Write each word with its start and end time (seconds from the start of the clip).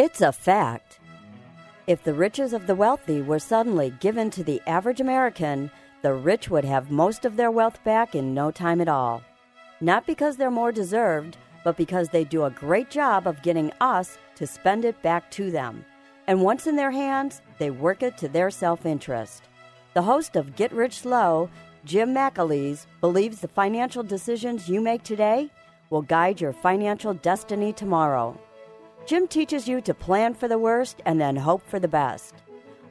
It's 0.00 0.20
a 0.20 0.30
fact. 0.30 1.00
If 1.88 2.04
the 2.04 2.14
riches 2.14 2.52
of 2.52 2.68
the 2.68 2.76
wealthy 2.76 3.20
were 3.20 3.40
suddenly 3.40 3.92
given 3.98 4.30
to 4.30 4.44
the 4.44 4.62
average 4.64 5.00
American, 5.00 5.72
the 6.02 6.14
rich 6.14 6.48
would 6.48 6.64
have 6.64 6.92
most 6.92 7.24
of 7.24 7.34
their 7.34 7.50
wealth 7.50 7.82
back 7.82 8.14
in 8.14 8.32
no 8.32 8.52
time 8.52 8.80
at 8.80 8.86
all. 8.86 9.22
Not 9.80 10.06
because 10.06 10.36
they're 10.36 10.52
more 10.52 10.70
deserved, 10.70 11.36
but 11.64 11.76
because 11.76 12.10
they 12.10 12.22
do 12.22 12.44
a 12.44 12.50
great 12.50 12.90
job 12.90 13.26
of 13.26 13.42
getting 13.42 13.72
us 13.80 14.18
to 14.36 14.46
spend 14.46 14.84
it 14.84 15.02
back 15.02 15.32
to 15.32 15.50
them. 15.50 15.84
And 16.28 16.42
once 16.42 16.68
in 16.68 16.76
their 16.76 16.92
hands, 16.92 17.42
they 17.58 17.70
work 17.70 18.04
it 18.04 18.16
to 18.18 18.28
their 18.28 18.52
self 18.52 18.86
interest. 18.86 19.48
The 19.94 20.02
host 20.02 20.36
of 20.36 20.54
Get 20.54 20.70
Rich 20.70 21.00
Slow, 21.00 21.50
Jim 21.84 22.14
McAleese, 22.14 22.86
believes 23.00 23.40
the 23.40 23.48
financial 23.48 24.04
decisions 24.04 24.68
you 24.68 24.80
make 24.80 25.02
today 25.02 25.50
will 25.90 26.02
guide 26.02 26.40
your 26.40 26.52
financial 26.52 27.14
destiny 27.14 27.72
tomorrow. 27.72 28.38
Jim 29.08 29.26
teaches 29.26 29.66
you 29.66 29.80
to 29.80 29.94
plan 29.94 30.34
for 30.34 30.48
the 30.48 30.58
worst 30.58 31.00
and 31.06 31.18
then 31.18 31.34
hope 31.34 31.66
for 31.66 31.80
the 31.80 31.88
best. 31.88 32.34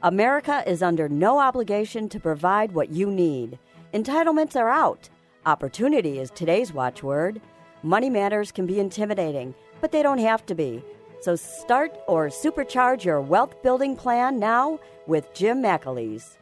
America 0.02 0.64
is 0.66 0.82
under 0.82 1.08
no 1.08 1.38
obligation 1.38 2.08
to 2.08 2.18
provide 2.18 2.72
what 2.72 2.90
you 2.90 3.08
need. 3.08 3.56
Entitlements 3.94 4.56
are 4.56 4.68
out. 4.68 5.08
Opportunity 5.46 6.18
is 6.18 6.32
today's 6.32 6.72
watchword. 6.72 7.40
Money 7.84 8.10
matters 8.10 8.50
can 8.50 8.66
be 8.66 8.80
intimidating, 8.80 9.54
but 9.80 9.92
they 9.92 10.02
don't 10.02 10.18
have 10.18 10.44
to 10.46 10.56
be. 10.56 10.82
So 11.20 11.36
start 11.36 11.96
or 12.08 12.26
supercharge 12.30 13.04
your 13.04 13.20
wealth 13.20 13.62
building 13.62 13.94
plan 13.94 14.40
now 14.40 14.80
with 15.06 15.32
Jim 15.34 15.62
McAleese. 15.62 16.37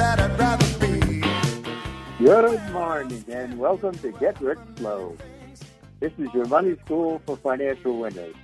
That 0.00 0.18
I'd 0.18 0.38
rather 0.38 0.78
be. 0.78 1.20
Good 2.24 2.72
morning 2.72 3.22
and 3.28 3.58
welcome 3.58 3.94
to 3.98 4.10
Get 4.12 4.40
Rich 4.40 4.58
Slow. 4.76 5.14
This 6.00 6.10
is 6.16 6.32
your 6.32 6.46
money 6.46 6.74
school 6.86 7.20
for 7.26 7.36
financial 7.36 7.98
winners. 7.98 8.34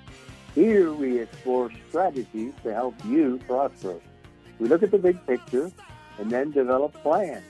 Here 0.54 0.92
we 0.92 1.20
explore 1.20 1.70
strategies 1.88 2.52
to 2.62 2.74
help 2.74 2.94
you 3.06 3.40
prosper. 3.46 3.98
We 4.58 4.68
look 4.68 4.82
at 4.82 4.90
the 4.90 4.98
big 4.98 5.26
picture 5.26 5.72
and 6.18 6.30
then 6.30 6.50
develop 6.50 6.92
plans. 7.02 7.42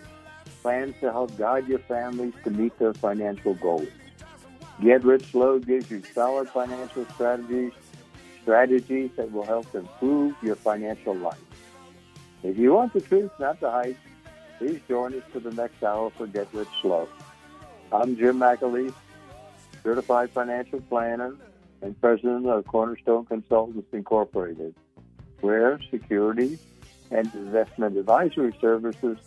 Plans 0.63 0.95
to 1.01 1.11
help 1.11 1.37
guide 1.37 1.67
your 1.67 1.81
families 1.81 2.35
to 2.45 2.51
meet 2.51 2.79
their 2.79 2.95
financial 2.95 3.55
goals. 3.55 3.89
Get 4.81 5.03
Rich 5.03 5.33
Slow 5.33 5.59
gives 5.59 5.91
you 5.91 6.01
solid 6.15 6.49
financial 6.51 7.07
strategies, 7.15 7.73
strategies 8.43 9.11
that 9.17 9.33
will 9.33 9.47
help 9.47 9.75
improve 9.75 10.37
your 10.45 10.55
financial 10.55 11.17
life. 11.17 11.41
If 12.45 12.57
you 12.57 12.75
want 12.75 12.93
the 12.93 13.01
truth, 13.01 13.33
not 13.41 13.59
the 13.59 13.71
hype, 13.71 13.97
Please 14.59 14.81
join 14.89 15.15
us 15.15 15.23
for 15.33 15.41
the 15.41 15.53
next 15.53 15.83
hour 15.83 16.11
for 16.11 16.27
Get 16.27 16.49
Rich 16.53 16.69
Slow. 16.81 17.09
I'm 17.93 18.17
Jim 18.17 18.39
McAleese, 18.39 18.95
certified 19.83 20.31
financial 20.31 20.81
planner 20.81 21.37
and 21.83 22.01
president 22.01 22.47
of 22.47 22.67
Cornerstone 22.67 23.27
Consultants 23.27 23.87
Incorporated, 23.93 24.75
where 25.41 25.79
securities 25.91 26.59
and 27.11 27.33
investment 27.35 27.99
advisory 27.99 28.57
services 28.59 29.19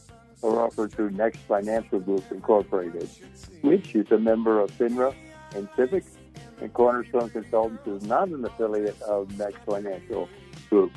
are 0.41 0.61
offered 0.61 0.93
through 0.93 1.11
Next 1.11 1.39
Financial 1.41 1.99
Group 1.99 2.23
Incorporated, 2.31 3.07
which 3.61 3.93
is 3.93 4.11
a 4.11 4.17
member 4.17 4.59
of 4.59 4.71
FINRA 4.71 5.13
and 5.53 5.69
SIPC, 5.77 6.05
and 6.59 6.73
Cornerstone 6.73 7.29
Consultants 7.29 7.85
is 7.85 8.03
not 8.03 8.29
an 8.29 8.43
affiliate 8.43 8.99
of 9.03 9.37
Next 9.37 9.59
Financial 9.59 10.27
Group. 10.71 10.91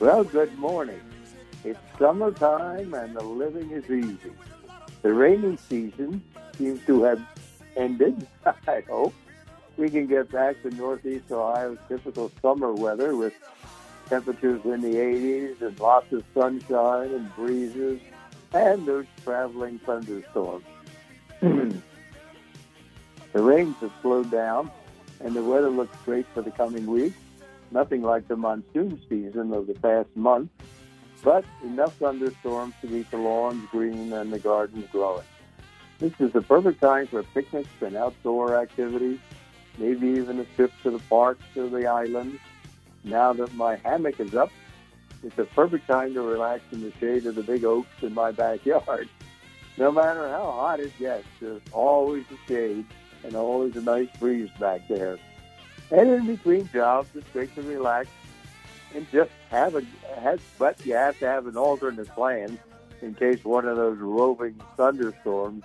Well, 0.00 0.24
good 0.24 0.56
morning. 0.58 1.00
It's 1.66 1.80
summertime 1.98 2.94
and 2.94 3.16
the 3.16 3.24
living 3.24 3.72
is 3.72 3.90
easy. 3.90 4.30
The 5.02 5.12
rainy 5.12 5.56
season 5.68 6.22
seems 6.56 6.80
to 6.86 7.02
have 7.02 7.20
ended, 7.76 8.24
I 8.68 8.84
hope. 8.88 9.12
We 9.76 9.90
can 9.90 10.06
get 10.06 10.30
back 10.30 10.62
to 10.62 10.70
Northeast 10.70 11.24
Ohio's 11.32 11.78
typical 11.88 12.30
summer 12.40 12.72
weather 12.72 13.16
with 13.16 13.34
temperatures 14.08 14.60
in 14.64 14.80
the 14.80 14.94
80s 14.94 15.60
and 15.60 15.80
lots 15.80 16.12
of 16.12 16.22
sunshine 16.34 17.12
and 17.12 17.34
breezes 17.34 18.00
and 18.54 18.86
those 18.86 19.06
traveling 19.24 19.80
thunderstorms. 19.80 20.64
the 21.40 21.82
rains 23.34 23.74
have 23.80 23.92
slowed 24.02 24.30
down 24.30 24.70
and 25.18 25.34
the 25.34 25.42
weather 25.42 25.70
looks 25.70 25.96
great 26.04 26.26
for 26.32 26.42
the 26.42 26.52
coming 26.52 26.86
week. 26.86 27.14
Nothing 27.72 28.02
like 28.02 28.28
the 28.28 28.36
monsoon 28.36 29.00
season 29.08 29.52
of 29.52 29.66
the 29.66 29.74
past 29.74 30.08
month 30.14 30.48
but 31.26 31.44
enough 31.64 31.92
thunderstorms 31.96 32.72
to 32.80 32.86
keep 32.86 33.10
the 33.10 33.16
lawns 33.16 33.68
green 33.72 34.12
and 34.12 34.32
the 34.32 34.38
gardens 34.38 34.86
growing. 34.92 35.26
This 35.98 36.12
is 36.20 36.32
the 36.32 36.40
perfect 36.40 36.80
time 36.80 37.08
for 37.08 37.24
picnics 37.24 37.68
and 37.80 37.96
outdoor 37.96 38.54
activities, 38.54 39.18
maybe 39.76 40.06
even 40.06 40.38
a 40.38 40.44
trip 40.54 40.70
to 40.84 40.92
the 40.92 41.00
parks 41.10 41.42
or 41.56 41.68
the 41.68 41.84
islands. 41.88 42.40
Now 43.02 43.32
that 43.32 43.52
my 43.54 43.74
hammock 43.74 44.20
is 44.20 44.36
up, 44.36 44.52
it's 45.24 45.36
a 45.36 45.46
perfect 45.46 45.88
time 45.88 46.14
to 46.14 46.22
relax 46.22 46.62
in 46.70 46.82
the 46.82 46.92
shade 47.00 47.26
of 47.26 47.34
the 47.34 47.42
big 47.42 47.64
oaks 47.64 48.02
in 48.02 48.14
my 48.14 48.30
backyard. 48.30 49.08
No 49.78 49.92
matter 49.92 50.26
how 50.26 50.52
hot 50.52 50.80
it 50.80 50.98
gets, 50.98 51.26
there's 51.38 51.60
always 51.70 52.24
a 52.30 52.48
shade 52.48 52.86
and 53.24 53.36
always 53.36 53.76
a 53.76 53.82
nice 53.82 54.08
breeze 54.18 54.48
back 54.58 54.88
there. 54.88 55.18
And 55.90 56.08
in 56.08 56.26
between 56.26 56.66
jobs, 56.72 57.10
it's 57.14 57.28
great 57.28 57.54
to 57.56 57.60
relax 57.60 58.08
and 58.94 59.06
just 59.10 59.30
have 59.50 59.74
a 59.74 59.82
has, 60.20 60.40
but 60.58 60.84
you 60.86 60.94
have 60.94 61.18
to 61.18 61.26
have 61.26 61.46
an 61.46 61.56
alternate 61.56 62.08
plan 62.08 62.58
in 63.02 63.14
case 63.14 63.44
one 63.44 63.66
of 63.66 63.76
those 63.76 63.98
roving 63.98 64.60
thunderstorms 64.76 65.64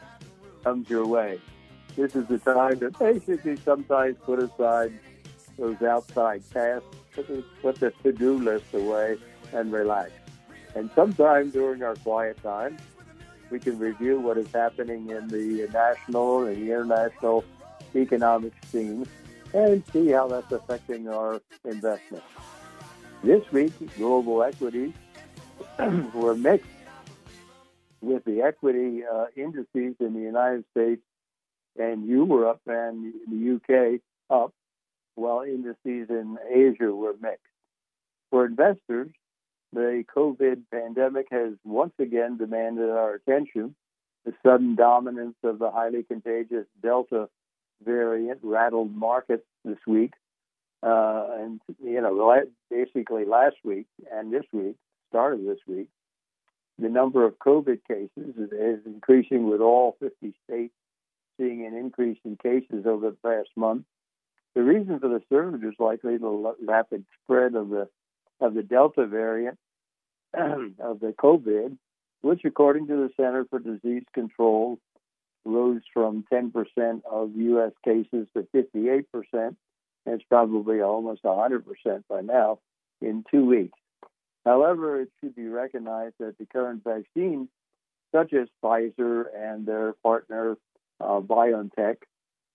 comes 0.64 0.90
your 0.90 1.06
way. 1.06 1.40
This 1.96 2.16
is 2.16 2.28
the 2.28 2.38
time 2.40 2.80
to 2.80 2.92
basically 2.92 3.58
sometimes 3.58 4.18
put 4.24 4.40
aside 4.40 4.98
those 5.58 5.82
outside 5.82 6.44
tasks, 6.52 6.86
put 7.62 7.80
the, 7.80 7.94
to-do 8.04 8.38
list 8.38 8.74
away, 8.74 9.18
and 9.54 9.72
relax. 9.72 10.12
And 10.76 10.90
sometime 10.96 11.50
during 11.50 11.84
our 11.84 11.96
quiet 11.96 12.42
time, 12.42 12.78
we 13.50 13.60
can 13.60 13.78
review 13.78 14.20
what 14.20 14.38
is 14.38 14.50
happening 14.54 15.10
in 15.10 15.28
the 15.28 15.68
national 15.74 16.46
and 16.46 16.56
the 16.56 16.72
international 16.72 17.44
economic 17.94 18.54
scene 18.66 19.06
and 19.54 19.84
see 19.92 20.08
how 20.10 20.28
that's 20.30 20.52
affecting 20.52 21.10
our 21.10 21.42
investments. 21.66 22.26
This 23.24 23.44
week, 23.52 23.72
global 23.98 24.42
equities 24.42 24.94
were 26.14 26.34
mixed 26.34 26.66
with 28.02 28.26
the 28.26 28.42
equity 28.42 29.04
uh, 29.06 29.26
indices 29.38 29.96
in 30.00 30.14
the 30.16 30.22
United 30.22 30.66
States 30.72 31.04
and 31.78 32.08
Europe 32.08 32.62
and 32.66 33.14
the 33.30 33.56
UK 33.56 34.02
up, 34.36 34.54
while 35.14 35.42
indices 35.42 36.10
in 36.10 36.40
Asia 36.52 36.92
were 36.92 37.14
mixed. 37.22 37.46
For 38.32 38.44
investors, 38.48 39.12
the 39.72 40.04
COVID 40.16 40.64
pandemic 40.72 41.28
has 41.30 41.54
once 41.64 41.94
again 42.00 42.38
demanded 42.38 42.90
our 42.90 43.14
attention. 43.14 43.76
The 44.26 44.34
sudden 44.44 44.74
dominance 44.74 45.38
of 45.44 45.60
the 45.60 45.70
highly 45.70 46.02
contagious 46.02 46.66
Delta 46.82 47.30
variant 47.84 48.40
rattled 48.42 48.96
markets 48.96 49.46
this 49.64 49.80
week 49.86 50.14
uh, 50.84 51.28
and 51.40 51.62
you 51.84 52.02
know, 52.02 52.44
basically 52.70 53.26
last 53.26 53.58
week 53.64 53.88
and 54.12 54.34
this 54.34 54.46
week, 54.52 54.76
start 55.10 55.34
of 55.34 55.44
this 55.44 55.60
week, 55.68 55.88
the 56.80 56.90
number 56.90 57.26
of 57.26 57.38
COVID 57.38 57.80
cases 57.88 58.36
is, 58.38 58.52
is 58.52 58.86
increasing 58.86 59.50
with 59.50 59.62
all 59.62 59.96
50 60.00 60.34
states 60.48 60.74
seeing 61.38 61.66
an 61.66 61.76
increase 61.76 62.18
in 62.26 62.38
cases 62.38 62.86
over 62.86 63.12
the 63.12 63.18
past 63.24 63.50
month. 63.56 63.84
The 64.56 64.64
reason 64.64 65.00
for 65.00 65.08
the 65.08 65.22
surge 65.30 65.64
is 65.64 65.76
likely 65.80 66.18
the 66.18 66.56
rapid 66.66 67.06
spread 67.24 67.56
of 67.56 67.70
the 67.70 67.88
of 68.40 68.56
the 68.56 68.64
Delta 68.64 69.06
variant 69.06 69.58
of 70.34 71.00
the 71.00 71.14
COVID, 71.18 71.78
which, 72.22 72.42
according 72.44 72.88
to 72.88 72.96
the 72.96 73.10
Center 73.16 73.46
for 73.46 73.60
Disease 73.60 74.04
Control, 74.14 74.80
rose 75.46 75.82
from 75.94 76.26
10% 76.32 77.02
of 77.10 77.36
U.S. 77.36 77.72
cases 77.84 78.28
to 78.36 78.48
58%. 78.54 79.56
It's 80.06 80.24
probably 80.24 80.82
almost 80.82 81.24
100% 81.24 81.64
by 82.10 82.22
now 82.22 82.60
in 83.02 83.24
two 83.30 83.46
weeks. 83.46 83.78
However, 84.46 85.02
it 85.02 85.10
should 85.20 85.36
be 85.36 85.48
recognized 85.48 86.16
that 86.20 86.38
the 86.38 86.46
current 86.46 86.84
vaccines, 86.84 87.48
such 88.12 88.34
as 88.34 88.48
Pfizer 88.64 89.26
and 89.36 89.66
their 89.66 89.94
partner 90.04 90.58
uh, 91.00 91.20
BioNTech, 91.20 91.98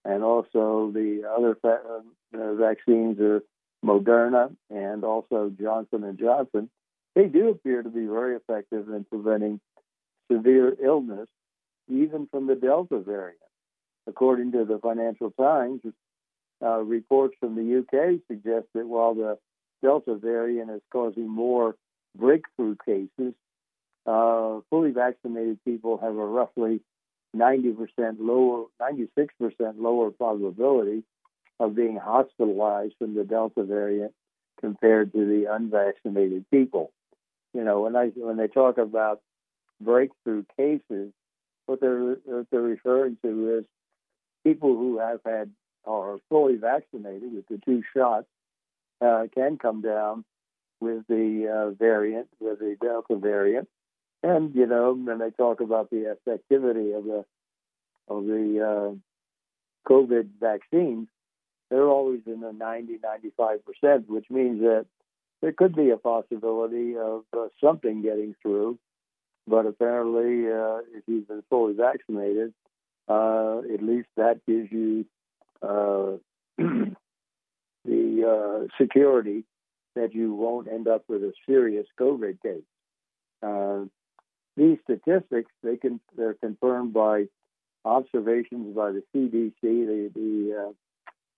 and 0.05 0.23
also 0.23 0.91
the 0.93 1.23
other 1.37 1.57
fa- 1.61 2.03
uh, 2.35 2.55
vaccines 2.55 3.19
are 3.21 3.43
Moderna 3.85 4.55
and 4.71 5.05
also 5.05 5.51
Johnson 5.61 6.05
and 6.05 6.19
Johnson, 6.19 6.69
they 7.15 7.27
do 7.27 7.49
appear 7.49 7.83
to 7.83 7.89
be 7.89 8.07
very 8.07 8.37
effective 8.37 8.89
in 8.89 9.05
preventing 9.05 9.61
severe 10.31 10.77
illness, 10.83 11.29
even 11.89 12.27
from 12.31 12.47
the 12.47 12.57
Delta 12.57 12.99
variant. 12.99 13.41
According 14.07 14.53
to 14.53 14.65
the 14.65 14.79
Financial 14.79 15.31
Times, 15.31 15.81
uh, 16.63 16.79
reports 16.79 17.35
from 17.41 17.55
the 17.55 17.79
UK 17.79 18.21
suggest 18.29 18.67
that 18.75 18.87
while 18.87 19.15
the 19.15 19.39
Delta 19.83 20.15
variant 20.15 20.71
is 20.71 20.83
causing 20.91 21.29
more 21.29 21.77
breakthrough 22.17 22.77
cases, 22.85 23.35
uh, 24.07 24.61
fully 24.71 24.91
vaccinated 24.93 25.59
people 25.65 25.99
have 25.99 26.17
a 26.17 26.27
roughly 26.27 26.81
90% 27.37 28.17
lower, 28.19 28.67
96% 28.81 29.49
lower 29.79 30.11
probability 30.11 31.03
of 31.59 31.75
being 31.75 31.97
hospitalized 31.97 32.95
from 32.99 33.15
the 33.15 33.25
Delta 33.25 33.65
variant 33.65 34.13
compared 34.61 35.13
to 35.13 35.19
the 35.27 35.53
unvaccinated 35.53 36.45
people. 36.51 36.93
You 37.53 37.65
know, 37.65 37.83
when 37.83 37.97
I 37.97 38.09
when 38.15 38.37
they 38.37 38.49
talk 38.49 38.79
about 38.79 39.21
breakthrough 39.81 40.45
cases, 40.57 41.13
what 41.67 41.81
they're 41.81 42.17
what 42.25 42.47
they're 42.51 42.61
referring 42.61 43.17
to 43.23 43.59
is 43.59 43.65
people 44.45 44.77
who 44.77 44.99
have 44.99 45.21
had 45.25 45.51
are 45.87 46.19
fully 46.29 46.57
vaccinated 46.57 47.33
with 47.35 47.47
the 47.49 47.59
two 47.65 47.83
shots 47.95 48.27
uh, 49.01 49.25
can 49.35 49.59
come 49.59 49.83
down 49.83 50.25
with 50.81 51.07
the 51.09 51.49
uh, 51.49 51.71
variant, 51.71 52.29
with 52.41 52.59
the 52.59 52.77
Delta 52.81 53.17
variant, 53.17 53.69
and 54.23 54.55
you 54.55 54.67
know, 54.67 54.95
when 54.95 55.19
they 55.19 55.31
talk 55.31 55.61
about 55.61 55.91
the 55.91 56.17
effectivity 56.17 56.97
of 56.97 57.05
the 57.05 57.25
of 58.09 58.25
the 58.25 58.95
uh, 58.95 59.91
COVID 59.91 60.29
vaccines, 60.41 61.09
they're 61.71 61.89
always 61.89 62.21
in 62.27 62.41
the 62.41 62.53
90, 62.53 62.99
95 63.03 63.61
percent, 63.65 64.09
which 64.09 64.27
means 64.31 64.61
that 64.61 64.87
there 65.43 65.53
could 65.53 65.75
be 65.75 65.91
a 65.91 65.97
possibility 65.97 66.97
of 66.97 67.23
uh, 67.37 67.49
something 67.63 68.03
getting 68.03 68.35
through. 68.43 68.79
But 69.47 69.67
apparently, 69.67 70.51
uh, 70.51 70.79
if 70.93 71.05
you've 71.07 71.29
been 71.29 71.45
fully 71.49 71.75
vaccinated, 71.75 72.53
uh, 73.09 73.59
at 73.73 73.83
least 73.83 74.09
that 74.17 74.45
gives 74.47 74.73
you 74.73 75.07
the 76.59 76.97
uh, 77.85 78.67
security 78.81 79.45
that 79.95 80.15
you 80.15 80.35
won't 80.35 80.69
end 80.69 80.89
up 80.89 81.05
with 81.09 81.23
a 81.23 81.33
serious 81.47 81.87
COVID 81.99 82.41
case. 82.43 82.63
Uh, 83.43 83.85
these 84.57 84.79
statistics 84.85 85.51
they 85.63 85.77
can 85.77 86.01
they're 86.17 86.35
confirmed 86.35 86.93
by 86.93 87.27
observations 87.85 88.75
by 88.75 88.91
the 88.91 89.03
CDC, 89.15 89.53
the, 89.63 90.11
the 90.15 90.73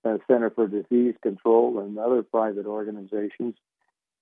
uh, 0.07 0.09
uh, 0.09 0.19
Center 0.27 0.51
for 0.51 0.67
Disease 0.67 1.15
Control, 1.23 1.81
and 1.81 1.99
other 1.99 2.23
private 2.23 2.67
organizations. 2.67 3.55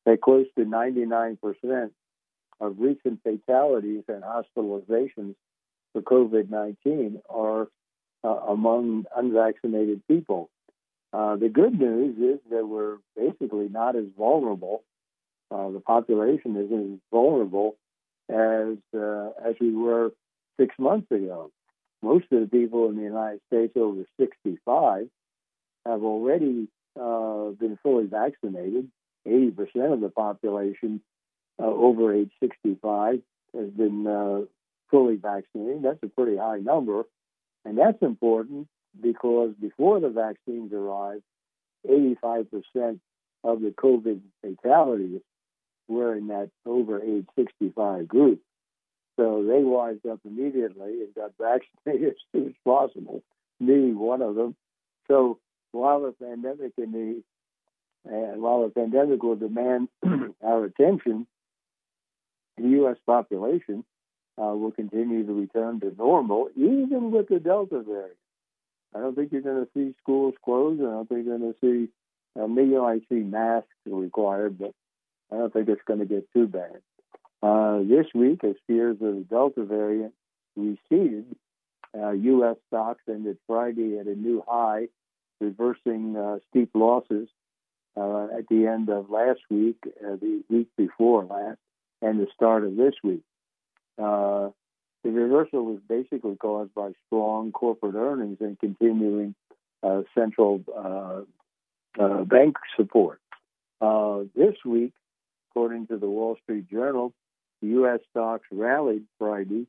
That 0.05 0.21
close 0.21 0.47
to 0.57 0.65
99% 0.65 1.39
of 2.61 2.77
recent 2.79 3.21
fatalities 3.23 4.05
and 4.09 4.23
hospitalizations 4.23 5.35
for 5.93 6.03
COVID 6.03 6.49
19 6.49 7.21
are 7.29 7.69
uh, 8.25 8.29
among 8.29 9.05
unvaccinated 9.15 10.03
people. 10.09 10.51
Uh, 11.13 11.37
the 11.37 11.49
good 11.49 11.79
news 11.79 12.17
is 12.19 12.41
that 12.51 12.67
we're 12.67 12.99
basically 13.17 13.69
not 13.69 13.97
as 13.97 14.05
vulnerable. 14.19 14.83
Uh, 15.51 15.71
the 15.71 15.81
population 15.81 16.57
isn't 16.57 16.95
as 16.95 16.99
vulnerable 17.11 17.77
as 18.29 18.77
uh, 18.95 19.31
as 19.45 19.55
we 19.61 19.75
were 19.75 20.13
six 20.59 20.75
months 20.79 21.11
ago. 21.11 21.51
Most 22.03 22.27
of 22.33 22.41
the 22.41 22.47
people 22.49 22.89
in 22.89 22.97
the 22.97 23.03
United 23.03 23.41
States 23.47 23.73
over 23.77 24.05
65 24.19 25.09
have 25.87 26.03
already 26.03 26.69
uh, 27.01 27.51
been 27.51 27.79
fully 27.83 28.07
vaccinated. 28.07 28.89
80% 29.27 29.93
of 29.93 30.01
the 30.01 30.09
population 30.09 31.01
uh, 31.61 31.65
over 31.65 32.15
age 32.15 32.31
65 32.41 33.23
has 33.55 33.71
been 33.71 34.49
fully 34.91 35.17
vaccinated. 35.17 35.83
That's 35.83 36.03
a 36.03 36.09
pretty 36.09 36.37
high 36.37 36.59
number. 36.59 37.05
And 37.67 37.77
that's 37.77 38.01
important 38.01 38.69
because 39.01 39.53
before 39.61 39.99
the 39.99 40.09
vaccines 40.09 40.73
arrived, 40.73 41.25
85% 41.89 43.01
of 43.43 43.61
the 43.61 43.75
COVID 43.77 44.21
fatalities 44.41 45.21
were 45.89 46.15
in 46.15 46.29
that 46.29 46.51
over 46.65 47.03
age 47.03 47.27
65 47.37 48.07
group. 48.07 48.41
So 49.17 49.45
they 49.45 49.65
wised 49.65 50.07
up 50.07 50.21
immediately 50.25 51.03
and 51.03 51.15
got 51.15 51.33
vaccinated 51.41 52.09
as 52.15 52.15
soon 52.33 52.49
as 52.49 52.55
possible. 52.65 53.23
Me, 53.59 53.93
one 53.93 54.23
of 54.23 54.37
them. 54.37 54.55
So 55.09 55.41
while 55.73 56.03
the 56.03 56.13
pandemic 56.13 56.73
in 56.79 56.93
the 56.93 57.23
and 58.09 58.41
while 58.41 58.63
the 58.63 58.71
pandemic 58.71 59.21
will 59.25 59.35
demand 59.35 59.89
our 60.45 60.65
attention, 60.67 61.27
the 62.57 62.69
U.S. 62.69 62.97
population 63.05 63.85
uh, 64.39 64.55
will 64.55 64.73
continue 64.73 65.27
to 65.27 65.33
return 65.33 65.81
to 65.81 65.95
normal, 65.97 66.49
even 66.57 67.11
with 67.11 67.29
the 67.29 67.39
Delta 67.39 67.81
variant. 67.81 68.17
I 68.95 69.01
don't 69.01 69.15
think 69.15 69.33
you're 69.33 69.43
going 69.43 69.65
to 69.65 69.71
see 69.75 69.95
schools 70.03 70.35
closed. 70.45 70.81
I 70.81 70.85
don't 70.85 71.09
think 71.09 71.27
you're 71.27 71.39
going 71.39 71.53
to 71.53 71.59
see, 71.61 72.41
uh, 72.41 72.47
maybe 72.47 72.71
you 72.71 72.83
might 72.83 73.03
see 73.09 73.17
masks 73.17 73.69
required, 73.87 74.59
but 74.59 74.73
I 75.33 75.37
don't 75.37 75.53
think 75.53 75.69
it's 75.69 75.83
going 75.87 76.01
to 76.01 76.07
get 76.07 76.33
too 76.33 76.47
bad. 76.47 76.81
Uh, 77.43 77.81
this 77.81 78.07
week, 78.15 78.43
as 78.45 78.55
fears 78.67 78.97
of 79.01 79.15
the 79.15 79.27
Delta 79.29 79.65
variant 79.65 80.15
receded, 80.57 81.37
uh, 81.97 82.11
U.S. 82.11 82.57
stocks 82.69 83.03
ended 83.09 83.39
Friday 83.47 83.99
at 83.99 84.07
a 84.07 84.15
new 84.15 84.43
high, 84.47 84.89
reversing 85.41 86.17
uh, 86.17 86.39
steep 86.51 86.71
losses 86.75 87.29
uh, 87.97 88.25
at 88.37 88.49
the 88.49 88.67
end 88.67 88.89
of 88.89 89.11
last 89.11 89.41
week, 89.51 89.77
uh, 89.85 90.17
the 90.17 90.43
week 90.49 90.69
before 90.77 91.25
last, 91.25 91.59
and 92.03 92.21
the 92.21 92.27
start 92.35 92.65
of 92.65 92.77
this 92.77 92.95
week. 93.03 93.23
Uh, 93.99 94.51
the 95.05 95.11
reversal 95.11 95.65
was 95.65 95.79
basically 95.89 96.37
caused 96.37 96.75
by 96.75 96.91
strong 97.07 97.53
corporate 97.53 97.95
earnings 97.95 98.39
and 98.41 98.59
continuing 98.59 99.35
uh, 99.83 100.03
central 100.15 100.65
uh, 100.77 102.03
uh, 102.03 102.25
bank 102.25 102.57
support. 102.77 103.21
Uh, 103.81 104.23
this 104.35 104.57
week, 104.65 104.93
according 105.51 105.87
to 105.87 105.97
the 105.97 106.09
Wall 106.09 106.37
Street 106.43 106.69
Journal, 106.69 107.13
the 107.63 107.69
U.S. 107.69 108.01
stocks 108.11 108.47
rallied 108.51 109.05
Friday, 109.19 109.67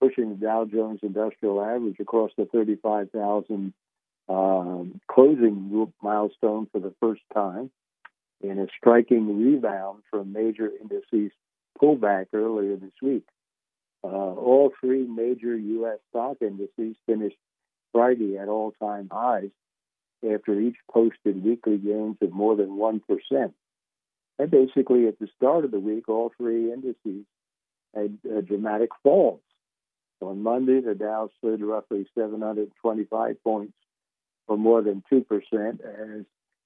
pushing 0.00 0.30
the 0.30 0.34
Dow 0.34 0.64
Jones 0.64 1.00
Industrial 1.02 1.62
Average 1.62 2.00
across 2.00 2.30
the 2.36 2.46
35,000 2.46 3.72
um, 4.28 5.00
closing 5.10 5.90
milestone 6.02 6.68
for 6.70 6.80
the 6.80 6.94
first 7.00 7.22
time 7.32 7.70
in 8.40 8.58
a 8.58 8.66
striking 8.76 9.38
rebound 9.38 10.02
from 10.10 10.32
major 10.32 10.70
indices 10.80 11.32
pullback 11.80 12.26
earlier 12.32 12.76
this 12.76 12.92
week. 13.02 13.24
Uh, 14.04 14.06
all 14.06 14.72
three 14.80 15.06
major 15.06 15.56
U.S. 15.56 15.98
stock 16.10 16.36
indices 16.40 16.96
finished 17.06 17.36
Friday 17.92 18.38
at 18.38 18.48
all 18.48 18.72
time 18.80 19.08
highs 19.10 19.50
after 20.24 20.58
each 20.58 20.76
posted 20.90 21.44
weekly 21.44 21.78
gains 21.78 22.16
of 22.22 22.32
more 22.32 22.56
than 22.56 22.70
1%. 22.70 23.52
And 24.38 24.50
basically, 24.50 25.08
at 25.08 25.18
the 25.18 25.28
start 25.36 25.64
of 25.64 25.70
the 25.70 25.80
week, 25.80 26.08
all 26.08 26.32
three 26.36 26.72
indices 26.72 27.24
had 27.94 28.18
uh, 28.24 28.40
dramatic 28.40 28.90
falls. 29.02 29.40
On 30.20 30.42
Monday, 30.42 30.80
the 30.80 30.94
Dow 30.94 31.30
slid 31.40 31.60
roughly 31.60 32.06
725 32.16 33.42
points, 33.42 33.74
or 34.46 34.56
more 34.56 34.82
than 34.82 35.02
2%, 35.12 35.24
as 35.80 36.24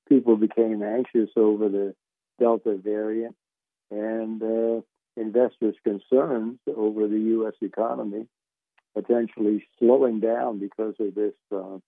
people 0.09 0.37
became 0.37 0.83
anxious 0.83 1.31
over 1.37 1.69
the 1.69 1.95
Delta 2.39 2.77
variant 2.77 3.37
and 3.91 4.43
uh, 4.43 4.81
investors' 5.17 5.77
concerns 5.85 6.59
over 6.75 7.07
the 7.09 7.19
U.S. 7.19 7.55
economy 7.61 8.27
potentially 8.95 9.67
slowing 9.79 10.21
down 10.21 10.59
because 10.59 10.95
of 10.99 11.15
this 11.15 11.35
uh, 11.55 11.79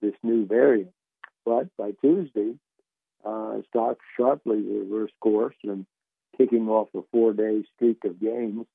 this 0.00 0.14
new 0.22 0.46
variant. 0.46 0.92
But 1.44 1.68
by 1.76 1.92
Tuesday, 2.00 2.54
uh, 3.24 3.58
stocks 3.68 4.04
sharply 4.16 4.60
reversed 4.60 5.14
course 5.20 5.54
and 5.64 5.86
kicking 6.36 6.68
off 6.68 6.88
a 6.94 7.02
four-day 7.12 7.64
streak 7.74 8.04
of 8.04 8.20
gains. 8.20 8.66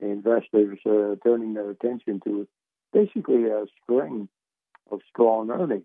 Investors 0.00 0.78
are 0.86 1.16
turning 1.16 1.54
their 1.54 1.70
attention 1.70 2.20
to 2.24 2.46
basically 2.92 3.44
a 3.44 3.64
string 3.82 4.28
of 4.90 5.00
strong 5.10 5.50
earnings. 5.50 5.84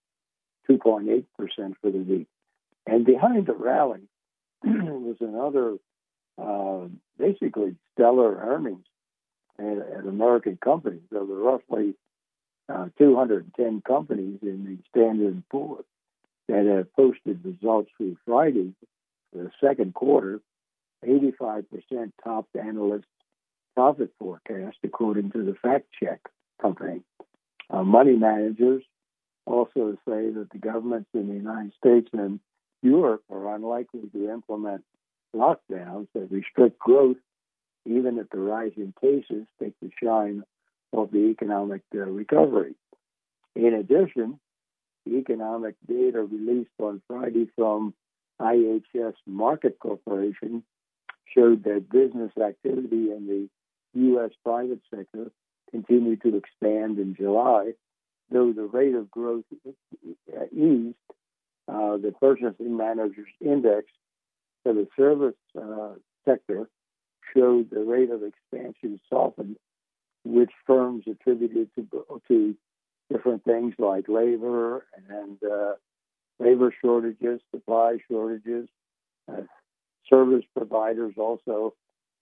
2.8% 0.70 1.26
for 1.82 1.92
the 1.92 2.00
week. 2.00 2.28
And 2.88 3.06
behind 3.06 3.46
the 3.46 3.54
rally 3.54 4.08
was 4.64 5.18
another 5.22 5.78
uh, 6.42 6.88
basically 7.18 7.76
stellar 7.94 8.36
earnings 8.36 8.86
at, 9.60 9.78
at 10.00 10.06
American 10.06 10.58
companies. 10.62 11.02
There 11.12 11.24
were 11.24 11.40
roughly 11.40 11.96
uh, 12.68 12.88
210 12.98 13.82
companies 13.88 14.40
in 14.42 14.66
the 14.66 14.78
Standard 14.90 15.44
Poor 15.50 15.84
that 16.48 16.66
have 16.66 16.94
posted 16.94 17.44
results 17.44 17.90
through 17.98 18.18
Friday 18.26 18.74
for 19.32 19.44
the 19.44 19.52
second 19.62 19.94
quarter. 19.94 20.42
85% 21.06 21.66
topped 22.24 22.56
analyst 22.56 23.06
profit 23.76 24.12
forecast, 24.18 24.78
according 24.84 25.32
to 25.32 25.44
the 25.44 25.54
fact 25.62 25.86
check 26.02 26.20
company. 26.62 27.02
Uh, 27.70 27.84
money 27.84 28.16
managers 28.16 28.84
also 29.46 29.98
say 30.08 30.30
that 30.32 30.48
the 30.52 30.58
governments 30.58 31.10
in 31.14 31.28
the 31.28 31.36
United 31.36 31.74
States 31.78 32.10
and 32.14 32.40
Europe 32.86 33.24
are 33.32 33.56
unlikely 33.56 34.02
to 34.14 34.30
implement 34.30 34.84
lockdowns 35.36 36.08
that 36.14 36.28
restrict 36.30 36.78
growth, 36.78 37.18
even 37.86 38.20
if 38.20 38.30
the 38.30 38.38
rising 38.38 38.94
cases 39.02 39.48
take 39.60 39.74
the 39.82 39.90
shine 40.02 40.44
of 40.94 41.10
the 41.12 41.30
economic 41.32 41.82
uh, 41.96 42.00
recovery. 42.00 42.76
In 43.56 43.74
addition, 43.74 44.40
the 45.06 45.16
economic 45.18 45.76
data 45.88 46.22
released 46.22 46.70
on 46.80 47.02
Friday 47.08 47.48
from 47.56 47.96
IHS 48.40 49.16
Markit 49.28 49.80
Corporation 49.80 50.64
showed 51.36 51.64
that 51.64 51.90
business 51.90 52.32
activity 52.38 53.12
in 53.12 53.28
the 53.28 53.50
U.S. 54.00 54.32
private 54.44 54.82
sector 54.94 55.32
continued 55.72 56.22
to 56.22 56.38
expand 56.38 57.00
in 57.00 57.16
July, 57.16 57.72
though 58.30 58.54
the 58.54 58.66
rate 58.66 58.94
of 58.94 59.10
growth 59.10 59.46
eased. 60.52 60.96
Uh, 61.68 61.98
the 61.98 62.14
Purchasing 62.20 62.78
Managers 62.78 63.30
Index 63.42 63.86
for 64.64 64.74
the 64.74 64.88
service 64.98 65.36
uh, 65.60 65.94
sector 66.24 66.70
showed 67.36 67.70
the 67.70 67.84
rate 67.84 68.12
of 68.12 68.22
expansion 68.24 69.00
softened, 69.10 69.58
which 70.24 70.52
firms 70.66 71.06
attributed 71.08 71.70
to 71.76 72.22
to 72.28 72.56
different 73.12 73.44
things 73.44 73.74
like 73.78 74.08
labor 74.08 74.86
and 75.10 75.38
uh, 75.44 75.74
labor 76.40 76.74
shortages, 76.82 77.42
supply 77.52 77.98
shortages. 78.10 78.68
Uh, 79.32 79.42
service 80.10 80.44
providers 80.56 81.16
also 81.18 81.74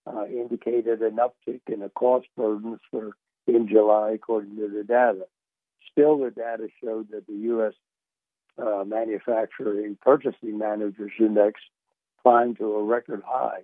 uh, 0.06 0.26
indicated 0.26 1.02
an 1.02 1.18
uptick 1.18 1.62
in 1.68 1.80
the 1.80 1.90
cost 1.90 2.28
burdens 2.38 2.80
for 2.92 3.12
in 3.48 3.68
July, 3.68 4.12
according 4.12 4.56
to 4.56 4.70
the 4.70 4.84
data. 4.84 5.26
Still, 5.92 6.18
the 6.18 6.32
data 6.32 6.68
showed 6.84 7.10
that 7.12 7.28
the 7.28 7.34
U.S. 7.34 7.74
Uh, 8.56 8.84
manufacturing 8.86 9.98
purchasing 10.00 10.60
managers 10.60 11.12
index 11.20 11.60
climbed 12.22 12.58
to 12.58 12.76
a 12.76 12.84
record 12.84 13.24
high. 13.26 13.62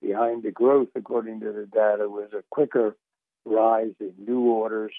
Behind 0.00 0.44
the 0.44 0.52
growth, 0.52 0.88
according 0.94 1.40
to 1.40 1.52
the 1.52 1.66
data, 1.66 2.08
was 2.08 2.30
a 2.32 2.44
quicker 2.50 2.96
rise 3.44 3.92
in 3.98 4.12
new 4.18 4.40
orders 4.42 4.92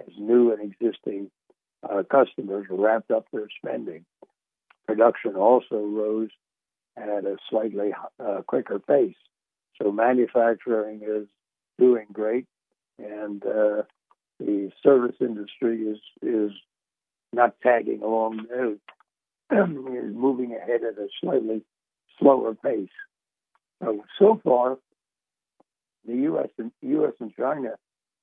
as 0.00 0.12
new 0.18 0.52
and 0.52 0.72
existing 0.72 1.30
uh, 1.82 2.02
customers 2.10 2.66
ramped 2.70 3.10
up 3.10 3.26
their 3.32 3.48
spending. 3.58 4.04
Production 4.86 5.34
also 5.34 5.80
rose 5.80 6.30
at 6.96 7.24
a 7.24 7.36
slightly 7.50 7.90
uh, 8.20 8.42
quicker 8.46 8.78
pace. 8.78 9.16
So 9.80 9.92
manufacturing 9.92 11.02
is 11.02 11.26
doing 11.78 12.06
great, 12.12 12.46
and 12.98 13.44
uh, 13.44 13.82
the 14.38 14.70
service 14.82 15.16
industry 15.20 15.82
is 15.82 15.98
is 16.22 16.52
not 17.32 17.54
tagging 17.62 18.02
along. 18.02 18.46
is 19.50 20.14
moving 20.14 20.54
ahead 20.54 20.82
at 20.82 20.98
a 20.98 21.08
slightly 21.20 21.62
slower 22.18 22.54
pace. 22.54 22.88
So, 23.82 24.04
so 24.18 24.40
far, 24.42 24.78
the 26.06 26.14
U.S. 26.14 26.48
and 26.58 26.72
U.S. 26.82 27.12
and 27.20 27.32
China 27.36 27.74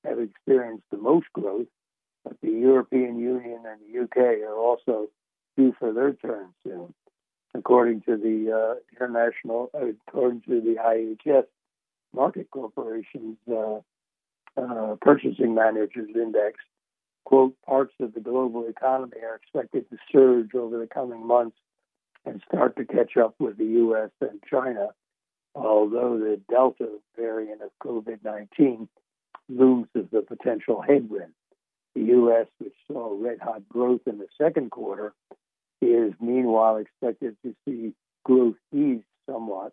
have 0.04 0.18
experienced 0.18 0.84
the 0.90 0.98
most 0.98 1.26
growth, 1.32 1.66
but 2.24 2.36
the 2.42 2.50
European 2.50 3.18
Union 3.18 3.62
and 3.66 3.80
the 3.80 4.02
UK 4.04 4.42
are 4.42 4.56
also 4.56 5.08
due 5.56 5.74
for 5.78 5.92
their 5.92 6.12
turn 6.14 6.48
soon, 6.62 6.92
according 7.54 8.02
to 8.02 8.16
the 8.16 8.52
uh, 8.52 8.74
international, 8.92 9.70
uh, 9.74 9.86
according 10.08 10.42
to 10.42 10.60
the 10.60 10.76
IHS 10.76 11.44
Markit 12.14 12.50
Corporation's 12.50 13.38
uh, 13.50 13.78
uh, 14.56 14.96
Purchasing 15.00 15.54
Managers 15.54 16.10
Index. 16.14 16.58
Quote: 17.24 17.54
Parts 17.66 17.94
of 18.00 18.12
the 18.14 18.20
global 18.20 18.66
economy 18.66 19.18
are 19.22 19.36
expected 19.36 19.88
to 19.90 19.96
surge 20.12 20.54
over 20.54 20.78
the 20.78 20.86
coming 20.86 21.26
months 21.26 21.56
and 22.26 22.42
start 22.48 22.76
to 22.76 22.84
catch 22.84 23.16
up 23.16 23.34
with 23.38 23.56
the 23.56 23.64
U.S. 23.64 24.10
and 24.20 24.42
China, 24.50 24.88
although 25.54 26.18
the 26.18 26.40
Delta 26.50 26.88
variant 27.16 27.62
of 27.62 27.70
COVID 27.82 28.24
19 28.24 28.88
looms 29.48 29.88
as 29.94 30.04
a 30.12 30.22
potential 30.22 30.82
headwind. 30.82 31.32
The 31.94 32.02
U.S., 32.02 32.46
which 32.58 32.74
saw 32.88 33.16
red 33.18 33.38
hot 33.40 33.68
growth 33.68 34.00
in 34.06 34.18
the 34.18 34.26
second 34.36 34.70
quarter, 34.70 35.14
is 35.80 36.12
meanwhile 36.20 36.76
expected 36.76 37.36
to 37.44 37.54
see 37.64 37.94
growth 38.24 38.56
ease 38.72 39.02
somewhat 39.26 39.72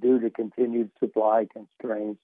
due 0.00 0.20
to 0.20 0.30
continued 0.30 0.90
supply 0.98 1.46
constraints, 1.52 2.22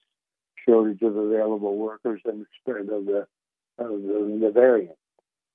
shortage 0.67 1.01
of 1.01 1.15
available 1.15 1.77
workers, 1.77 2.21
and 2.25 2.41
the 2.41 2.45
spread 2.59 2.89
of 2.89 3.05
the, 3.05 3.27
of 3.77 3.89
the, 3.89 4.39
the 4.41 4.51
variant. 4.51 4.97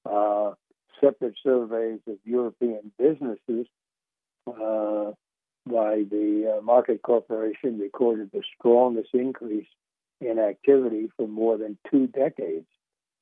Uh, 0.04 0.52
separate 1.00 1.34
surveys 1.42 2.00
of 2.06 2.16
European 2.24 2.92
businesses 2.98 3.66
uh, 4.46 5.12
by 5.66 6.02
the 6.10 6.58
uh, 6.58 6.60
Markit 6.62 7.02
Corporation 7.02 7.78
recorded 7.78 8.30
the 8.32 8.42
strongest 8.58 9.10
increase 9.12 9.66
in 10.20 10.38
activity 10.38 11.10
for 11.16 11.28
more 11.28 11.56
than 11.56 11.78
two 11.90 12.06
decades, 12.06 12.66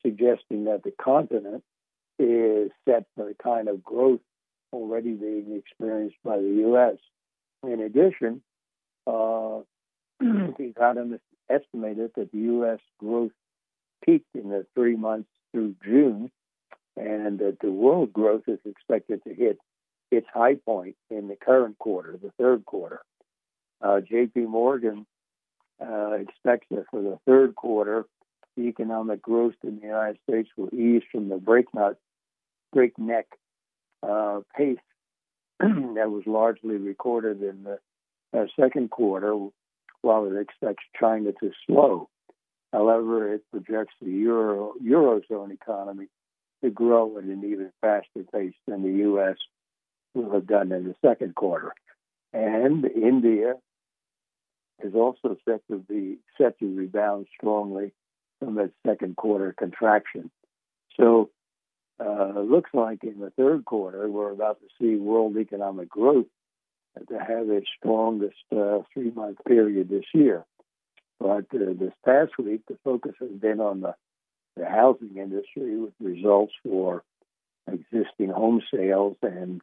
suggesting 0.02 0.64
that 0.64 0.82
the 0.84 0.92
continent 0.92 1.62
is 2.18 2.70
set 2.88 3.04
for 3.14 3.26
the 3.26 3.34
kind 3.42 3.68
of 3.68 3.82
growth 3.84 4.20
already 4.72 5.12
being 5.12 5.56
experienced 5.56 6.16
by 6.24 6.36
the 6.36 6.62
U.S. 6.66 6.96
In 7.62 7.80
addition, 7.80 8.42
uh, 9.06 9.60
economists 10.58 11.22
estimated 11.50 12.12
that 12.16 12.32
the 12.32 12.38
U.S. 12.38 12.78
growth 12.98 13.32
peaked 14.04 14.34
in 14.34 14.48
the 14.48 14.66
three 14.74 14.96
months 14.96 15.28
through 15.52 15.74
June, 15.84 16.30
and 16.96 17.38
that 17.38 17.58
the 17.60 17.70
world 17.70 18.12
growth 18.12 18.44
is 18.46 18.58
expected 18.64 19.22
to 19.24 19.34
hit 19.34 19.58
its 20.10 20.26
high 20.32 20.54
point 20.54 20.96
in 21.10 21.28
the 21.28 21.36
current 21.36 21.78
quarter, 21.78 22.18
the 22.22 22.32
third 22.38 22.64
quarter. 22.64 23.00
Uh, 23.82 24.00
J.P. 24.00 24.40
Morgan 24.40 25.06
uh, 25.80 26.12
expects 26.12 26.66
that 26.70 26.86
for 26.90 27.02
the 27.02 27.18
third 27.26 27.54
quarter, 27.54 28.06
the 28.56 28.64
economic 28.64 29.20
growth 29.20 29.54
in 29.62 29.76
the 29.76 29.86
United 29.86 30.18
States 30.28 30.48
will 30.56 30.72
ease 30.72 31.02
from 31.12 31.28
the 31.28 31.36
breakneck, 31.36 31.96
breakneck 32.72 33.26
uh, 34.02 34.40
pace 34.56 34.78
that 35.60 36.10
was 36.10 36.22
largely 36.26 36.76
recorded 36.76 37.42
in 37.42 37.64
the 37.64 37.78
uh, 38.38 38.46
second 38.58 38.90
quarter, 38.90 39.48
while 40.02 40.24
it 40.26 40.40
expects 40.40 40.84
China 40.98 41.32
to 41.40 41.50
slow. 41.66 42.08
However, 42.72 43.34
it 43.34 43.42
projects 43.50 43.94
the 44.00 44.10
Euro, 44.10 44.74
Eurozone 44.82 45.52
economy 45.52 46.08
to 46.62 46.70
grow 46.70 47.18
at 47.18 47.24
an 47.24 47.44
even 47.44 47.70
faster 47.80 48.24
pace 48.32 48.54
than 48.66 48.82
the 48.82 48.98
U.S 49.04 49.36
will 50.16 50.32
have 50.32 50.46
done 50.46 50.72
in 50.72 50.84
the 50.84 50.94
second 51.04 51.34
quarter. 51.34 51.72
And 52.32 52.84
India 52.84 53.54
is 54.82 54.94
also 54.94 55.36
set 55.48 55.60
to 55.70 55.78
be 55.78 56.18
set 56.38 56.58
to 56.58 56.76
rebound 56.76 57.26
strongly 57.38 57.92
from 58.40 58.58
its 58.58 58.74
second 58.86 59.16
quarter 59.16 59.54
contraction. 59.56 60.30
So 60.98 61.30
uh, 62.00 62.40
looks 62.40 62.70
like 62.74 63.04
in 63.04 63.20
the 63.20 63.30
third 63.30 63.64
quarter 63.64 64.08
we're 64.10 64.32
about 64.32 64.58
to 64.60 64.66
see 64.80 64.96
world 64.96 65.36
economic 65.36 65.88
growth 65.88 66.26
to 67.08 67.18
have 67.18 67.50
its 67.50 67.68
strongest 67.78 68.36
uh, 68.54 68.78
three 68.92 69.10
month 69.10 69.38
period 69.46 69.88
this 69.88 70.04
year. 70.14 70.44
But 71.18 71.46
uh, 71.54 71.72
this 71.78 71.92
past 72.04 72.32
week, 72.38 72.62
the 72.68 72.76
focus 72.84 73.12
has 73.20 73.30
been 73.30 73.60
on 73.60 73.80
the, 73.80 73.94
the 74.56 74.66
housing 74.66 75.16
industry 75.16 75.78
with 75.80 75.94
results 76.00 76.52
for 76.62 77.02
existing 77.70 78.30
home 78.30 78.62
sales 78.72 79.16
and 79.22 79.60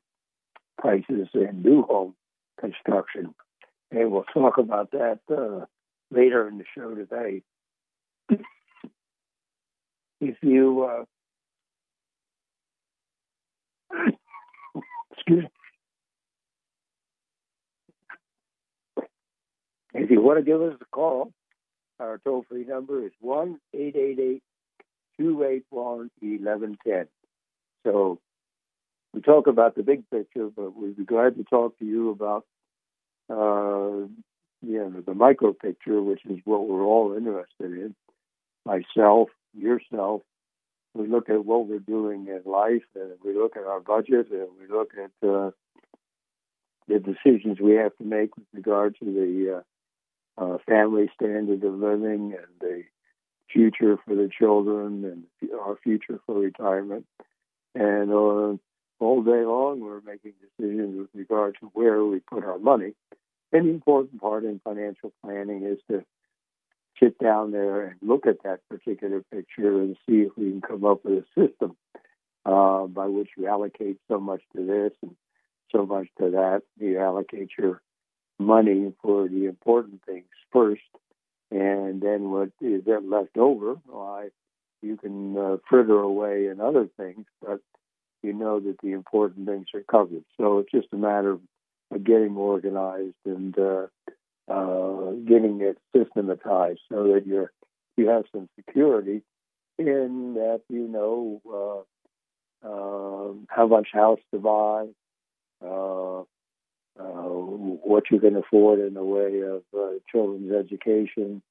prices 0.77 1.29
in 1.33 1.61
new 1.61 1.83
home 1.83 2.15
construction. 2.59 3.33
And 3.91 4.11
we'll 4.11 4.25
talk 4.33 4.57
about 4.57 4.91
that 4.91 5.19
uh, 5.29 5.65
later 6.11 6.47
in 6.47 6.57
the 6.57 6.65
show 6.75 6.95
today. 6.95 7.43
if 10.19 10.37
you 10.41 10.83
uh, 10.83 11.03
excuse 15.11 15.43
me. 15.43 15.49
If 19.95 20.09
you 20.09 20.21
want 20.21 20.39
to 20.39 20.43
give 20.43 20.59
us 20.59 20.73
a 20.81 20.85
call, 20.85 21.31
our 21.99 22.17
toll 22.19 22.45
free 22.49 22.65
number 22.65 23.05
is 23.05 23.11
1 23.19 23.59
888 23.73 24.43
281 25.19 26.09
1110. 26.19 27.07
So 27.85 28.19
we 29.13 29.21
talk 29.21 29.47
about 29.47 29.75
the 29.75 29.83
big 29.83 30.09
picture, 30.09 30.49
but 30.55 30.75
we'd 30.75 30.97
be 30.97 31.05
glad 31.05 31.35
to 31.35 31.43
talk 31.43 31.77
to 31.79 31.85
you 31.85 32.09
about 32.09 32.45
uh, 33.29 34.07
you 34.65 34.79
know, 34.79 35.01
the 35.05 35.13
micro 35.13 35.53
picture, 35.53 36.01
which 36.01 36.25
is 36.25 36.39
what 36.45 36.67
we're 36.67 36.83
all 36.83 37.15
interested 37.15 37.71
in. 37.71 37.95
Myself, 38.65 39.29
yourself, 39.53 40.21
we 40.93 41.07
look 41.07 41.29
at 41.29 41.45
what 41.45 41.67
we're 41.67 41.79
doing 41.79 42.27
in 42.27 42.49
life, 42.49 42.83
and 42.95 43.11
we 43.23 43.33
look 43.35 43.57
at 43.57 43.65
our 43.65 43.81
budget, 43.81 44.27
and 44.31 44.47
we 44.59 44.67
look 44.73 44.91
at 44.97 45.27
uh, 45.27 45.51
the 46.87 46.99
decisions 46.99 47.59
we 47.59 47.73
have 47.73 47.95
to 47.97 48.03
make 48.03 48.35
with 48.37 48.45
regard 48.53 48.95
to 48.99 49.05
the 49.05 49.57
uh, 49.57 49.61
uh, 50.37 50.57
family 50.67 51.09
standard 51.15 51.63
of 51.63 51.73
living 51.73 52.35
and 52.37 52.47
the 52.59 52.83
future 53.51 53.97
for 54.05 54.15
the 54.15 54.29
children 54.29 55.05
and 55.05 55.51
our 55.59 55.77
future 55.83 56.19
for 56.25 56.39
retirement. 56.39 57.05
And 57.75 58.11
uh, 58.11 58.57
all 58.99 59.23
day 59.23 59.45
long, 59.45 59.79
we're 59.79 60.01
making 60.01 60.33
decisions 60.41 60.97
with 60.97 61.09
regard 61.13 61.57
to 61.59 61.67
where 61.73 62.03
we 62.03 62.19
put 62.19 62.43
our 62.43 62.59
money. 62.59 62.93
And 63.51 63.67
the 63.67 63.71
important 63.71 64.19
part 64.19 64.43
in 64.43 64.59
financial 64.63 65.13
planning 65.23 65.63
is 65.63 65.79
to 65.91 66.03
sit 66.99 67.17
down 67.19 67.51
there 67.51 67.87
and 67.87 67.95
look 68.01 68.25
at 68.25 68.43
that 68.43 68.61
particular 68.69 69.21
picture 69.31 69.81
and 69.81 69.95
see 70.07 70.21
if 70.21 70.31
we 70.37 70.51
can 70.51 70.61
come 70.61 70.85
up 70.85 71.03
with 71.03 71.23
a 71.23 71.39
system 71.39 71.75
uh, 72.45 72.85
by 72.87 73.05
which 73.07 73.29
you 73.37 73.47
allocate 73.47 73.97
so 74.07 74.19
much 74.19 74.41
to 74.55 74.65
this 74.65 74.91
and 75.01 75.15
so 75.71 75.85
much 75.85 76.07
to 76.19 76.31
that. 76.31 76.61
You 76.77 76.99
allocate 76.99 77.49
your 77.57 77.81
money 78.39 78.93
for 79.01 79.27
the 79.27 79.45
important 79.45 80.01
things 80.05 80.25
first, 80.51 80.81
and 81.51 82.01
then 82.01 82.31
what 82.31 82.49
is 82.61 82.83
left 82.85 83.37
over, 83.37 83.75
why 83.85 84.29
you 84.81 84.97
can 84.97 85.37
uh, 85.37 85.57
fritter 85.69 85.99
away 85.99 86.47
in 86.47 86.59
other 86.59 86.87
things, 86.97 87.25
but 87.41 87.61
you 88.21 88.33
know 88.33 88.59
that 88.59 88.77
the 88.81 88.91
important 88.91 89.47
things 89.47 89.67
are 89.73 89.83
covered. 89.83 90.23
So 90.37 90.59
it's 90.59 90.71
just 90.71 90.87
a 90.93 90.97
matter 90.97 91.31
of 91.31 92.03
getting 92.03 92.35
organized 92.35 93.15
and 93.25 93.57
uh, 93.57 93.87
uh, 94.47 95.11
getting 95.25 95.61
it 95.61 95.77
systematized 95.95 96.79
so 96.91 97.13
that 97.13 97.25
you're 97.25 97.51
you 97.95 98.07
have 98.09 98.25
some 98.33 98.49
security 98.55 99.21
in 99.77 100.33
that 100.35 100.61
you 100.69 100.87
know 100.87 101.85
uh, 102.63 102.67
uh, 102.67 103.33
how 103.49 103.67
much 103.67 103.89
house 103.93 104.19
to 104.31 104.39
buy, 104.39 104.87
uh, 106.99 107.03
what 107.03 108.03
you 108.11 108.19
can 108.19 108.35
afford 108.35 108.79
in 108.79 108.93
the 108.93 109.03
way 109.03 109.41
of 109.41 109.63
uh, 109.77 109.97
children's 110.11 110.51
education, 110.51 111.41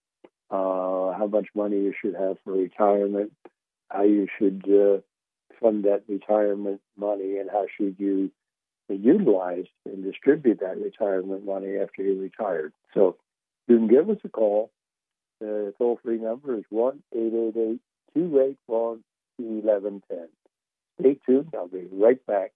uh, 0.50 1.12
how 1.18 1.28
much 1.30 1.48
money 1.54 1.76
you 1.76 1.94
should 2.00 2.14
have 2.14 2.36
for 2.44 2.52
retirement, 2.52 3.32
how 3.90 4.02
you 4.02 4.26
should 4.38 4.62
uh, 4.68 5.00
fund 5.60 5.84
that 5.84 6.02
retirement 6.08 6.80
money, 6.96 7.38
and 7.38 7.50
how 7.50 7.66
should 7.76 7.96
you 7.98 8.30
utilize 8.88 9.64
and 9.86 10.04
distribute 10.04 10.60
that 10.60 10.78
retirement 10.78 11.44
money 11.44 11.76
after 11.76 12.02
you're 12.02 12.20
retired. 12.20 12.72
So 12.94 13.16
you 13.66 13.78
can 13.78 13.88
give 13.88 14.10
us 14.10 14.18
a 14.24 14.28
call. 14.28 14.70
The 15.40 15.72
toll 15.78 15.98
free 16.04 16.18
number 16.18 16.56
is 16.56 16.64
1 16.70 17.02
888 17.12 17.80
281 18.14 19.02
1110. 19.38 20.28
Stay 21.00 21.18
tuned. 21.26 21.54
I'll 21.54 21.68
be 21.68 21.88
right 21.90 22.24
back. 22.26 22.52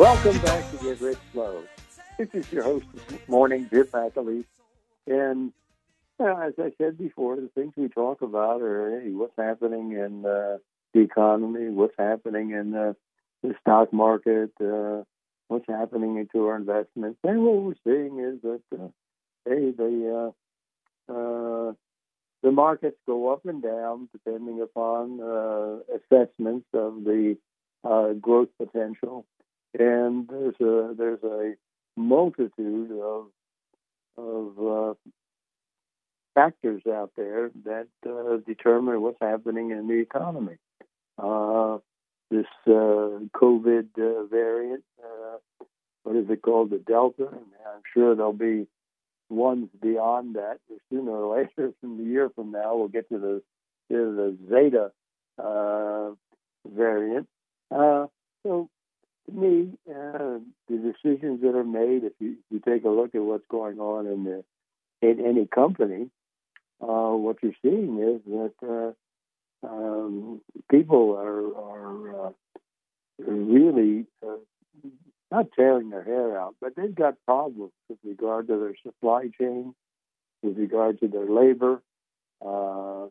Welcome 0.00 0.38
back 0.38 0.70
to 0.70 0.78
Get 0.78 0.98
Rich 1.02 1.18
Slow. 1.30 1.62
This 2.16 2.28
is 2.32 2.50
your 2.50 2.62
host 2.62 2.86
this 3.06 3.20
morning, 3.28 3.68
Jim 3.70 3.84
McAleese. 3.84 4.46
And 5.06 5.52
uh, 6.18 6.36
as 6.36 6.54
I 6.58 6.72
said 6.78 6.96
before, 6.96 7.36
the 7.36 7.50
things 7.54 7.74
we 7.76 7.88
talk 7.88 8.22
about 8.22 8.62
are 8.62 8.98
hey, 8.98 9.10
what's 9.10 9.36
happening 9.36 9.92
in 9.92 10.24
uh, 10.24 10.56
the 10.94 11.00
economy, 11.00 11.68
what's 11.68 11.92
happening 11.98 12.52
in 12.52 12.70
the 12.70 12.96
stock 13.60 13.92
market, 13.92 14.52
uh, 14.58 15.02
what's 15.48 15.68
happening 15.68 16.16
into 16.16 16.46
our 16.46 16.56
investments. 16.56 17.18
And 17.22 17.42
what 17.42 17.56
we're 17.62 17.74
seeing 17.84 18.20
is 18.20 18.40
that, 18.40 18.62
uh, 18.72 18.88
hey, 19.44 19.70
the, 19.76 20.32
uh, 21.10 21.72
the 22.42 22.50
markets 22.50 22.96
go 23.06 23.34
up 23.34 23.44
and 23.44 23.62
down 23.62 24.08
depending 24.12 24.62
upon 24.62 25.20
assessments 25.94 26.68
of 26.72 27.04
the 27.04 27.36
growth 28.18 28.48
potential. 28.56 29.26
And 29.78 30.28
there's 30.28 30.60
a, 30.60 30.94
there's 30.96 31.22
a 31.22 31.54
multitude 31.96 32.92
of 32.92 33.26
of 34.16 34.58
uh, 34.58 34.94
factors 36.34 36.82
out 36.86 37.12
there 37.16 37.50
that 37.64 37.88
uh, 38.06 38.38
determine 38.46 39.00
what's 39.00 39.20
happening 39.20 39.70
in 39.70 39.88
the 39.88 40.00
economy. 40.00 40.56
Uh, 41.18 41.78
this 42.30 42.46
uh, 42.66 43.20
COVID 43.34 43.88
uh, 43.98 44.24
variant, 44.26 44.84
uh, 45.02 45.38
what 46.04 46.16
is 46.16 46.30
it 46.30 46.42
called, 46.42 46.70
the 46.70 46.78
Delta? 46.78 47.28
I'm 47.28 47.82
sure 47.92 48.14
there'll 48.14 48.32
be 48.32 48.66
ones 49.28 49.68
beyond 49.80 50.36
that. 50.36 50.58
Sooner 50.90 51.10
or 51.10 51.36
later, 51.36 51.72
from 51.80 52.00
a 52.00 52.02
year 52.02 52.30
from 52.34 52.52
now, 52.52 52.76
we'll 52.76 52.88
get 52.88 53.08
to 53.10 53.18
the 53.18 53.42
to 53.90 54.14
the 54.14 54.36
Zeta 54.48 54.92
variant. 56.66 57.26
so 57.70 58.70
to 59.30 59.40
me, 59.40 59.72
uh, 59.88 60.38
the 60.68 60.76
decisions 60.76 61.40
that 61.42 61.54
are 61.54 61.64
made, 61.64 62.04
if 62.04 62.12
you, 62.18 62.36
you 62.50 62.60
take 62.60 62.84
a 62.84 62.88
look 62.88 63.14
at 63.14 63.22
what's 63.22 63.46
going 63.48 63.78
on 63.78 64.06
in 64.06 64.24
the 64.24 64.44
in 65.02 65.24
any 65.24 65.46
company, 65.46 66.10
uh, 66.82 67.12
what 67.16 67.36
you're 67.42 67.52
seeing 67.62 67.98
is 67.98 68.20
that 68.26 68.94
uh, 69.64 69.66
um, 69.66 70.40
people 70.70 71.16
are 71.16 71.56
are 71.58 72.26
uh, 72.26 72.30
really 73.18 74.06
uh, 74.26 74.36
not 75.30 75.46
tearing 75.56 75.90
their 75.90 76.04
hair 76.04 76.38
out, 76.38 76.54
but 76.60 76.74
they've 76.76 76.94
got 76.94 77.14
problems 77.24 77.72
with 77.88 77.98
regard 78.04 78.48
to 78.48 78.58
their 78.58 78.74
supply 78.82 79.28
chain, 79.38 79.74
with 80.42 80.58
regard 80.58 81.00
to 81.00 81.08
their 81.08 81.28
labor, 81.28 81.82
uh, 82.44 83.06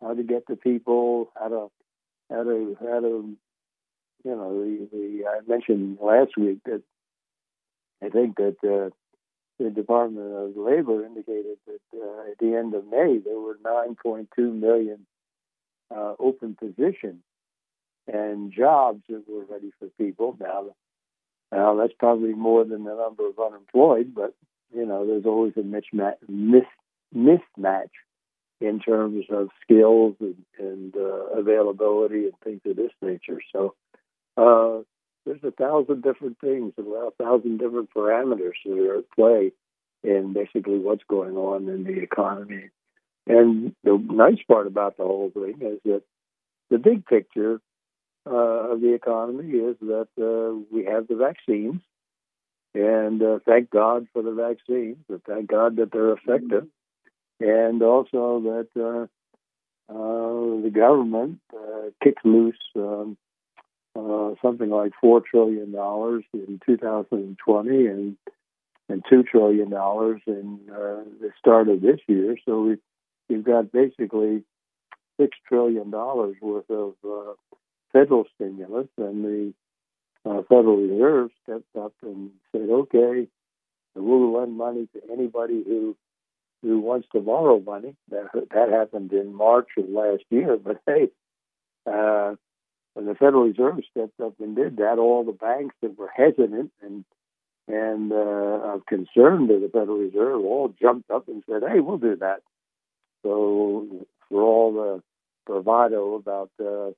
how 0.00 0.14
to 0.14 0.22
get 0.22 0.46
the 0.46 0.56
people, 0.56 1.30
how 1.38 1.48
to 1.48 1.68
how 2.30 2.42
to 2.42 2.76
how 2.80 3.00
to 3.00 3.36
you 4.24 4.36
know, 4.36 4.62
the, 4.62 4.88
the 4.92 5.24
I 5.26 5.40
mentioned 5.46 5.98
last 6.00 6.36
week 6.36 6.58
that 6.64 6.82
I 8.02 8.08
think 8.08 8.36
that 8.36 8.56
uh, 8.62 8.90
the 9.62 9.70
Department 9.70 10.34
of 10.34 10.56
Labor 10.56 11.04
indicated 11.04 11.58
that 11.66 11.80
uh, 11.94 12.30
at 12.30 12.38
the 12.38 12.56
end 12.56 12.74
of 12.74 12.86
May 12.86 13.18
there 13.18 13.38
were 13.38 13.58
9.2 13.64 14.26
million 14.38 15.06
uh, 15.94 16.14
open 16.18 16.56
positions 16.58 17.22
and 18.12 18.52
jobs 18.52 19.02
that 19.08 19.22
were 19.28 19.44
ready 19.44 19.72
for 19.78 19.88
people. 19.98 20.36
Now, 20.40 20.66
now 21.52 21.76
that's 21.76 21.92
probably 21.98 22.34
more 22.34 22.64
than 22.64 22.84
the 22.84 22.94
number 22.94 23.28
of 23.28 23.38
unemployed, 23.38 24.12
but 24.14 24.34
you 24.74 24.86
know, 24.86 25.06
there's 25.06 25.26
always 25.26 25.52
a 25.56 25.60
mismatch, 25.60 26.16
mis, 26.28 26.64
mismatch 27.14 27.90
in 28.60 28.80
terms 28.80 29.26
of 29.30 29.48
skills 29.62 30.14
and, 30.20 30.36
and 30.58 30.96
uh, 30.96 31.38
availability 31.38 32.24
and 32.24 32.32
things 32.42 32.60
of 32.64 32.76
this 32.76 32.92
nature. 33.02 33.40
So 33.52 33.74
uh, 34.36 34.80
there's 35.24 35.44
a 35.44 35.50
thousand 35.50 36.02
different 36.02 36.38
things 36.40 36.72
and 36.76 36.86
a 36.86 37.10
thousand 37.22 37.58
different 37.58 37.90
parameters 37.94 38.54
that 38.64 38.78
are 38.78 38.98
at 38.98 39.10
play 39.10 39.52
in 40.02 40.32
basically 40.32 40.78
what's 40.78 41.04
going 41.08 41.36
on 41.36 41.68
in 41.68 41.84
the 41.84 42.00
economy. 42.02 42.70
And 43.26 43.74
the 43.84 43.96
nice 43.98 44.42
part 44.48 44.66
about 44.66 44.96
the 44.96 45.04
whole 45.04 45.30
thing 45.30 45.58
is 45.60 45.78
that 45.84 46.02
the 46.70 46.78
big 46.78 47.06
picture 47.06 47.60
uh, 48.26 48.72
of 48.72 48.80
the 48.80 48.94
economy 48.94 49.58
is 49.58 49.76
that 49.80 50.08
uh, 50.20 50.58
we 50.72 50.84
have 50.84 51.06
the 51.06 51.16
vaccines, 51.16 51.80
and 52.74 53.22
uh, 53.22 53.38
thank 53.44 53.70
God 53.70 54.06
for 54.12 54.22
the 54.22 54.32
vaccines, 54.32 54.96
but 55.08 55.22
thank 55.24 55.48
God 55.48 55.76
that 55.76 55.92
they're 55.92 56.14
effective, 56.14 56.66
and 57.40 57.82
also 57.82 58.40
that 58.40 58.68
uh, 58.76 59.92
uh, 59.92 60.62
the 60.62 60.70
government 60.72 61.40
kicked 62.02 62.24
loose 62.24 62.58
um, 62.76 63.16
uh, 63.94 64.34
something 64.40 64.70
like 64.70 64.92
four 65.00 65.20
trillion 65.20 65.72
dollars 65.72 66.24
in 66.32 66.60
2020 66.64 67.86
and 67.86 68.16
and 68.88 69.04
two 69.08 69.22
trillion 69.22 69.70
dollars 69.70 70.20
in 70.26 70.60
uh, 70.70 71.04
the 71.20 71.30
start 71.38 71.68
of 71.68 71.80
this 71.80 72.00
year. 72.06 72.36
So 72.44 72.62
we 72.62 72.76
we've 73.28 73.44
got 73.44 73.72
basically 73.72 74.44
six 75.20 75.36
trillion 75.48 75.90
dollars 75.90 76.36
worth 76.40 76.70
of 76.70 76.94
uh, 77.04 77.32
federal 77.92 78.24
stimulus, 78.34 78.88
and 78.98 79.24
the 79.24 79.54
uh, 80.24 80.42
Federal 80.48 80.76
Reserve 80.76 81.30
stepped 81.42 81.76
up 81.76 81.92
and 82.02 82.30
said, 82.52 82.68
"Okay, 82.70 83.28
we'll 83.94 84.32
lend 84.32 84.56
money 84.56 84.88
to 84.94 85.00
anybody 85.12 85.62
who 85.66 85.96
who 86.62 86.80
wants 86.80 87.08
to 87.12 87.20
borrow 87.20 87.60
money." 87.60 87.94
That 88.10 88.30
that 88.54 88.70
happened 88.70 89.12
in 89.12 89.34
March 89.34 89.68
of 89.76 89.88
last 89.88 90.24
year, 90.30 90.56
but 90.56 90.80
hey. 90.86 91.10
Uh, 91.84 92.36
when 92.94 93.06
the 93.06 93.14
Federal 93.14 93.44
Reserve 93.44 93.80
stepped 93.90 94.20
up 94.20 94.34
and 94.40 94.54
did 94.54 94.76
that, 94.76 94.98
all 94.98 95.24
the 95.24 95.32
banks 95.32 95.74
that 95.82 95.98
were 95.98 96.10
hesitant 96.14 96.72
and 96.82 97.04
and 97.68 98.12
uh, 98.12 98.74
of 98.74 98.86
concern 98.86 99.46
to 99.48 99.58
the 99.60 99.70
Federal 99.72 99.98
Reserve 99.98 100.40
all 100.40 100.74
jumped 100.80 101.10
up 101.10 101.28
and 101.28 101.42
said, 101.48 101.62
"Hey, 101.62 101.80
we'll 101.80 101.98
do 101.98 102.16
that." 102.16 102.42
So 103.22 104.06
for 104.28 104.42
all 104.42 104.72
the 104.72 105.02
bravado 105.46 106.14
about 106.14 106.50
uh, 106.60 106.92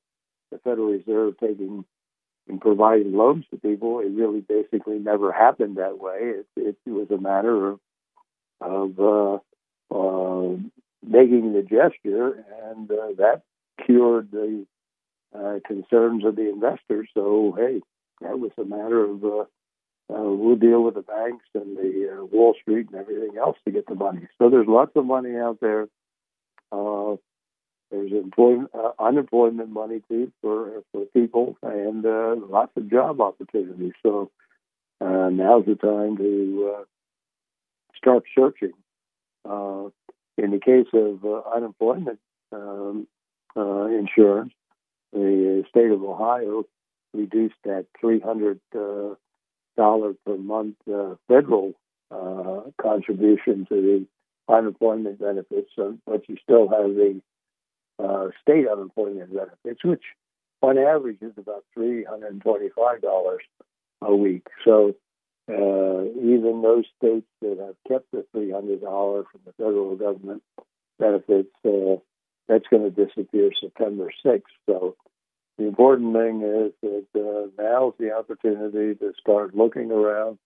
the 0.50 0.58
Federal 0.62 0.92
Reserve 0.92 1.34
taking 1.38 1.84
and 2.48 2.60
providing 2.60 3.14
loans 3.14 3.44
to 3.50 3.56
people, 3.56 4.00
it 4.00 4.10
really 4.10 4.40
basically 4.40 4.98
never 4.98 5.32
happened 5.32 5.76
that 5.76 5.98
way. 5.98 6.34
It, 6.56 6.76
it 6.86 6.90
was 6.90 7.10
a 7.10 7.18
matter 7.20 7.68
of 7.68 7.80
of 8.60 8.98
uh, 8.98 9.94
uh, 9.94 10.56
making 11.06 11.52
the 11.52 11.62
gesture, 11.62 12.44
and 12.64 12.90
uh, 12.90 13.12
that 13.18 13.42
cured 13.84 14.30
the 14.30 14.66
uh, 15.34 15.58
concerns 15.66 16.24
of 16.24 16.36
the 16.36 16.48
investors. 16.48 17.08
So, 17.14 17.54
hey, 17.56 17.80
that 18.20 18.38
was 18.38 18.52
a 18.58 18.64
matter 18.64 19.04
of 19.04 19.24
uh, 19.24 19.44
uh, 20.12 20.22
we'll 20.22 20.56
deal 20.56 20.82
with 20.82 20.94
the 20.94 21.02
banks 21.02 21.46
and 21.54 21.76
the 21.76 22.18
uh, 22.18 22.24
Wall 22.26 22.54
Street 22.60 22.88
and 22.90 23.00
everything 23.00 23.38
else 23.38 23.56
to 23.64 23.72
get 23.72 23.86
the 23.86 23.94
money. 23.94 24.28
So 24.38 24.50
there's 24.50 24.66
lots 24.68 24.92
of 24.96 25.06
money 25.06 25.36
out 25.36 25.58
there. 25.60 25.88
Uh, 26.70 27.16
there's 27.90 28.12
employment, 28.12 28.70
uh, 28.74 28.90
unemployment 28.98 29.70
money 29.70 30.02
too 30.08 30.32
for 30.42 30.82
for 30.92 31.04
people, 31.06 31.56
and 31.62 32.04
uh, 32.04 32.34
lots 32.48 32.72
of 32.76 32.90
job 32.90 33.20
opportunities. 33.20 33.92
So 34.02 34.30
uh, 35.00 35.30
now's 35.30 35.66
the 35.66 35.76
time 35.76 36.16
to 36.18 36.74
uh, 36.76 36.84
start 37.96 38.24
searching. 38.34 38.72
Uh, 39.48 39.88
in 40.36 40.50
the 40.50 40.58
case 40.58 40.88
of 40.92 41.24
uh, 41.24 41.42
unemployment 41.54 42.18
um, 42.52 43.06
uh, 43.56 43.86
insurance, 43.86 44.52
the 45.14 45.64
state 45.70 45.90
of 45.90 46.02
Ohio 46.02 46.64
reduced 47.14 47.54
that 47.64 47.86
three 48.00 48.20
hundred 48.20 48.60
uh, 48.76 49.14
dollar 49.76 50.14
per 50.26 50.36
month 50.36 50.76
uh, 50.92 51.14
federal 51.28 51.72
uh, 52.10 52.60
contribution 52.80 53.66
to 53.68 53.76
the 53.88 54.06
unemployment 54.52 55.18
benefits, 55.18 55.70
but 56.06 56.28
you 56.28 56.36
still 56.42 56.68
have 56.68 56.94
the 56.94 57.20
uh, 57.98 58.28
state 58.42 58.66
unemployment 58.68 59.32
benefits, 59.32 59.82
which 59.84 60.02
on 60.60 60.76
average 60.78 61.22
is 61.22 61.32
about 61.38 61.64
three 61.72 62.04
hundred 62.04 62.32
and 62.32 62.42
twenty-five 62.42 63.00
dollars 63.00 63.42
a 64.02 64.14
week. 64.14 64.46
So 64.64 64.94
uh, 65.48 66.02
even 66.32 66.62
those 66.62 66.84
states 66.98 67.26
that 67.40 67.58
have 67.58 67.76
kept 67.88 68.10
the 68.12 68.24
three 68.32 68.50
hundred 68.50 68.80
dollars 68.82 69.26
from 69.30 69.40
the 69.46 69.52
federal 69.52 69.96
government 69.96 70.42
benefits, 70.98 71.54
uh, 71.64 71.96
that's 72.48 72.66
going 72.70 72.82
to 72.82 73.06
disappear 73.06 73.50
September 73.60 74.10
sixth. 74.24 74.52
So 74.66 74.96
the 75.58 75.66
important 75.66 76.14
thing 76.14 76.42
is 76.42 76.72
that 76.82 77.06
uh, 77.14 77.62
now's 77.62 77.94
the 77.98 78.12
opportunity 78.12 78.94
to 78.96 79.12
start 79.20 79.54
looking 79.54 79.90
around, 79.90 80.38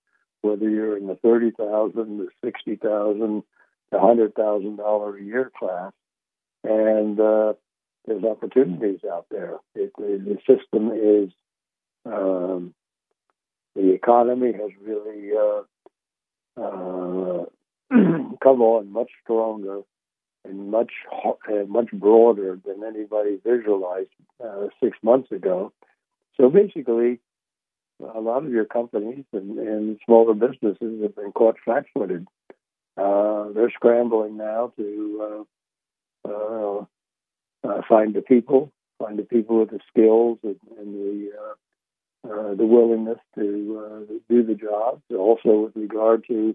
whether 0.42 0.68
you're 0.68 0.96
in 0.96 1.06
the 1.06 1.16
thirty 1.16 1.50
thousand, 1.50 2.18
the 2.18 2.28
sixty 2.44 2.76
thousand, 2.76 3.42
the 3.90 4.00
hundred 4.00 4.34
thousand 4.34 4.76
dollar 4.76 5.16
a 5.16 5.22
year 5.22 5.50
class, 5.58 5.92
and 6.62 7.18
uh, 7.18 7.54
there's 8.06 8.24
opportunities 8.24 9.00
out 9.10 9.26
there. 9.30 9.56
It, 9.74 9.92
the 9.96 10.38
system 10.46 10.90
is 10.92 11.30
um, 12.04 12.74
the 13.74 13.92
economy 13.92 14.52
has 14.52 14.70
really 14.82 15.30
uh, 15.36 15.62
uh, 16.60 17.44
come 18.42 18.62
on 18.62 18.92
much 18.92 19.10
stronger 19.22 19.80
and 20.48 20.70
much 20.70 20.92
uh, 21.24 21.64
much 21.66 21.90
broader 21.92 22.58
than 22.66 22.82
anybody 22.84 23.38
visualized 23.44 24.08
uh, 24.44 24.66
six 24.82 24.96
months 25.02 25.30
ago. 25.30 25.72
So 26.36 26.48
basically, 26.48 27.20
a 28.00 28.20
lot 28.20 28.44
of 28.44 28.50
your 28.50 28.64
companies 28.64 29.24
and, 29.32 29.58
and 29.58 29.98
smaller 30.04 30.34
businesses 30.34 31.02
have 31.02 31.16
been 31.16 31.32
caught 31.32 31.56
flat-footed. 31.64 32.26
Uh, 32.96 33.48
they're 33.54 33.70
scrambling 33.70 34.36
now 34.36 34.72
to 34.76 35.44
uh, 36.26 36.28
uh, 36.28 36.84
uh, 37.64 37.82
find 37.88 38.14
the 38.14 38.22
people, 38.22 38.72
find 38.98 39.18
the 39.18 39.22
people 39.22 39.60
with 39.60 39.70
the 39.70 39.80
skills 39.88 40.38
and, 40.42 40.56
and 40.78 40.94
the 40.94 41.30
the 42.56 42.66
willingness 42.66 43.18
to 43.34 44.20
do 44.28 44.42
the 44.42 44.54
job. 44.54 45.00
Also, 45.16 45.60
with 45.60 45.76
regard 45.76 46.24
to 46.26 46.54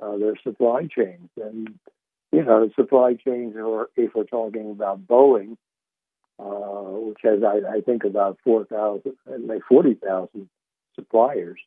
their 0.00 0.36
supply 0.42 0.86
chains 0.86 1.28
and 1.36 1.78
you 2.32 2.44
know, 2.44 2.70
supply 2.76 3.14
chains, 3.14 3.54
or 3.56 3.88
if 3.96 4.14
we're 4.14 4.24
talking 4.24 4.70
about 4.70 5.06
Boeing, 5.06 5.56
uh, 6.38 6.98
which 7.08 7.18
has, 7.22 7.40
I, 7.42 7.78
I 7.78 7.80
think, 7.80 8.04
about 8.04 8.38
4,000, 8.44 9.16
like 9.46 9.62
40,000 9.68 10.48
suppliers, 10.94 11.58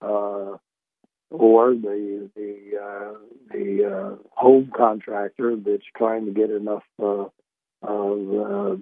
uh, 0.00 0.56
or 1.30 1.74
the 1.74 2.28
the 2.36 2.78
uh, 2.78 3.14
the 3.50 3.84
uh, 3.90 4.16
home 4.32 4.70
contractor 4.76 5.56
that's 5.56 5.82
trying 5.96 6.26
to 6.26 6.30
get 6.32 6.50
enough 6.50 6.82
uh, 7.02 7.24
of 7.82 8.78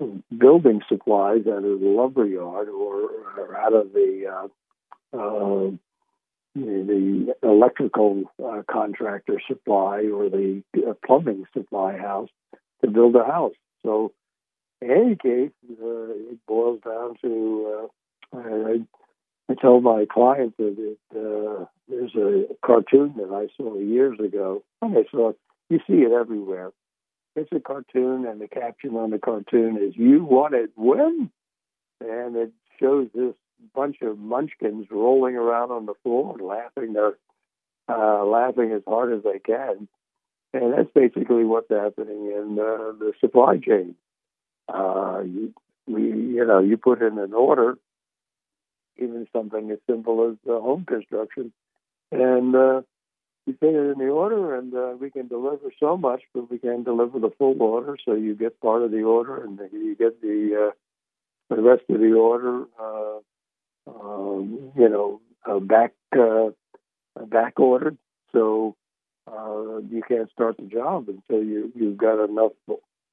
uh, 0.00 0.04
building 0.36 0.80
supplies 0.88 1.46
out 1.46 1.64
of 1.64 1.80
the 1.80 1.86
lumber 1.86 2.26
yard 2.26 2.68
or, 2.68 3.10
or 3.36 3.56
out 3.56 3.74
of 3.74 3.92
the 3.92 4.48
the 6.64 7.34
electrical 7.42 8.24
uh, 8.44 8.62
contractor 8.70 9.40
supply 9.46 10.04
or 10.12 10.28
the 10.28 10.62
uh, 10.76 10.94
plumbing 11.04 11.44
supply 11.52 11.96
house 11.96 12.30
to 12.82 12.90
build 12.90 13.16
a 13.16 13.24
house. 13.24 13.54
So, 13.84 14.12
in 14.80 14.90
any 14.90 15.16
case, 15.16 15.52
uh, 15.70 16.32
it 16.32 16.38
boils 16.46 16.80
down 16.84 17.16
to 17.22 17.88
uh, 18.34 18.36
I, 18.36 18.80
I 19.50 19.54
tell 19.60 19.80
my 19.80 20.06
clients 20.10 20.56
that 20.58 20.76
it, 20.78 20.98
uh, 21.16 21.64
there's 21.88 22.14
a 22.14 22.54
cartoon 22.64 23.14
that 23.16 23.32
I 23.32 23.48
saw 23.56 23.78
years 23.78 24.18
ago. 24.20 24.62
And 24.82 24.96
I 24.96 25.04
saw 25.10 25.32
you 25.70 25.78
see 25.86 26.02
it 26.02 26.12
everywhere. 26.12 26.72
It's 27.36 27.50
a 27.52 27.60
cartoon, 27.60 28.26
and 28.26 28.40
the 28.40 28.48
caption 28.48 28.96
on 28.96 29.10
the 29.10 29.18
cartoon 29.18 29.76
is 29.76 29.96
"You 29.96 30.24
want 30.24 30.54
it 30.54 30.70
when," 30.76 31.30
and 32.00 32.36
it 32.36 32.52
shows 32.80 33.08
this 33.14 33.34
bunch 33.74 33.96
of 34.02 34.18
munchkins 34.18 34.86
rolling 34.90 35.36
around 35.36 35.70
on 35.70 35.86
the 35.86 35.94
floor 36.02 36.36
and 36.38 36.46
laughing 36.46 36.92
their 36.92 37.14
uh, 37.88 38.24
laughing 38.24 38.72
as 38.72 38.82
hard 38.86 39.12
as 39.12 39.22
they 39.24 39.38
can. 39.38 39.88
And 40.52 40.72
that's 40.72 40.90
basically 40.94 41.44
what's 41.44 41.70
happening 41.70 42.26
in 42.26 42.58
uh, 42.58 42.92
the 42.98 43.12
supply 43.20 43.58
chain. 43.58 43.94
Uh, 44.68 45.22
you, 45.24 45.54
we, 45.86 46.02
you 46.02 46.44
know, 46.44 46.60
you 46.60 46.76
put 46.76 47.02
in 47.02 47.18
an 47.18 47.32
order, 47.32 47.78
even 48.98 49.26
something 49.32 49.70
as 49.70 49.78
simple 49.86 50.30
as 50.30 50.36
uh, 50.50 50.60
home 50.60 50.84
construction, 50.84 51.52
and 52.12 52.54
uh, 52.54 52.82
you 53.46 53.54
put 53.54 53.70
it 53.70 53.92
in 53.92 53.98
the 53.98 54.08
order, 54.08 54.54
and 54.56 54.74
uh, 54.74 54.94
we 54.98 55.10
can 55.10 55.28
deliver 55.28 55.72
so 55.80 55.96
much, 55.96 56.22
but 56.34 56.50
we 56.50 56.58
can't 56.58 56.84
deliver 56.84 57.18
the 57.18 57.30
full 57.38 57.60
order. 57.62 57.96
So 58.04 58.14
you 58.14 58.34
get 58.34 58.60
part 58.60 58.82
of 58.82 58.90
the 58.90 59.02
order, 59.02 59.42
and 59.42 59.58
you 59.72 59.94
get 59.96 60.20
the 60.20 60.68
uh, 60.68 61.54
the 61.54 61.62
rest 61.62 61.84
of 61.88 62.00
the 62.00 62.12
order 62.12 62.64
uh, 62.78 63.20
um, 63.88 64.72
you 64.76 64.88
know, 64.88 65.20
uh, 65.46 65.58
back 65.58 65.92
uh, 66.18 66.50
back 67.26 67.58
ordered. 67.58 67.96
So 68.32 68.76
uh, 69.26 69.78
you 69.90 70.02
can't 70.06 70.30
start 70.30 70.56
the 70.58 70.64
job 70.64 71.08
until 71.08 71.42
you 71.42 71.72
you've 71.74 71.96
got 71.96 72.24
enough 72.24 72.52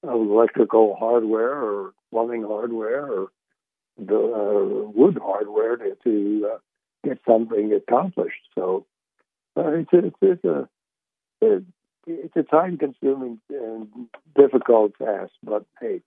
electrical 0.04 0.96
hardware 0.96 1.54
or 1.54 1.94
plumbing 2.12 2.44
hardware 2.44 3.06
or 3.06 3.28
the 3.98 4.16
uh, 4.16 4.90
wood 4.92 5.18
hardware 5.22 5.78
to, 5.78 5.96
to 6.04 6.50
uh, 6.54 6.58
get 7.04 7.20
something 7.28 7.74
accomplished. 7.74 8.42
So 8.56 8.86
uh, 9.58 9.72
it's 9.72 9.94
a, 9.94 10.06
it's, 10.08 10.18
it's 10.22 10.44
a 10.46 10.70
it's 12.08 12.36
a 12.36 12.44
time 12.44 12.78
consuming 12.78 13.40
and 13.50 13.88
difficult 14.36 14.94
task, 14.98 15.32
but 15.44 15.66
hey, 15.82 16.02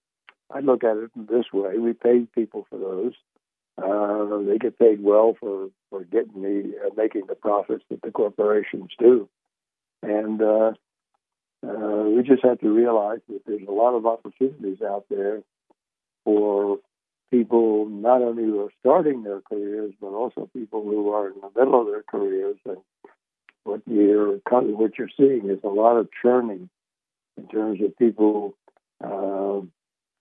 I 0.53 0.61
look 0.61 0.85
at 0.85 0.97
it 0.97 1.11
this 1.17 1.47
way: 1.53 1.79
we 1.79 1.93
pay 1.93 2.27
people 2.35 2.67
for 2.71 2.79
those. 2.79 3.15
Uh, 3.81 4.43
they 4.43 4.59
get 4.59 4.79
paid 4.79 5.03
well 5.03 5.37
for 5.39 5.69
for 5.91 6.03
getting 6.05 6.43
the 6.43 6.75
uh, 6.85 6.91
making 6.97 7.27
the 7.29 7.35
profits 7.35 7.85
that 7.91 8.03
the 8.03 8.11
corporations 8.11 8.91
do, 8.99 9.29
and 10.03 10.43
uh, 10.43 10.73
uh, 11.67 12.05
we 12.05 12.23
just 12.23 12.45
have 12.45 12.59
to 12.61 12.71
realize 12.71 13.21
that 13.29 13.41
there's 13.47 13.67
a 13.69 13.73
lot 13.73 13.95
of 13.95 14.07
opportunities 14.07 14.83
out 14.83 15.05
there 15.09 15.43
for 16.25 16.79
people 17.31 17.89
not 17.89 18.23
only 18.23 18.45
who 18.45 18.61
are 18.61 18.73
starting 18.81 19.23
their 19.23 19.41
careers, 19.41 19.93
but 20.01 20.09
also 20.09 20.49
people 20.53 20.83
who 20.83 21.11
are 21.11 21.29
in 21.29 21.35
the 21.41 21.51
middle 21.59 21.81
of 21.81 21.87
their 21.87 22.03
careers. 22.03 22.57
And 22.65 22.79
what 23.65 23.83
you're 23.87 24.39
what 24.49 24.99
you're 24.99 25.11
seeing 25.17 25.51
is 25.51 25.59
a 25.65 25.69
lot 25.69 25.97
of 25.97 26.09
churning 26.23 26.69
in 27.37 27.49
terms 27.49 27.81
of 27.83 27.97
people 27.97 28.55
uh, 29.05 29.61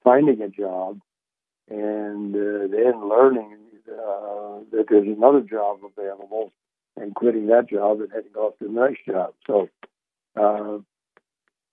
finding 0.03 0.41
a 0.41 0.49
job 0.49 0.99
and 1.69 2.35
uh, 2.35 2.67
then 2.69 3.09
learning 3.09 3.57
uh, 3.89 4.59
that 4.71 4.85
there's 4.89 5.07
another 5.07 5.41
job 5.41 5.79
available 5.83 6.51
and 6.95 7.13
quitting 7.15 7.47
that 7.47 7.69
job 7.69 7.99
and 8.01 8.11
heading 8.11 8.33
off 8.35 8.57
to 8.59 8.65
the 8.65 8.71
next 8.71 9.05
job. 9.05 9.33
So, 9.45 9.69
uh, 10.35 10.79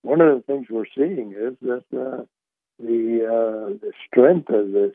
one 0.02 0.20
of 0.20 0.37
the 0.37 0.42
things 0.46 0.66
we're 0.68 0.85
seeing 0.94 1.33
is 1.33 1.57
that 1.62 1.85
uh, 1.92 2.24
the 2.78 3.24
uh, 3.24 3.78
the 3.80 3.92
strength 4.07 4.50
of 4.50 4.72
this 4.72 4.94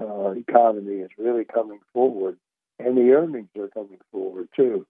uh, 0.00 0.30
economy 0.30 0.96
is 0.96 1.10
really 1.18 1.44
coming 1.44 1.80
forward, 1.92 2.36
and 2.78 2.96
the 2.96 3.12
earnings 3.12 3.50
are 3.58 3.68
coming 3.68 3.98
forward 4.10 4.48
too. 4.56 4.86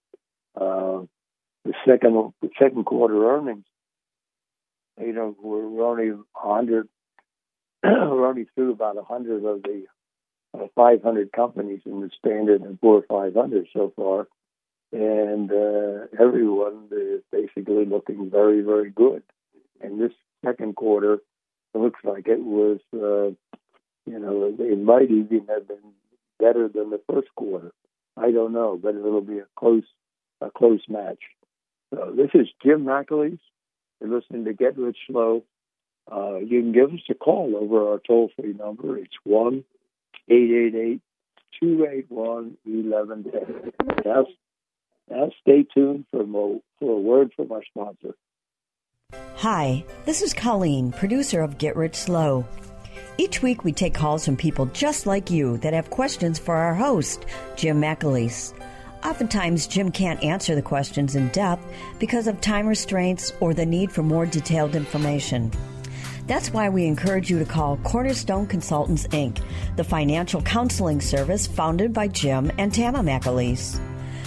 The 0.55 1.75
second 1.87 2.33
the 2.41 2.51
second 2.59 2.85
quarter 2.85 3.29
earnings, 3.29 3.67
you 5.01 5.13
know, 5.13 5.37
we're 5.43 5.85
only 5.85 6.11
100 6.11 6.89
only 7.85 8.47
through 8.55 8.73
about 8.73 8.97
100 8.97 9.45
of 9.45 9.63
the 9.63 9.85
uh, 10.55 10.67
500 10.75 11.33
companies 11.33 11.81
in 11.85 12.01
the 12.01 12.11
Standard 12.19 12.63
and 12.63 12.81
Poor 12.81 13.03
500 13.09 13.69
so 13.73 13.93
far, 13.95 14.27
and 14.93 15.51
uh, 15.51 16.07
everyone 16.19 16.89
is 16.91 17.23
basically 17.31 17.85
looking 17.85 18.31
very, 18.31 18.63
very 18.63 18.91
good. 18.91 19.23
And 19.81 20.01
this 20.01 20.13
second 20.45 20.77
quarter 20.77 21.21
it 21.75 21.79
looks 21.79 22.01
like 22.03 22.29
it 22.29 22.41
was, 22.41 22.81
uh, 22.95 23.35
you 24.11 24.19
know, 24.19 24.55
it 24.59 24.79
might 24.79 25.11
even 25.11 25.47
have 25.49 25.69
been 25.69 25.93
better 26.39 26.69
than 26.69 26.91
the 26.91 27.01
first 27.11 27.29
quarter. 27.37 27.73
I 28.17 28.31
don't 28.31 28.53
know, 28.53 28.79
but 28.83 28.95
it'll 28.95 29.21
be 29.21 29.39
a 29.39 29.47
close, 29.57 29.85
a 30.41 30.51
close 30.51 30.81
match. 30.89 31.19
So 31.95 32.13
this 32.17 32.31
is 32.35 32.49
Jim 32.65 32.85
McAleese. 32.85 33.39
You're 34.01 34.19
listening 34.19 34.45
to 34.47 34.53
Get 34.53 34.79
Rich 34.79 34.99
Slow 35.09 35.45
uh, 36.11 36.37
you 36.37 36.61
can 36.61 36.73
give 36.73 36.91
us 36.93 37.01
a 37.11 37.15
call 37.15 37.55
over 37.57 37.91
our 37.91 38.01
toll 38.07 38.31
free 38.37 38.55
number. 38.55 38.99
It's 38.99 39.15
1 39.25 39.65
888 40.29 41.01
281 41.61 42.57
1110. 42.65 43.73
Now, 44.05 44.27
now 45.11 45.31
stay 45.41 45.65
tuned 45.75 46.07
for, 46.11 46.27
mo- 46.27 46.63
for 46.79 46.97
a 46.97 47.01
word 47.01 47.33
from 47.35 47.53
our 47.53 47.63
sponsor. 47.65 48.15
Hi, 49.37 49.85
this 50.05 50.21
is 50.21 50.35
Colleen, 50.35 50.93
producer 50.93 51.41
of 51.41 51.59
Get 51.59 51.77
Rich 51.77 51.95
Slow. 51.95 52.45
Each 53.17 53.43
week 53.43 53.65
we 53.65 53.73
take 53.73 53.95
calls 53.95 54.25
from 54.25 54.37
people 54.37 54.67
just 54.67 55.07
like 55.07 55.31
you 55.31 55.59
that 55.59 55.73
have 55.73 55.91
questions 55.91 56.39
for 56.39 56.55
our 56.55 56.75
host, 56.75 57.25
Jim 57.57 57.81
McAleese. 57.81 58.53
Oftentimes, 59.05 59.67
Jim 59.67 59.91
can't 59.91 60.23
answer 60.23 60.55
the 60.55 60.63
questions 60.63 61.15
in 61.15 61.29
depth 61.29 61.65
because 61.99 62.27
of 62.27 62.41
time 62.41 62.67
restraints 62.67 63.33
or 63.41 63.55
the 63.55 63.67
need 63.67 63.93
for 63.93 64.03
more 64.03 64.27
detailed 64.27 64.75
information. 64.75 65.51
That's 66.29 66.53
why 66.53 66.69
we 66.69 66.85
encourage 66.85 67.31
you 67.31 67.39
to 67.39 67.47
call 67.47 67.79
Cornerstone 67.79 68.47
Consultants, 68.47 69.07
Inc., 69.09 69.43
the 69.77 69.83
financial 69.83 70.43
counseling 70.43 71.01
service 71.01 71.47
founded 71.47 71.95
by 71.95 72.09
Jim 72.09 72.53
and 72.59 72.73
Tama 72.73 72.99
McAleese. 72.99 73.81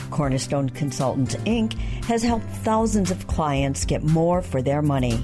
Cornerstone 0.09 0.69
Consultants, 0.71 1.35
Inc. 1.35 1.73
has 2.05 2.23
helped 2.23 2.47
thousands 2.47 3.11
of 3.11 3.27
clients 3.27 3.85
get 3.85 4.01
more 4.01 4.41
for 4.41 4.63
their 4.63 4.81
money. 4.81 5.17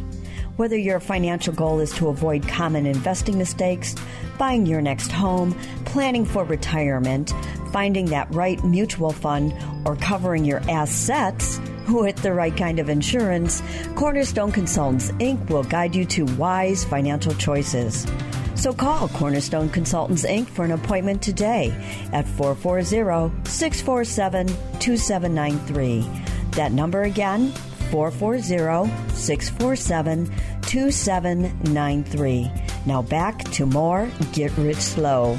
Whether 0.57 0.77
your 0.77 0.99
financial 0.99 1.51
goal 1.51 1.79
is 1.79 1.91
to 1.93 2.09
avoid 2.09 2.47
common 2.47 2.85
investing 2.85 3.39
mistakes, 3.39 3.95
buying 4.37 4.67
your 4.67 4.81
next 4.81 5.11
home, 5.11 5.57
planning 5.85 6.25
for 6.25 6.43
retirement, 6.43 7.33
finding 7.77 8.07
that 8.07 8.27
right 8.33 8.63
mutual 8.63 9.11
fund, 9.11 9.53
or 9.85 9.95
covering 9.97 10.43
your 10.43 10.59
assets, 10.67 11.59
with 11.89 12.15
the 12.23 12.33
right 12.33 12.57
kind 12.57 12.79
of 12.79 12.89
insurance, 12.89 13.61
Cornerstone 13.93 14.51
Consultants 14.51 15.11
Inc. 15.19 15.47
will 15.51 15.63
guide 15.63 15.95
you 15.95 16.03
to 16.03 16.25
wise 16.37 16.83
financial 16.83 17.35
choices. 17.35 18.07
So 18.55 18.73
call 18.73 19.09
Cornerstone 19.09 19.69
Consultants 19.69 20.25
Inc. 20.25 20.47
for 20.47 20.65
an 20.65 20.71
appointment 20.71 21.21
today 21.21 21.69
at 22.13 22.27
440 22.27 23.47
647 23.47 24.47
2793. 24.79 26.09
That 26.53 26.71
number 26.71 27.03
again, 27.03 27.51
440 27.91 28.89
647 29.13 30.25
2793. 30.63 32.51
Now 32.87 33.03
back 33.03 33.43
to 33.51 33.67
more 33.67 34.09
Get 34.33 34.57
Rich 34.57 34.77
Slow. 34.77 35.37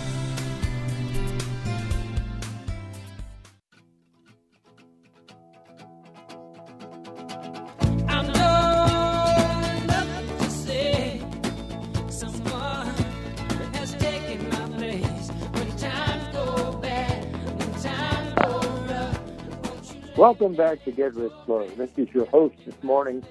Welcome 20.28 20.56
back 20.56 20.84
to 20.84 20.92
Get 20.92 21.14
Rich 21.14 21.32
Slow. 21.46 21.66
This 21.68 21.88
is 21.96 22.06
your 22.12 22.26
host 22.26 22.54
this 22.66 22.74
morning, 22.82 23.24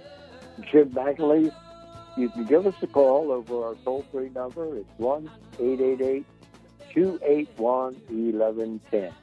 Jim 0.72 0.90
McAleese. 0.90 1.54
You 2.18 2.28
can 2.30 2.46
give 2.46 2.66
us 2.66 2.74
a 2.82 2.88
call 2.88 3.32
over 3.32 3.68
our 3.68 3.76
toll 3.86 4.04
free 4.12 4.30
number. 4.30 4.76
It's 4.76 4.90
1 4.98 5.30
888 5.60 6.26
281 6.96 7.94
1110. 8.10 9.14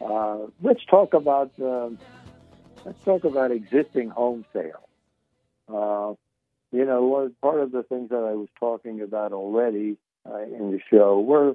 Uh, 0.00 0.50
let's 0.60 0.84
talk 0.86 1.14
about 1.14 1.52
um, 1.62 1.96
let's 2.84 3.04
talk 3.04 3.22
about 3.22 3.52
existing 3.52 4.10
home 4.10 4.44
sales. 4.52 4.74
Uh, 5.68 6.14
you 6.72 6.84
know, 6.84 7.30
part 7.40 7.60
of 7.60 7.70
the 7.70 7.84
things 7.84 8.08
that 8.10 8.16
I 8.16 8.34
was 8.34 8.48
talking 8.58 9.00
about 9.00 9.32
already 9.32 9.96
uh, 10.28 10.42
in 10.42 10.72
the 10.72 10.80
show 10.90 11.20
were 11.20 11.54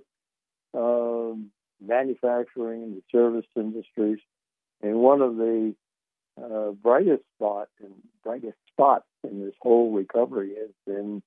um, 0.73 1.51
manufacturing 1.85 2.83
and 2.83 2.95
the 2.95 3.01
service 3.11 3.45
industries. 3.57 4.19
And 4.81 4.95
one 4.95 5.21
of 5.21 5.35
the 5.37 5.75
uh, 6.41 6.71
brightest 6.71 7.23
spots 7.35 7.71
and 7.81 7.93
brightest 8.23 8.57
spots 8.71 9.05
in 9.29 9.43
this 9.43 9.53
whole 9.61 9.91
recovery 9.91 10.55
has 10.59 10.71
been 10.85 11.21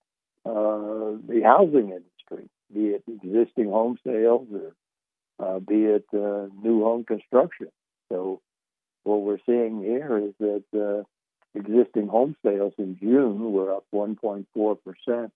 uh, 0.45 1.19
the 1.27 1.41
housing 1.45 1.91
industry, 1.91 2.49
be 2.73 2.89
it 2.89 3.03
existing 3.09 3.71
home 3.71 3.99
sales 4.07 4.49
or 4.53 4.75
uh, 5.39 5.59
be 5.59 5.85
it 5.85 6.05
uh, 6.13 6.47
new 6.63 6.83
home 6.83 7.05
construction. 7.05 7.69
So 8.11 8.41
what 9.05 9.23
we're 9.23 9.39
seeing 9.47 9.83
here 9.83 10.19
is 10.19 10.35
that 10.41 10.65
uh, 10.75 11.03
existing 11.59 12.09
home 12.09 12.37
sales 12.45 12.75
in 12.79 12.99
June 12.99 13.53
were 13.53 13.75
up 13.75 13.85
1.4 13.95 14.79
percent 14.85 15.33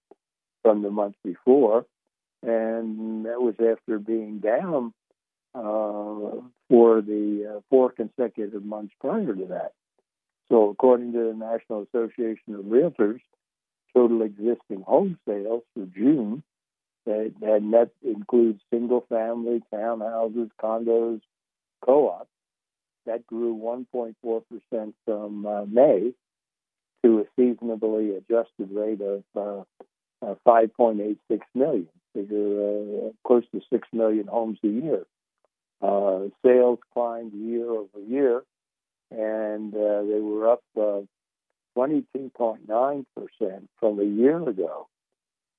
from 0.63 0.83
the 0.83 0.91
month 0.91 1.15
before, 1.25 1.87
and 2.43 3.25
that 3.27 3.41
was 3.41 3.55
after 3.61 3.99
being 3.99 4.41
down 4.41 4.93
uh, 5.55 6.41
for 6.69 7.01
the 7.01 7.57
uh, 7.57 7.61
four 7.71 7.91
consecutive 7.93 8.65
months 8.65 8.95
prior 9.01 9.35
to 9.35 9.47
that. 9.47 9.73
So, 10.49 10.71
according 10.71 11.13
to 11.13 11.19
the 11.19 11.35
National 11.35 11.83
Association 11.83 12.55
of 12.55 12.65
Realtors, 12.65 13.21
total 13.95 14.23
existing 14.23 14.83
home 14.83 15.19
sales 15.27 15.63
for 15.75 15.87
June, 15.87 16.43
that, 17.07 17.33
and 17.43 17.73
that 17.73 17.91
includes 18.03 18.61
single 18.71 19.05
family, 19.09 19.63
townhouses, 19.73 20.51
condos, 20.63 21.21
co 21.85 22.11
ops, 22.11 22.29
that 23.07 23.27
grew 23.27 23.57
1.4% 23.57 24.93
from 25.05 25.47
uh, 25.47 25.65
May 25.65 26.13
to 27.05 27.21
a 27.21 27.25
seasonably 27.37 28.17
adjusted 28.17 28.71
rate 28.71 29.01
of 29.01 29.23
uh, 29.37 29.61
uh, 30.27 30.35
5.86 30.47 31.17
million, 31.55 31.89
figure 32.15 33.07
uh, 33.07 33.11
close 33.27 33.45
to 33.53 33.61
6 33.71 33.89
million 33.93 34.27
homes 34.27 34.59
a 34.65 34.69
year. 34.69 35.07
Uh, 35.81 36.29
sales 36.45 36.81
climbed 36.93 37.33
year 37.33 37.71
over 37.71 38.01
year, 38.07 38.43
and 39.11 39.73
uh, 39.75 40.03
they 40.03 40.21
were 40.21 40.51
up 40.51 40.63
uh, 40.77 41.01
22.9% 41.77 43.05
from 43.79 44.01
a 44.01 44.05
year 44.05 44.49
ago. 44.49 44.89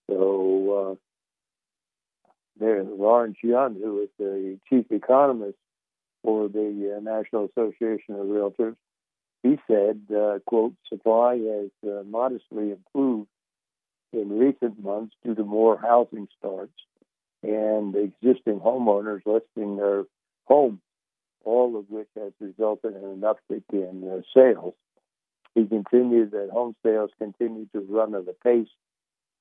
So, 0.10 0.92
uh, 0.92 0.96
there, 2.60 2.84
Lawrence 2.84 3.38
Yun, 3.42 3.76
who 3.76 4.02
is 4.02 4.10
the 4.18 4.60
chief 4.70 4.86
economist 4.92 5.58
for 6.24 6.50
the 6.50 6.98
uh, 6.98 7.00
National 7.00 7.46
Association 7.46 8.16
of 8.16 8.26
Realtors, 8.26 8.76
he 9.44 9.58
said, 9.68 10.02
uh, 10.14 10.40
quote, 10.46 10.74
supply 10.90 11.38
has 11.38 11.70
uh, 11.90 12.04
modestly 12.04 12.72
improved 12.72 13.30
in 14.12 14.38
recent 14.38 14.84
months 14.84 15.16
due 15.24 15.36
to 15.36 15.44
more 15.44 15.78
housing 15.78 16.28
starts 16.38 16.74
and 17.44 17.96
existing 17.96 18.60
homeowners 18.60 19.22
listing 19.26 19.78
their 19.78 20.04
homes, 20.46 20.80
all 21.44 21.78
of 21.78 21.86
which 21.90 22.08
has 22.16 22.34
resulted 22.40 22.96
in 22.96 23.04
an 23.04 23.22
uptick 23.22 23.64
in 23.72 24.10
uh, 24.10 24.22
sales. 24.36 24.74
He 25.56 25.66
continued 25.66 26.32
that 26.32 26.50
home 26.52 26.76
sales 26.86 27.12
continue 27.18 27.68
to 27.74 27.80
run 27.82 28.14
at 28.16 28.28
a 28.28 28.36
pace 28.44 28.68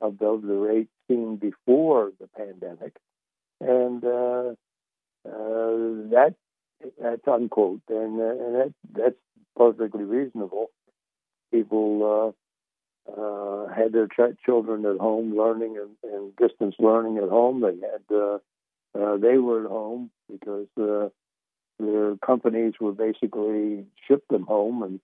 above 0.00 0.42
the 0.42 0.54
rate 0.54 0.88
seen 1.08 1.36
before 1.36 2.12
the 2.20 2.28
pandemic, 2.28 2.96
and 3.60 4.04
uh, 4.04 4.54
uh, 5.26 6.08
that 6.10 6.34
that's 7.00 7.26
unquote, 7.26 7.82
and 7.88 8.20
uh, 8.20 8.44
and 8.44 8.54
that 8.54 8.74
that's 8.92 9.16
perfectly 9.56 10.04
reasonable. 10.04 10.70
People 11.52 12.34
uh, 13.16 13.66
had 13.68 13.92
their 13.92 14.06
ch- 14.06 14.38
children 14.44 14.84
at 14.86 14.98
home 14.98 15.36
learning 15.36 15.76
and, 15.78 16.12
and 16.12 16.36
distance 16.36 16.74
learning 16.78 17.18
at 17.18 17.28
home. 17.28 17.60
They 17.60 17.76
had 17.86 18.14
uh, 18.14 18.38
uh, 18.98 19.16
they 19.16 19.38
were 19.38 19.64
at 19.64 19.70
home 19.70 20.10
because 20.30 20.66
uh, 20.80 21.08
their 21.78 22.16
companies 22.16 22.74
were 22.80 22.92
basically 22.92 23.86
shipped 24.06 24.28
them 24.28 24.44
home 24.46 24.82
and 24.82 25.00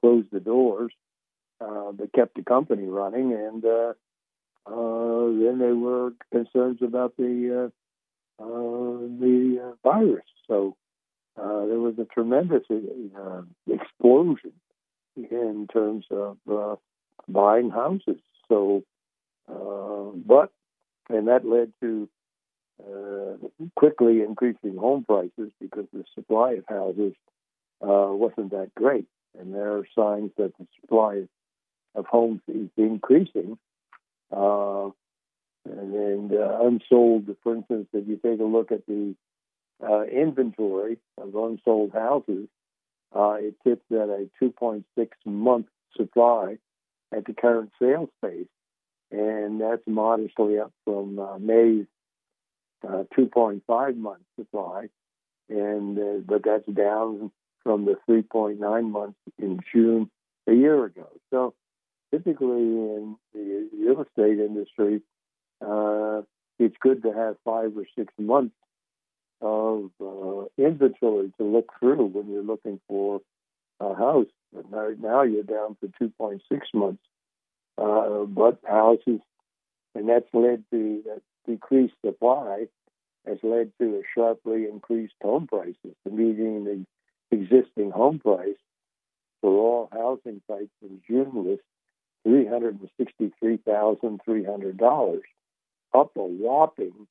closed 0.00 0.28
the 0.32 0.40
doors. 0.40 0.92
Uh, 1.60 1.90
that 1.98 2.12
kept 2.12 2.36
the 2.36 2.42
company 2.44 2.84
running, 2.86 3.32
and 3.32 3.64
uh, 3.64 3.92
uh, 4.64 5.26
then 5.26 5.58
there 5.58 5.74
were 5.74 6.12
concerns 6.30 6.78
about 6.80 7.16
the 7.16 7.64
uh, 7.64 8.42
uh, 8.42 8.98
the 9.18 9.60
uh, 9.60 9.72
virus. 9.82 10.24
So 10.46 10.76
uh, 11.36 11.66
there 11.66 11.80
was 11.80 11.94
a 11.98 12.04
tremendous 12.04 12.62
uh, 12.70 13.42
explosion 13.68 14.52
in 15.16 15.66
terms 15.72 16.04
of 16.12 16.36
uh, 16.48 16.76
buying 17.26 17.70
houses. 17.70 18.20
So, 18.48 18.84
uh, 19.48 20.12
but 20.14 20.52
and 21.08 21.28
that 21.28 21.44
led 21.44 21.72
to 21.80 22.08
uh, 22.82 23.36
quickly 23.76 24.22
increasing 24.22 24.76
home 24.76 25.04
prices 25.04 25.50
because 25.60 25.86
the 25.92 26.04
supply 26.14 26.52
of 26.52 26.64
houses 26.68 27.14
uh, 27.82 28.12
wasn't 28.12 28.50
that 28.50 28.74
great, 28.74 29.06
and 29.38 29.54
there 29.54 29.72
are 29.72 29.86
signs 29.96 30.30
that 30.36 30.52
the 30.58 30.66
supply 30.80 31.22
of 31.94 32.06
homes 32.06 32.40
is 32.48 32.68
increasing. 32.76 33.58
Uh, 34.30 34.90
and, 35.64 35.94
and 35.94 36.32
uh, 36.32 36.58
unsold, 36.62 37.28
for 37.42 37.56
instance, 37.56 37.88
if 37.92 38.06
you 38.06 38.16
take 38.16 38.40
a 38.40 38.44
look 38.44 38.70
at 38.72 38.86
the 38.86 39.14
uh, 39.82 40.02
inventory 40.04 40.98
of 41.18 41.34
unsold 41.34 41.92
houses, 41.92 42.48
it 43.14 43.54
sits 43.64 43.82
at 43.90 44.08
a 44.08 44.28
2.6 44.42 44.84
month 45.24 45.66
supply 45.96 46.58
at 47.12 47.24
the 47.24 47.32
current 47.32 47.70
sales 47.80 48.10
pace, 48.22 48.46
and 49.10 49.60
that's 49.60 49.82
modestly 49.86 50.58
up 50.58 50.72
from 50.84 51.18
uh, 51.18 51.38
May's 51.38 51.86
uh, 52.86 53.04
2.5 53.16 53.96
month 53.96 54.22
supply, 54.38 54.88
and 55.48 55.98
uh, 55.98 56.20
but 56.26 56.42
that's 56.44 56.66
down 56.66 57.30
from 57.62 57.84
the 57.84 57.96
3.9 58.08 58.90
months 58.90 59.18
in 59.38 59.60
June 59.72 60.10
a 60.46 60.52
year 60.52 60.84
ago. 60.84 61.08
So 61.30 61.54
typically 62.10 62.46
in 62.48 63.16
the 63.34 63.68
real 63.76 64.02
estate 64.02 64.38
industry, 64.38 65.02
uh, 65.64 66.22
it's 66.58 66.76
good 66.80 67.02
to 67.02 67.12
have 67.12 67.36
five 67.44 67.76
or 67.76 67.86
six 67.96 68.12
months 68.18 68.54
of 69.40 69.90
uh, 70.00 70.44
inventory 70.56 71.32
to 71.38 71.44
look 71.44 71.72
through 71.78 72.06
when 72.06 72.30
you're 72.30 72.42
looking 72.42 72.80
for 72.88 73.20
a 73.80 73.94
house. 73.94 74.26
But 74.52 74.70
right 74.70 74.98
now 74.98 75.22
you're 75.22 75.42
down 75.42 75.76
to 75.80 75.90
2.6 76.00 76.40
months. 76.74 77.02
Uh, 77.76 78.24
but 78.24 78.60
houses, 78.66 79.20
and 79.94 80.08
that's 80.08 80.32
led 80.32 80.64
to 80.70 81.02
that 81.06 81.22
decreased 81.46 81.94
supply, 82.04 82.66
has 83.26 83.38
led 83.42 83.72
to 83.80 83.96
a 83.96 84.02
sharply 84.14 84.64
increased 84.64 85.14
home 85.22 85.46
prices. 85.46 85.94
Median 86.10 86.64
the 86.64 86.86
existing 87.30 87.90
home 87.90 88.18
price 88.18 88.56
for 89.40 89.50
all 89.50 89.88
housing 89.92 90.40
types 90.48 90.72
in 90.82 91.00
June 91.06 91.44
was 91.44 91.58
$363,300, 92.26 95.20
up 95.94 96.10
a 96.16 96.20
whopping 96.20 97.06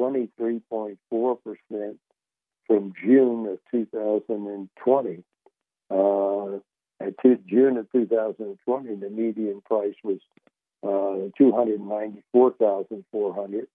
23.4% 0.00 0.96
from 2.66 2.92
June 3.02 3.46
of 3.46 3.58
2020. 3.70 5.24
Uh, 5.90 6.58
at 7.00 7.14
June 7.46 7.78
of 7.78 7.90
2020, 7.92 8.94
the 8.96 9.10
median 9.10 9.60
price 9.62 9.94
was 10.04 10.18
uh, 10.82 11.28
294,400, 11.36 13.66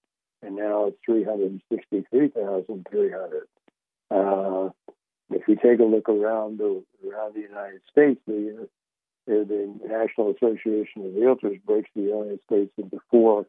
and 0.41 0.55
now 0.55 0.85
it's 0.85 0.97
363,300. 1.05 3.47
Uh, 4.11 4.69
if 5.31 5.47
we 5.47 5.55
take 5.55 5.79
a 5.79 5.83
look 5.83 6.07
around 6.07 6.59
the 6.59 6.83
around 7.07 7.33
the 7.33 7.41
United 7.41 7.81
States, 7.91 8.21
the 8.27 8.69
the 9.25 9.73
National 9.83 10.29
Association 10.31 11.03
of 11.03 11.13
Realtors 11.13 11.59
breaks 11.63 11.89
the 11.95 12.03
United 12.03 12.39
States 12.45 12.71
into 12.77 12.99
four 13.09 13.47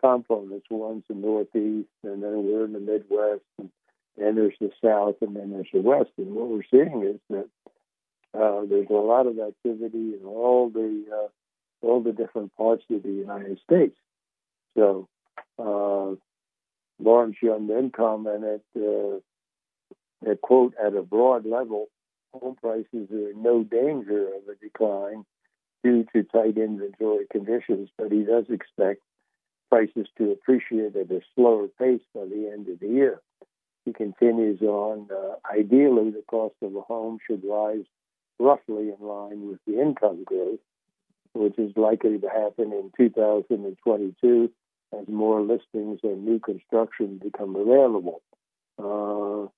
components. 0.00 0.66
One's 0.70 1.04
the 1.08 1.14
Northeast, 1.14 1.88
and 2.02 2.22
then 2.22 2.44
we're 2.44 2.64
in 2.64 2.72
the 2.72 2.80
Midwest, 2.80 3.44
and 3.58 3.70
then 4.16 4.34
there's 4.34 4.58
the 4.60 4.72
South, 4.82 5.16
and 5.20 5.36
then 5.36 5.52
there's 5.52 5.70
the 5.72 5.80
West. 5.80 6.10
And 6.18 6.34
what 6.34 6.48
we're 6.48 6.64
seeing 6.70 7.04
is 7.04 7.20
that 7.30 7.48
uh, 8.34 8.62
there's 8.68 8.90
a 8.90 8.94
lot 8.94 9.26
of 9.26 9.38
activity 9.38 10.14
in 10.14 10.20
all 10.24 10.70
the 10.70 11.04
uh, 11.12 11.28
all 11.86 12.02
the 12.02 12.12
different 12.12 12.54
parts 12.56 12.84
of 12.90 13.02
the 13.02 13.12
United 13.12 13.58
States. 13.64 13.96
So 14.76 15.08
uh, 15.58 16.16
Lawrence 17.02 17.36
Yun 17.42 17.68
then 17.68 17.90
commented 17.90 18.62
uh, 18.76 19.20
that 20.22 20.40
quote 20.42 20.74
at 20.84 20.94
a 20.94 21.02
broad 21.02 21.46
level, 21.46 21.86
home 22.32 22.56
prices 22.56 23.10
are 23.10 23.30
in 23.30 23.42
no 23.42 23.62
danger 23.62 24.28
of 24.28 24.42
a 24.50 24.56
decline 24.60 25.24
due 25.84 26.04
to 26.12 26.24
tight 26.24 26.56
inventory 26.56 27.26
conditions, 27.30 27.88
but 27.96 28.10
he 28.10 28.24
does 28.24 28.46
expect 28.50 29.00
prices 29.70 30.06
to 30.16 30.32
appreciate 30.32 30.96
at 30.96 31.10
a 31.10 31.20
slower 31.34 31.68
pace 31.78 32.00
by 32.14 32.24
the 32.24 32.50
end 32.52 32.68
of 32.68 32.80
the 32.80 32.88
year. 32.88 33.20
He 33.84 33.92
continues 33.92 34.60
on, 34.60 35.08
uh, 35.10 35.36
ideally, 35.50 36.10
the 36.10 36.24
cost 36.28 36.56
of 36.62 36.74
a 36.74 36.80
home 36.80 37.18
should 37.26 37.42
rise 37.44 37.84
roughly 38.38 38.90
in 38.90 39.06
line 39.06 39.48
with 39.48 39.58
the 39.66 39.80
income 39.80 40.24
growth, 40.24 40.60
which 41.34 41.58
is 41.58 41.72
likely 41.76 42.18
to 42.18 42.28
happen 42.28 42.72
in 42.72 42.90
2022 42.96 44.50
as 44.98 45.08
more 45.08 45.40
listings 45.42 46.00
and 46.02 46.24
new 46.24 46.38
construction 46.38 47.20
become 47.22 47.56
available. 47.56 48.22
Uh, 48.78 49.48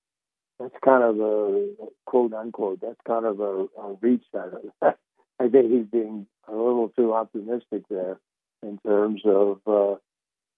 that's 0.59 0.75
kind 0.83 1.03
of 1.03 1.19
a 1.19 1.69
quote 2.05 2.33
unquote. 2.33 2.81
That's 2.81 2.99
kind 3.07 3.25
of 3.25 3.39
a, 3.39 3.65
a 3.79 3.97
reach. 4.01 4.23
I 4.81 5.47
think 5.49 5.71
he's 5.71 5.87
being 5.91 6.27
a 6.47 6.51
little 6.51 6.89
too 6.95 7.13
optimistic 7.13 7.83
there 7.89 8.19
in 8.61 8.77
terms 8.85 9.21
of 9.25 9.59
uh, 9.65 9.95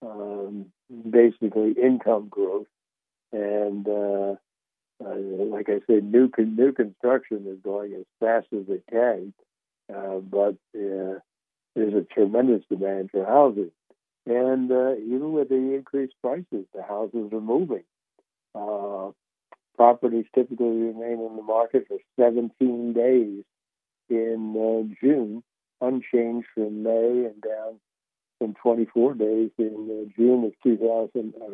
um, 0.05 0.65
basically 1.09 1.73
income 1.81 2.27
growth, 2.29 2.67
and 3.31 3.87
uh, 3.87 4.35
uh, 5.05 5.45
like 5.45 5.69
I 5.69 5.79
said, 5.87 6.03
new 6.03 6.29
con- 6.29 6.55
new 6.55 6.71
construction 6.71 7.45
is 7.47 7.59
going 7.63 7.93
as 7.93 8.05
fast 8.19 8.47
as 8.53 8.65
it 8.67 8.83
can, 8.89 9.33
uh, 9.93 10.17
but 10.17 10.55
uh, 10.75 11.19
there's 11.75 11.93
a 11.93 12.05
tremendous 12.13 12.63
demand 12.69 13.11
for 13.11 13.25
housing, 13.25 13.71
and 14.25 14.71
uh, 14.71 14.95
even 14.95 15.33
with 15.33 15.49
the 15.49 15.55
increased 15.55 16.15
prices, 16.21 16.65
the 16.73 16.83
houses 16.83 17.31
are 17.31 17.41
moving. 17.41 17.83
Uh, 18.55 19.11
properties 19.75 20.25
typically 20.35 20.67
remain 20.67 21.19
in 21.19 21.35
the 21.35 21.41
market 21.41 21.87
for 21.87 21.97
17 22.19 22.93
days 22.93 23.43
in 24.09 24.55
uh, 24.55 24.95
June, 25.03 25.43
unchanged 25.81 26.47
from 26.53 26.83
May 26.83 27.25
and 27.25 27.41
down 27.41 27.79
from 28.37 28.53
24 28.61 29.15
days 29.15 29.51
in 29.57 30.11
June 30.15 30.43
of 30.45 30.51
2000, 30.63 31.33
uh, 31.41 31.45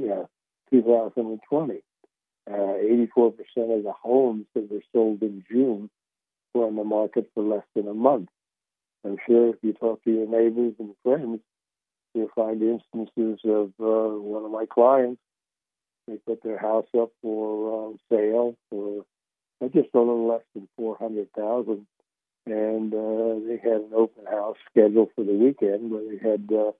yeah, 0.00 0.24
2020. 0.70 1.82
Uh, 2.50 2.74
84% 3.16 3.34
of 3.78 3.84
the 3.84 3.92
homes 4.02 4.46
that 4.54 4.70
were 4.70 4.82
sold 4.92 5.22
in 5.22 5.44
June 5.50 5.88
were 6.54 6.66
on 6.66 6.76
the 6.76 6.84
market 6.84 7.30
for 7.34 7.42
less 7.42 7.64
than 7.74 7.86
a 7.88 7.94
month. 7.94 8.28
I'm 9.04 9.16
sure 9.26 9.50
if 9.50 9.56
you 9.62 9.72
talk 9.72 10.02
to 10.04 10.10
your 10.10 10.26
neighbors 10.26 10.74
and 10.78 10.94
friends, 11.02 11.40
you'll 12.14 12.30
find 12.34 12.60
instances 12.62 13.40
of 13.44 13.72
uh, 13.80 14.18
one 14.18 14.44
of 14.44 14.50
my 14.50 14.66
clients 14.66 15.20
they 16.08 16.16
put 16.16 16.42
their 16.42 16.58
house 16.58 16.86
up 16.98 17.10
for 17.22 17.90
uh, 17.90 17.96
sale 18.10 18.56
for 18.70 19.04
uh, 19.62 19.68
just 19.68 19.88
a 19.94 19.98
little 19.98 20.28
less 20.28 20.42
than 20.54 20.68
four 20.76 20.96
hundred 20.96 21.32
thousand, 21.32 21.86
and 22.46 22.92
uh, 22.92 23.46
they 23.46 23.58
had 23.62 23.80
an 23.80 23.92
open 23.94 24.26
house 24.26 24.56
scheduled 24.70 25.10
for 25.14 25.24
the 25.24 25.32
weekend 25.32 25.90
where 25.90 26.02
they 26.02 26.18
had 26.18 26.48
uh, 26.52 26.72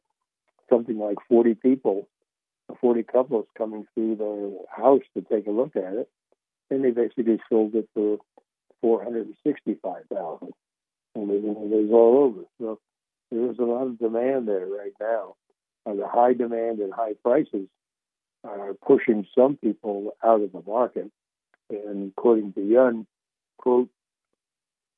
something 0.69 0.99
like 0.99 1.19
forty 1.29 1.55
people, 1.55 2.09
uh, 2.73 2.77
forty 2.81 3.03
couples 3.03 3.47
coming 3.57 3.87
through 3.95 4.17
the 4.17 4.59
house 4.75 5.03
to 5.15 5.23
take 5.23 5.47
a 5.47 5.51
look 5.51 5.77
at 5.77 5.95
it, 5.95 6.09
and 6.71 6.85
they 6.85 6.91
basically 6.91 7.39
sold 7.49 7.75
it 7.75 7.89
for 7.95 8.19
four 8.81 9.05
hundred 9.05 9.27
and 9.27 9.37
sixty-five 9.47 10.05
thousand, 10.13 10.53
and 11.15 11.31
it 11.31 11.43
was 11.43 11.91
all 11.93 12.25
over. 12.25 12.43
So 12.59 12.81
there's 13.31 13.59
a 13.59 13.65
lot 13.65 13.87
of 13.87 13.99
demand 13.99 14.49
there 14.49 14.67
right 14.67 14.93
now. 15.01 15.35
Uh, 15.85 15.95
the 15.95 16.07
high 16.07 16.33
demand 16.33 16.79
and 16.81 16.93
high 16.93 17.15
prices 17.23 17.69
are 18.45 18.75
pushing 18.75 19.27
some 19.37 19.57
people 19.57 20.13
out 20.23 20.41
of 20.41 20.53
the 20.53 20.63
market. 20.67 21.11
And 21.71 22.13
according 22.17 22.53
to 22.55 22.61
Yun, 22.61 23.07
quote, 23.57 23.89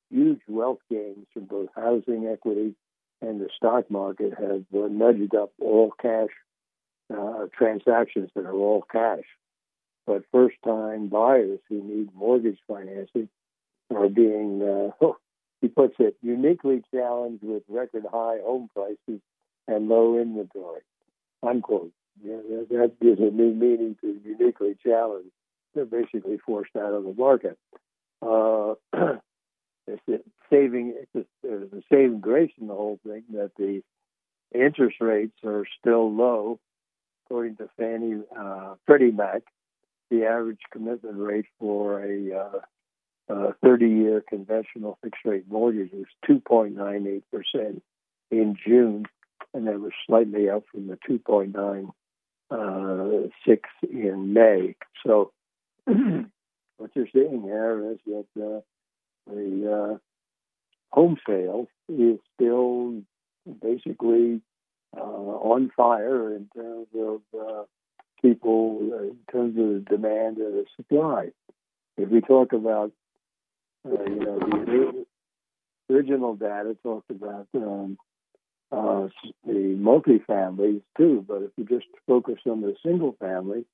huge 0.09 0.41
wealth 0.47 0.79
gains 0.89 1.25
from 1.33 1.45
both 1.45 1.69
housing 1.75 2.27
equity 2.27 2.75
and 3.21 3.39
the 3.39 3.49
stock 3.55 3.89
market 3.89 4.33
have 4.37 4.65
uh, 4.75 4.87
nudged 4.89 5.33
up 5.35 5.51
all 5.61 5.91
cash 6.01 6.29
uh, 7.13 7.45
transactions 7.57 8.29
that 8.35 8.45
are 8.45 8.53
all 8.53 8.83
cash. 8.91 9.25
But 10.07 10.23
first 10.31 10.57
time 10.63 11.07
buyers 11.07 11.59
who 11.69 11.81
need 11.83 12.09
mortgage 12.15 12.59
financing 12.67 13.29
are 13.93 14.09
being, 14.09 14.61
uh, 15.01 15.07
he 15.61 15.67
puts 15.67 15.95
it, 15.99 16.15
uniquely 16.21 16.83
challenged 16.93 17.43
with 17.43 17.63
record 17.67 18.03
high 18.11 18.39
home 18.43 18.69
prices 18.73 19.21
and 19.67 19.87
low 19.87 20.19
inventory. 20.19 20.81
Unquote. 21.43 21.91
Yeah, 22.23 22.37
that, 22.69 22.93
gives 23.01 23.19
a 23.19 23.29
new 23.29 23.53
meaning 23.53 23.97
to 24.01 24.19
uniquely 24.23 24.77
challenged. 24.81 25.31
They're 25.73 25.85
basically 25.85 26.37
forced 26.45 26.75
out 26.77 26.93
of 26.93 27.03
the 27.03 27.13
market. 27.13 27.57
Uh, 28.21 28.75
it's 29.87 30.23
saving, 30.49 30.95
it's 31.13 31.27
the 31.43 31.83
saving 31.91 32.21
grace 32.21 32.51
in 32.59 32.67
the 32.67 32.73
whole 32.73 32.99
thing 33.05 33.23
that 33.33 33.51
the 33.57 33.81
interest 34.53 34.97
rates 35.01 35.35
are 35.43 35.65
still 35.79 36.13
low, 36.13 36.59
according 37.25 37.55
to 37.57 37.69
Fannie 37.77 38.21
uh, 38.37 38.75
Freddie 38.85 39.11
Mac. 39.11 39.43
The 40.11 40.25
average 40.25 40.59
commitment 40.71 41.17
rate 41.17 41.47
for 41.59 42.03
a 42.03 42.31
uh, 42.33 42.59
uh, 43.33 43.51
30-year 43.63 44.23
conventional 44.29 44.99
fixed-rate 45.03 45.45
mortgage 45.49 45.91
was 45.91 46.05
2.98 46.29 47.23
percent 47.31 47.83
in 48.29 48.55
June, 48.65 49.05
and 49.53 49.67
that 49.67 49.79
was 49.79 49.93
slightly 50.05 50.49
up 50.49 50.63
from 50.71 50.87
the 50.87 50.97
2.96 51.09 51.89
uh, 52.51 53.57
in 53.89 54.33
May. 54.33 54.75
So, 55.05 55.31
what 55.85 56.91
you're 56.93 57.07
seeing 57.11 57.41
here 57.41 57.91
is 57.91 57.97
that 58.05 58.25
uh, 58.43 58.61
the 59.27 59.99
home 60.91 61.17
sale 61.27 61.67
is 61.89 62.19
still 62.35 63.01
basically 63.61 64.41
uh, 64.97 65.01
on 65.01 65.71
fire 65.75 66.35
in 66.35 66.47
terms 66.55 66.87
of 66.97 67.21
uh, 67.37 67.63
people, 68.21 68.79
in 68.81 69.17
terms 69.31 69.57
of 69.57 69.65
the 69.65 69.85
demand 69.89 70.37
and 70.37 70.53
the 70.53 70.65
supply. 70.75 71.29
If 71.97 72.09
we 72.09 72.21
talk 72.21 72.53
about, 72.53 72.91
uh, 73.85 74.03
you 74.03 74.19
know, 74.19 74.39
the 74.39 75.05
original 75.93 76.35
data 76.35 76.75
talked 76.83 77.09
about 77.09 77.47
um, 77.55 77.97
uh, 78.71 79.07
the 79.45 79.77
multifamilies 79.79 80.81
too, 80.97 81.23
but 81.27 81.43
if 81.43 81.51
you 81.57 81.65
just 81.65 81.87
focus 82.07 82.39
on 82.45 82.61
the 82.61 82.75
single 82.83 83.15
family, 83.19 83.65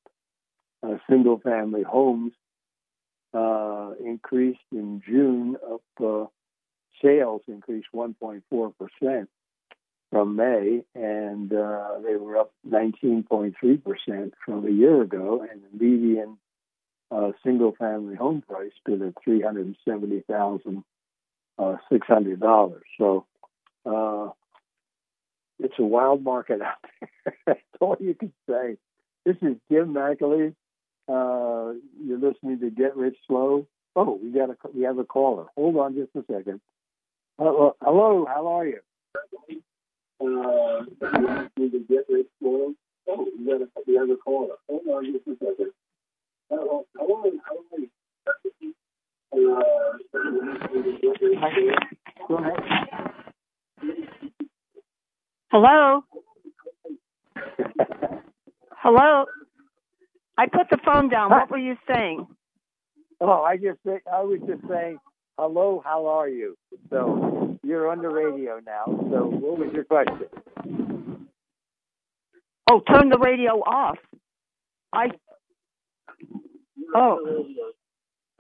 uh, 0.84 0.98
single 1.10 1.40
family 1.40 1.84
homes 1.84 2.34
uh, 3.34 3.92
increased 4.04 4.60
in 4.72 5.02
June 5.06 5.56
up 5.72 5.82
uh, 6.04 6.26
sales 7.02 7.42
increased 7.48 7.88
1.4 7.96 8.42
percent 8.78 9.30
from 10.12 10.36
May, 10.36 10.84
and 10.94 11.52
uh, 11.54 12.00
they 12.06 12.16
were 12.18 12.38
up 12.38 12.54
19.3 12.70 13.56
percent 13.84 14.34
from 14.46 14.68
a 14.68 14.70
year 14.70 15.02
ago, 15.02 15.46
and 15.50 15.62
the 15.64 15.84
median 15.86 16.38
uh, 17.10 17.32
single-family 17.44 18.16
home 18.16 18.44
price 18.48 18.72
stood 18.82 19.02
at 19.02 19.14
three 19.24 19.42
hundred 19.42 19.76
seventy 19.86 20.22
thousand 20.22 20.84
uh. 21.58 21.78
So 22.98 23.26
uh, 23.86 24.30
it's 25.60 25.74
a 25.80 25.84
wild 25.84 26.24
market 26.24 26.62
out 26.62 26.76
there. 27.26 27.36
That's 27.46 27.60
all 27.80 27.98
you 28.00 28.14
can 28.14 28.34
say. 28.50 28.78
This 29.26 29.38
is 29.42 29.58
Jim 29.72 29.94
McAleese. 29.94 30.56
Uh, 31.08 31.74
you're 32.04 32.20
listening 32.20 32.60
to 32.60 32.70
Get 32.70 32.96
Rich 32.96 33.18
Slow. 33.28 33.68
Oh, 33.96 34.20
we 34.22 34.32
got 34.32 34.50
a 34.50 34.58
we 34.74 34.84
have 34.84 34.98
a 34.98 35.04
caller. 35.04 35.46
Hold 35.56 35.78
on 35.78 35.96
just 35.96 36.16
a 36.16 36.24
second. 36.32 36.62
Uh, 37.38 37.72
hello, 37.82 38.26
how 38.28 38.48
are 38.48 38.66
you? 38.66 38.80
Hello? 55.52 56.04
Hello? 58.78 59.26
I 60.38 60.48
put 60.48 60.70
the 60.70 60.78
phone 60.86 61.10
down. 61.10 61.32
What 61.32 61.50
were 61.50 61.58
you 61.58 61.76
saying? 61.92 62.28
Oh, 63.20 63.42
I 63.42 63.58
just 63.58 63.80
I 63.86 64.22
was 64.22 64.40
just 64.48 64.62
saying 64.70 64.98
hello. 65.38 65.82
How 65.84 66.06
are 66.08 66.30
you? 66.30 66.56
So 66.92 67.51
you're 67.64 67.90
on 67.90 68.02
the 68.02 68.10
radio 68.10 68.60
now. 68.66 68.84
So 68.88 69.26
what 69.28 69.60
was 69.60 69.74
your 69.74 69.84
question? 69.84 70.28
Oh, 72.70 72.82
turn 72.82 73.10
the 73.10 73.18
radio 73.20 73.60
off. 73.62 73.98
I. 74.94 75.10
Oh. 76.96 77.46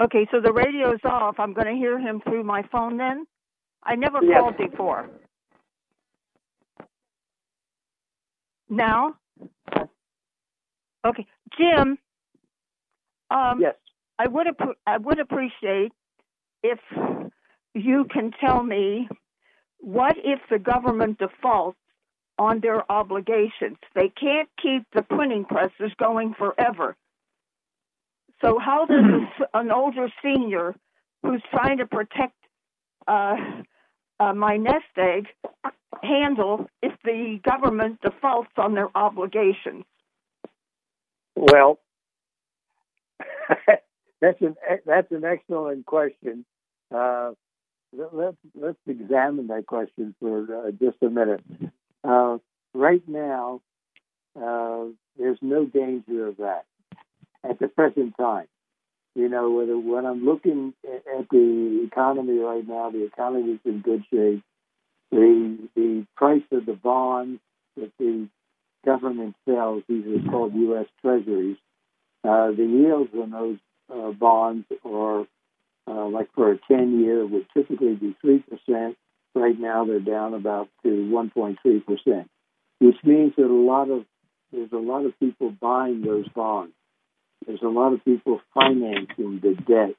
Okay, 0.01 0.27
so 0.31 0.41
the 0.41 0.51
radio's 0.51 0.99
off. 1.05 1.35
I'm 1.39 1.53
going 1.53 1.67
to 1.67 1.73
hear 1.75 1.99
him 1.99 2.21
through 2.21 2.43
my 2.43 2.63
phone 2.71 2.97
then. 2.97 3.25
I 3.83 3.95
never 3.95 4.19
Yes. 4.23 4.39
called 4.41 4.57
before. 4.57 5.09
Now? 8.69 9.15
Okay, 11.05 11.25
Jim. 11.57 11.97
Um, 13.29 13.59
Yes. 13.61 13.75
I 14.19 14.27
would 14.27 14.47
appre- 14.47 14.75
I 14.85 14.97
would 14.97 15.19
appreciate 15.19 15.91
if 16.63 16.79
you 17.75 18.05
can 18.11 18.31
tell 18.45 18.63
me 18.63 19.09
what 19.79 20.17
if 20.17 20.39
the 20.49 20.59
government 20.59 21.19
defaults 21.19 21.77
on 22.39 22.59
their 22.61 22.89
obligations. 22.91 23.77
They 23.95 24.09
can't 24.09 24.49
keep 24.61 24.83
the 24.93 25.03
printing 25.03 25.45
presses 25.45 25.91
going 25.99 26.33
forever. 26.37 26.95
So 28.43 28.59
how 28.59 28.85
does 28.85 29.05
s- 29.39 29.47
an 29.53 29.71
older 29.71 30.09
senior 30.23 30.75
who's 31.23 31.43
trying 31.51 31.79
to 31.79 31.87
protect 31.87 32.35
uh, 33.07 33.35
uh, 34.19 34.33
my 34.33 34.57
nest 34.57 34.85
egg 34.97 35.27
handle 36.03 36.67
if 36.83 36.93
the 37.05 37.39
government 37.43 37.99
defaults 38.01 38.51
on 38.57 38.75
their 38.75 38.89
obligations? 38.95 39.85
Well, 41.35 41.79
that's 44.21 44.41
an 44.41 44.55
that's 44.85 45.11
an 45.11 45.25
excellent 45.25 45.85
question. 45.85 46.45
Uh, 46.95 47.31
let's 47.93 48.37
let's 48.55 48.77
examine 48.87 49.47
that 49.47 49.65
question 49.67 50.15
for 50.19 50.67
uh, 50.67 50.71
just 50.71 50.97
a 51.01 51.09
minute. 51.09 51.43
Uh, 52.03 52.37
right 52.73 53.03
now, 53.07 53.61
uh, 54.41 54.85
there's 55.17 55.39
no 55.41 55.65
danger 55.65 56.27
of 56.27 56.37
that 56.37 56.65
at 57.43 57.59
the 57.59 57.67
present 57.67 58.15
time. 58.17 58.47
You 59.15 59.27
know, 59.27 59.51
whether 59.51 59.77
when 59.77 60.05
I'm 60.05 60.25
looking 60.25 60.73
at 60.85 61.29
the 61.29 61.83
economy 61.85 62.39
right 62.39 62.65
now, 62.65 62.91
the 62.91 63.05
economy 63.05 63.53
is 63.53 63.59
in 63.65 63.81
good 63.81 64.03
shape. 64.11 64.43
The 65.11 65.57
the 65.75 66.07
price 66.15 66.43
of 66.51 66.65
the 66.65 66.73
bonds 66.73 67.41
that 67.75 67.91
the 67.99 68.27
government 68.85 69.35
sells, 69.45 69.83
these 69.87 70.05
are 70.07 70.31
called 70.31 70.53
U.S. 70.55 70.85
Treasuries. 71.01 71.57
Uh, 72.23 72.51
the 72.51 72.63
yields 72.63 73.11
on 73.13 73.31
those 73.31 73.57
uh, 73.93 74.11
bonds 74.11 74.65
are 74.85 75.25
uh, 75.87 76.07
like 76.07 76.29
for 76.33 76.51
a 76.51 76.59
10 76.67 76.99
year 77.01 77.25
would 77.25 77.47
typically 77.53 77.95
be 77.95 78.15
3%. 78.23 78.95
Right 79.33 79.59
now 79.59 79.85
they're 79.85 79.99
down 79.99 80.33
about 80.33 80.67
to 80.83 80.89
1.3%, 80.89 82.25
which 82.79 82.95
means 83.03 83.33
that 83.37 83.45
a 83.45 83.47
lot 83.47 83.89
of 83.89 84.05
there's 84.51 84.71
a 84.73 84.77
lot 84.77 85.05
of 85.05 85.17
people 85.17 85.49
buying 85.49 86.01
those 86.01 86.27
bonds. 86.27 86.73
There's 87.45 87.61
a 87.61 87.69
lot 87.69 87.93
of 87.93 88.03
people 88.03 88.41
financing 88.53 89.39
the 89.41 89.55
debt 89.55 89.95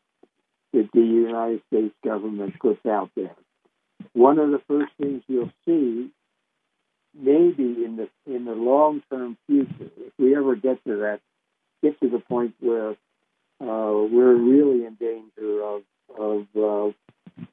that 0.73 0.89
the 0.93 1.01
United 1.01 1.63
States 1.69 1.95
government 2.05 2.59
puts 2.61 2.85
out 2.87 3.11
there. 3.17 3.35
One 4.13 4.39
of 4.39 4.51
the 4.51 4.61
first 4.69 4.93
things 5.01 5.23
you'll 5.27 5.53
see, 5.65 6.11
maybe 7.15 7.85
in 7.85 7.97
the 7.97 8.09
in 8.33 8.45
the 8.45 8.53
long 8.53 9.03
term 9.11 9.39
future, 9.47 9.91
if 9.99 10.13
we 10.19 10.37
ever 10.37 10.55
get 10.55 10.85
to 10.85 10.97
that, 10.97 11.21
get 11.83 11.99
to 12.01 12.09
the 12.09 12.19
point 12.19 12.55
where 12.61 12.97
we're 13.67 14.35
really 14.35 14.85
in 14.87 14.95
danger 14.95 15.63
of 15.63 15.83
of 16.19 16.47
uh, 16.57 16.93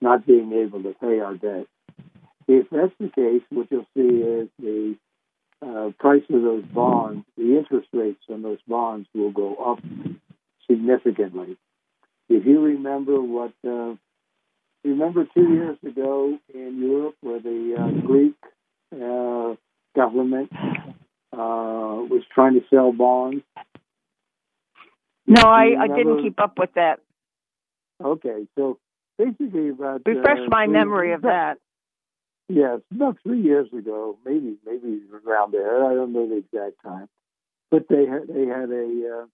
not 0.01 0.25
being 0.25 0.51
able 0.53 0.83
to 0.83 0.93
pay 0.99 1.19
our 1.19 1.35
debt. 1.35 1.67
If 2.47 2.67
that's 2.71 2.93
the 2.99 3.09
case, 3.09 3.43
what 3.49 3.67
you'll 3.69 3.85
see 3.95 4.17
is 4.17 4.49
the 4.59 4.95
uh, 5.61 5.91
price 5.99 6.23
of 6.29 6.41
those 6.41 6.63
bonds, 6.65 7.25
the 7.37 7.57
interest 7.57 7.89
rates 7.93 8.23
on 8.29 8.41
those 8.41 8.59
bonds 8.67 9.07
will 9.13 9.31
go 9.31 9.55
up 9.55 9.79
significantly. 10.69 11.57
If 12.29 12.45
you 12.45 12.61
remember 12.61 13.21
what, 13.21 13.53
uh, 13.67 13.95
remember 14.83 15.27
two 15.33 15.53
years 15.53 15.77
ago 15.85 16.37
in 16.53 16.81
Europe 16.81 17.15
where 17.21 17.39
the 17.39 17.75
uh, 17.77 18.05
Greek 18.05 18.35
uh, 18.93 19.55
government 19.95 20.51
uh, 21.33 22.05
was 22.09 22.23
trying 22.33 22.53
to 22.53 22.61
sell 22.69 22.91
bonds. 22.91 23.43
No, 25.29 25.41
I, 25.43 25.75
I 25.79 25.87
didn't 25.87 26.23
keep 26.23 26.39
up 26.39 26.57
with 26.57 26.73
that. 26.73 26.99
Okay, 28.03 28.47
so 28.55 28.79
basically 29.17 29.69
about 29.69 30.01
Refresh 30.05 30.39
uh, 30.39 30.47
my 30.49 30.65
three- 30.65 30.73
memory 30.73 31.13
of 31.13 31.21
that. 31.21 31.57
Yes, 32.47 32.79
about 32.91 33.17
three 33.21 33.41
years 33.41 33.67
ago, 33.71 34.17
maybe 34.25 34.57
maybe 34.65 35.01
around 35.23 35.53
there. 35.53 35.85
I 35.85 35.93
don't 35.93 36.13
know 36.13 36.27
the 36.27 36.37
exact 36.37 36.81
time, 36.81 37.07
but 37.69 37.87
they 37.87 38.07
had 38.07 38.27
they 38.27 38.47
had 38.47 38.71
a 38.71 39.27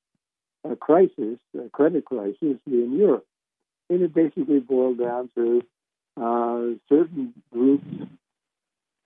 uh, 0.65 0.71
a 0.71 0.75
crisis, 0.75 1.39
a 1.57 1.69
credit 1.69 2.03
crisis 2.03 2.57
in 2.67 2.97
Europe, 2.97 3.25
and 3.89 4.01
it 4.01 4.13
basically 4.13 4.59
boiled 4.59 4.99
down 4.99 5.29
to 5.35 5.61
uh, 6.17 6.75
certain 6.89 7.33
groups, 7.53 7.87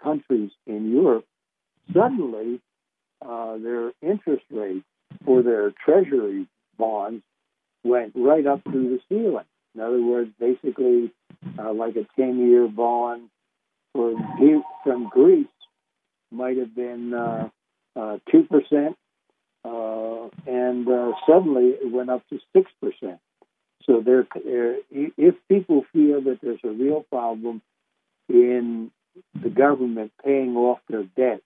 countries 0.02 0.50
in 0.66 0.92
Europe, 0.92 1.26
suddenly 1.94 2.62
uh, 3.24 3.58
their 3.58 3.92
interest 4.02 4.46
rate 4.50 4.84
for 5.24 5.44
their 5.44 5.72
treasury 5.86 6.48
bonds 6.84 7.24
went 7.84 8.14
right 8.16 8.46
up 8.52 8.62
through 8.64 8.88
the 8.94 9.00
ceiling. 9.10 9.50
In 9.76 9.82
other 9.82 10.02
words, 10.02 10.32
basically 10.40 11.12
uh, 11.60 11.74
like 11.74 11.96
a 11.96 12.06
ten-year 12.20 12.68
bond 12.68 13.30
for 13.94 14.14
from 14.84 15.10
Greece 15.10 15.48
might 16.32 16.58
have 16.58 16.74
been 16.76 17.14
uh, 17.14 17.50
uh, 17.96 18.18
two 18.32 18.44
percent, 18.54 18.96
uh, 19.64 20.24
and 20.48 20.88
uh, 20.88 21.12
suddenly 21.28 21.68
it 21.84 21.92
went 21.92 22.10
up 22.10 22.24
to 22.30 22.40
six 22.56 22.72
percent. 22.82 23.20
So 23.86 24.02
there, 24.02 24.28
there, 24.46 24.76
if 24.92 25.36
people 25.48 25.84
feel 25.94 26.22
that 26.22 26.40
there's 26.44 26.60
a 26.64 26.70
real 26.86 27.06
problem 27.10 27.62
in 28.28 28.92
the 29.42 29.50
government 29.50 30.12
paying 30.24 30.56
off 30.56 30.80
their 30.88 31.06
debt, 31.18 31.42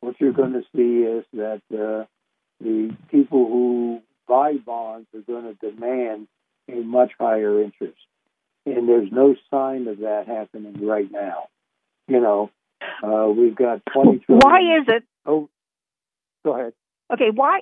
what 0.00 0.16
you're 0.20 0.32
going 0.32 0.54
to 0.54 0.64
see 0.74 1.04
is 1.16 1.24
that 1.34 1.62
uh, 1.72 2.04
the 2.60 2.96
people 3.10 3.46
who 3.46 4.00
buy 4.32 4.54
bonds 4.54 5.08
are 5.14 5.20
going 5.20 5.44
to 5.44 5.70
demand 5.70 6.28
a 6.68 6.80
much 6.80 7.12
higher 7.18 7.62
interest 7.62 7.98
and 8.66 8.88
there's 8.88 9.10
no 9.10 9.34
sign 9.50 9.88
of 9.88 9.98
that 9.98 10.26
happening 10.26 10.86
right 10.86 11.10
now. 11.10 11.48
You 12.08 12.20
know, 12.20 12.50
uh, 13.02 13.28
we've 13.28 13.54
got 13.54 13.82
twenty 13.92 14.18
trillion. 14.18 14.40
Why 14.42 14.58
is 14.78 14.84
it? 14.88 15.04
Oh, 15.26 15.48
go 16.44 16.54
ahead. 16.54 16.72
Okay, 17.12 17.30
why 17.34 17.60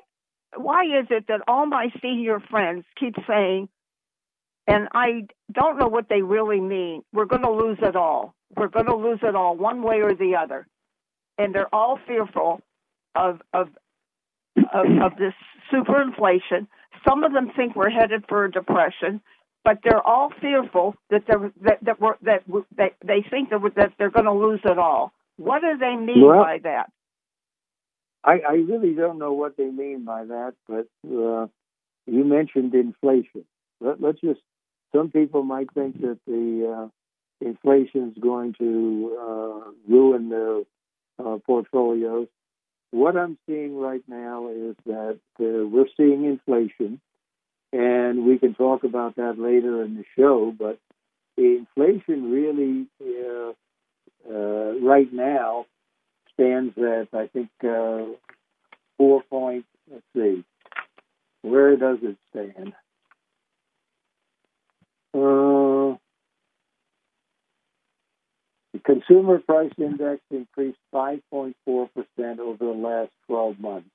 why 0.57 0.85
is 0.85 1.07
it 1.11 1.27
that 1.29 1.41
all 1.47 1.67
my 1.67 1.89
senior 2.03 2.41
friends 2.41 2.85
keep 2.99 3.15
saying, 3.29 3.69
and 4.67 4.89
I 4.93 5.27
don't 5.53 5.79
know 5.79 5.89
what 5.89 6.09
they 6.09 6.23
really 6.23 6.61
mean. 6.61 7.03
We're 7.13 7.27
going 7.27 7.43
to 7.43 7.51
lose 7.51 7.79
it 7.83 7.97
all. 7.97 8.35
We're 8.57 8.69
going 8.69 8.87
to 8.87 8.97
lose 8.97 9.21
it 9.23 9.37
all, 9.37 9.57
one 9.57 9.83
way 9.83 10.01
or 10.01 10.15
the 10.15 10.37
other, 10.37 10.67
and 11.39 11.55
they're 11.55 11.73
all 11.75 11.99
fearful 12.07 12.61
of 13.15 13.41
of 13.53 13.69
of, 14.73 15.13
of 15.13 15.19
this 15.19 15.35
superinflation. 15.73 16.67
Some 17.09 17.25
of 17.25 17.33
them 17.33 17.51
think 17.57 17.77
we're 17.77 17.91
headed 17.91 18.25
for 18.29 18.45
a 18.45 18.51
depression, 18.51 19.21
but 19.65 19.79
they're 19.85 20.07
all 20.07 20.33
fearful 20.41 20.95
that 21.11 21.23
they're 21.27 21.53
that 21.63 21.79
that, 21.83 22.01
we're, 22.01 22.15
that, 22.23 22.43
that 22.77 22.93
they 23.05 23.25
think 23.31 23.51
that, 23.51 23.61
that 23.77 23.93
they're 23.99 24.11
going 24.11 24.27
to 24.27 24.33
lose 24.33 24.61
it 24.65 24.79
all. 24.79 25.13
What 25.37 25.63
do 25.63 25.79
they 25.79 25.97
mean 25.97 26.27
Well- 26.27 26.43
by 26.43 26.59
that? 26.65 26.91
I, 28.23 28.41
I 28.47 28.53
really 28.53 28.93
don't 28.93 29.19
know 29.19 29.33
what 29.33 29.57
they 29.57 29.71
mean 29.71 30.05
by 30.05 30.25
that, 30.25 30.53
but 30.69 30.87
uh, 31.07 31.47
you 32.07 32.25
mentioned 32.25 32.75
inflation. 32.75 33.45
Let, 33.81 34.01
let's 34.01 34.21
just. 34.21 34.41
Some 34.95 35.11
people 35.11 35.43
might 35.45 35.73
think 35.73 36.01
that 36.01 36.19
the 36.27 36.91
uh, 36.91 37.47
inflation 37.47 38.11
is 38.11 38.23
going 38.23 38.55
to 38.59 39.17
uh, 39.19 39.71
ruin 39.89 40.29
their 40.29 40.61
uh, 41.25 41.39
portfolios. 41.47 42.27
What 42.93 43.17
I'm 43.17 43.39
seeing 43.47 43.77
right 43.77 44.03
now 44.09 44.49
is 44.49 44.77
that 44.87 45.21
uh, 45.39 45.67
we're 45.67 45.87
seeing 45.97 46.25
inflation, 46.25 47.01
and 47.73 48.27
we 48.27 48.39
can 48.39 48.55
talk 48.55 48.83
about 48.85 49.17
that 49.17 49.39
later 49.39 49.85
in 49.85 49.95
the 49.97 50.05
show. 50.19 50.53
But 50.57 50.79
inflation 51.37 52.31
really, 52.33 52.87
uh, 53.01 53.53
uh, 54.29 54.79
right 54.81 55.13
now, 55.13 55.67
stands 56.35 56.77
at 56.79 57.09
I 57.13 57.29
think 57.29 57.51
uh, 57.63 58.07
four 58.97 59.23
point. 59.31 59.67
Let's 59.91 60.05
see, 60.15 60.45
where 61.43 61.77
does 61.77 61.99
it 62.03 62.17
stand? 62.31 62.73
Uh, 65.13 65.60
the 68.85 68.95
consumer 68.95 69.39
price 69.39 69.73
index 69.79 70.21
increased 70.31 70.79
5.4 70.95 71.55
percent 71.95 72.41
over 72.41 72.65
the 72.65 72.71
last 72.71 73.11
12 73.27 73.59
months. 73.61 73.91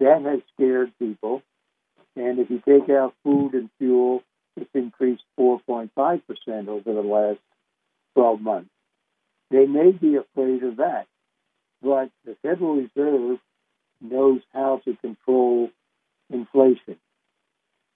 That 0.00 0.22
has 0.22 0.40
scared 0.54 0.92
people, 0.98 1.42
and 2.14 2.38
if 2.38 2.50
you 2.50 2.62
take 2.66 2.90
out 2.90 3.14
food 3.24 3.54
and 3.54 3.70
fuel, 3.78 4.22
it's 4.56 4.70
increased 4.74 5.24
4.5 5.38 5.90
percent 6.26 6.68
over 6.68 6.92
the 6.92 7.00
last 7.00 7.40
12 8.14 8.40
months. 8.40 8.70
They 9.50 9.66
may 9.66 9.92
be 9.92 10.16
afraid 10.16 10.62
of 10.62 10.76
that 10.76 11.06
but 11.82 12.10
the 12.24 12.36
Federal 12.42 12.76
Reserve 12.76 13.38
knows 14.00 14.40
how 14.52 14.80
to 14.84 14.96
control 14.96 15.70
inflation. 16.30 16.96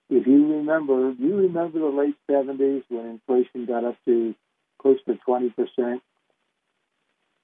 If 0.09 0.27
you 0.27 0.57
remember, 0.59 1.13
you 1.19 1.37
remember 1.37 1.79
the 1.79 1.87
late 1.87 2.17
70s 2.31 2.85
when 2.89 3.07
inflation 3.07 3.67
got 3.67 3.85
up 3.85 3.97
to 4.07 4.35
close 4.81 4.99
to 5.07 5.19
20%? 5.29 6.01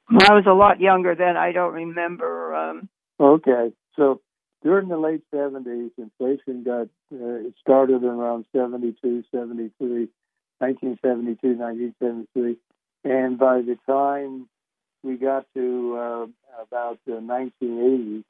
I 0.09 0.35
was 0.35 0.45
a 0.47 0.53
lot 0.53 0.81
younger 0.81 1.15
then. 1.15 1.37
I 1.37 1.53
don't 1.53 1.73
remember. 1.73 2.55
Um, 2.55 2.89
Okay, 3.19 3.73
so 3.97 4.21
during 4.63 4.89
the 4.89 4.99
late 4.99 5.23
70s, 5.33 5.91
inflation 5.97 6.65
got, 6.65 6.89
uh, 7.13 7.47
it 7.47 7.55
started 7.61 8.05
around 8.05 8.45
72, 8.53 9.25
73, 9.31 10.09
1972, 10.59 11.57
1973, 11.57 12.57
and 13.05 13.39
by 13.39 13.63
the 13.63 13.79
time 13.87 14.49
we 15.03 15.17
got 15.17 15.47
to 15.55 15.97
uh, 15.97 16.27
about 16.63 16.99
uh, 17.09 17.21
1980, 17.23 18.25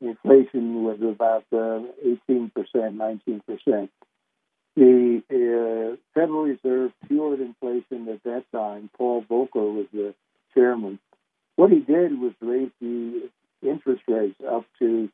inflation 0.00 0.82
was 0.82 1.00
about 1.02 1.44
uh, 1.52 1.84
18%, 2.30 2.50
19%. 2.74 3.88
The 4.76 5.22
uh, 5.30 5.96
Federal 6.14 6.44
Reserve 6.44 6.92
cured 7.06 7.40
inflation 7.40 8.08
at 8.08 8.22
that 8.24 8.44
time. 8.52 8.90
Paul 8.96 9.24
Volcker 9.28 9.74
was 9.74 9.86
the 9.92 10.14
chairman. 10.54 10.98
What 11.56 11.70
he 11.70 11.80
did 11.80 12.18
was 12.18 12.32
raise 12.40 12.70
the 12.80 13.28
interest 13.62 14.02
rates 14.08 14.40
up 14.48 14.64
to, 14.78 15.08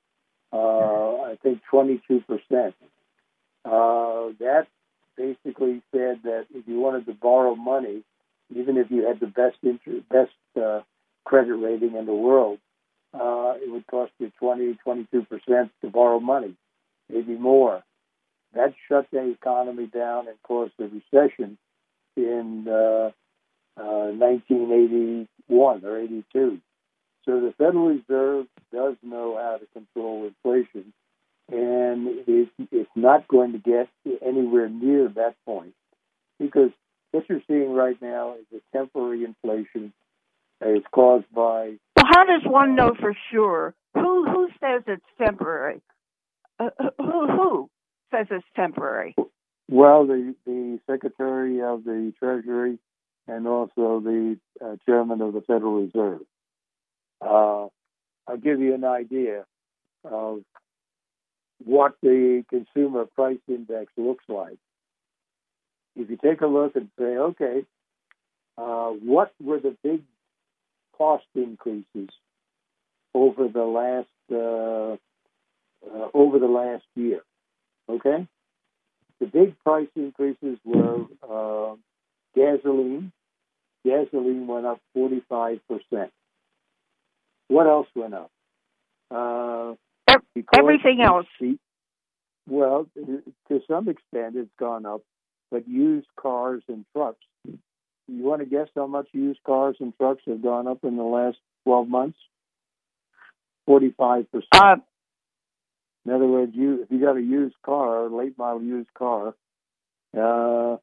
uh, 0.52 1.22
I 1.22 1.38
think, 1.42 1.60
22%. 1.72 2.22
Uh, 3.64 4.32
that 4.38 4.66
basically 5.16 5.82
said 5.90 6.20
that 6.22 6.46
if 6.54 6.68
you 6.68 6.78
wanted 6.78 7.06
to 7.06 7.14
borrow 7.14 7.56
money, 7.56 8.02
even 8.54 8.76
if 8.76 8.90
you 8.90 9.06
had 9.06 9.18
the 9.18 9.26
best 9.26 9.56
interest, 9.62 10.08
best 10.08 10.30
uh, 10.62 10.82
credit 11.24 11.54
rating 11.54 11.96
in 11.96 12.06
the 12.06 12.14
world, 12.14 12.58
uh, 13.12 13.54
it 13.56 13.70
would 13.70 13.86
cost 13.86 14.12
you 14.18 14.30
20, 14.38 14.74
22 14.84 15.22
percent 15.24 15.72
to 15.80 15.88
borrow 15.90 16.20
money, 16.20 16.54
maybe 17.08 17.34
more. 17.34 17.82
That 18.54 18.74
shut 18.88 19.06
the 19.12 19.30
economy 19.30 19.86
down 19.86 20.28
and 20.28 20.36
caused 20.42 20.72
a 20.78 20.84
recession 20.84 21.58
in 22.16 22.66
uh, 22.68 23.10
uh, 23.78 24.10
1981 24.16 25.84
or 25.84 25.98
82. 25.98 26.58
So 27.24 27.40
the 27.40 27.52
Federal 27.58 27.88
Reserve 27.88 28.46
does 28.72 28.94
know 29.02 29.36
how 29.36 29.58
to 29.58 29.66
control 29.72 30.26
inflation, 30.26 30.92
and 31.50 32.06
it, 32.26 32.48
it's 32.70 32.90
not 32.94 33.26
going 33.28 33.52
to 33.52 33.58
get 33.58 33.88
anywhere 34.24 34.68
near 34.68 35.08
that 35.08 35.34
point 35.44 35.74
because 36.38 36.70
what 37.10 37.24
you're 37.28 37.42
seeing 37.48 37.72
right 37.72 38.00
now 38.00 38.34
is 38.34 38.60
a 38.60 38.76
temporary 38.76 39.24
inflation. 39.24 39.92
Uh, 40.62 40.68
It's 40.70 40.86
caused 40.92 41.26
by 41.34 41.74
well, 41.96 42.06
how 42.06 42.24
does 42.24 42.42
one 42.44 42.74
know 42.76 42.94
for 42.98 43.14
sure? 43.32 43.74
Who 43.94 44.24
who 44.24 44.48
says 44.60 44.82
it's 44.86 45.04
temporary? 45.18 45.80
Uh, 46.58 46.70
who 46.98 47.26
who 47.26 47.70
says 48.10 48.26
it's 48.30 48.46
temporary? 48.54 49.14
well 49.68 50.06
the 50.06 50.34
the 50.46 50.78
Secretary 50.86 51.60
of 51.62 51.84
the 51.84 52.12
Treasury 52.18 52.78
and 53.28 53.46
also 53.46 54.00
the 54.00 54.38
uh, 54.64 54.76
Chairman 54.86 55.20
of 55.20 55.32
the 55.32 55.40
Federal 55.40 55.82
Reserve. 55.82 56.20
Uh, 57.20 57.66
I'll 58.28 58.36
give 58.36 58.60
you 58.60 58.74
an 58.74 58.84
idea 58.84 59.44
of 60.04 60.42
what 61.64 61.94
the 62.02 62.44
consumer 62.48 63.06
price 63.06 63.38
index 63.48 63.90
looks 63.96 64.24
like. 64.28 64.58
If 65.96 66.10
you 66.10 66.18
take 66.22 66.40
a 66.42 66.46
look 66.46 66.76
and 66.76 66.88
say, 66.98 67.16
okay, 67.16 67.64
uh, 68.58 68.90
what 68.90 69.32
were 69.42 69.58
the 69.58 69.76
big 69.82 70.02
cost 70.96 71.24
increases 71.34 72.10
over 73.14 73.48
the 73.48 73.64
last 73.64 74.08
uh, 74.30 74.96
uh, 75.88 76.08
over 76.12 76.38
the 76.38 76.46
last 76.46 76.84
year? 76.94 77.22
Okay, 77.88 78.26
the 79.20 79.26
big 79.26 79.58
price 79.60 79.88
increases 79.94 80.58
were 80.64 81.04
uh, 81.22 81.76
gasoline. 82.34 83.12
Gasoline 83.84 84.46
went 84.46 84.66
up 84.66 84.80
forty 84.94 85.22
five 85.28 85.60
percent. 85.68 86.10
what 87.48 87.66
else 87.66 87.86
went 87.94 88.14
up? 88.14 88.30
Uh, 89.10 89.74
Everything 90.54 91.00
else. 91.02 91.26
well, 92.48 92.86
to 92.96 93.60
some 93.68 93.88
extent, 93.88 94.36
it's 94.36 94.50
gone 94.58 94.84
up, 94.86 95.02
but 95.50 95.68
used 95.68 96.06
cars 96.20 96.62
and 96.68 96.84
trucks. 96.94 97.18
You 98.08 98.22
want 98.22 98.40
to 98.40 98.46
guess 98.46 98.68
how 98.74 98.86
much 98.86 99.08
used 99.12 99.42
cars 99.44 99.76
and 99.80 99.96
trucks 99.96 100.22
have 100.26 100.42
gone 100.42 100.66
up 100.66 100.78
in 100.84 100.96
the 100.96 101.02
last 101.02 101.38
12 101.64 101.88
months? 101.88 102.18
45%. 103.68 104.26
Uh, 104.52 104.76
In 106.06 106.12
other 106.12 106.26
words, 106.26 106.52
you 106.54 106.82
if 106.82 106.90
you 106.90 107.00
got 107.00 107.16
a 107.16 107.22
used 107.22 107.56
car, 107.64 108.08
late 108.08 108.38
model 108.38 108.62
used 108.62 108.94
car, 108.94 109.34
uh, 110.16 110.76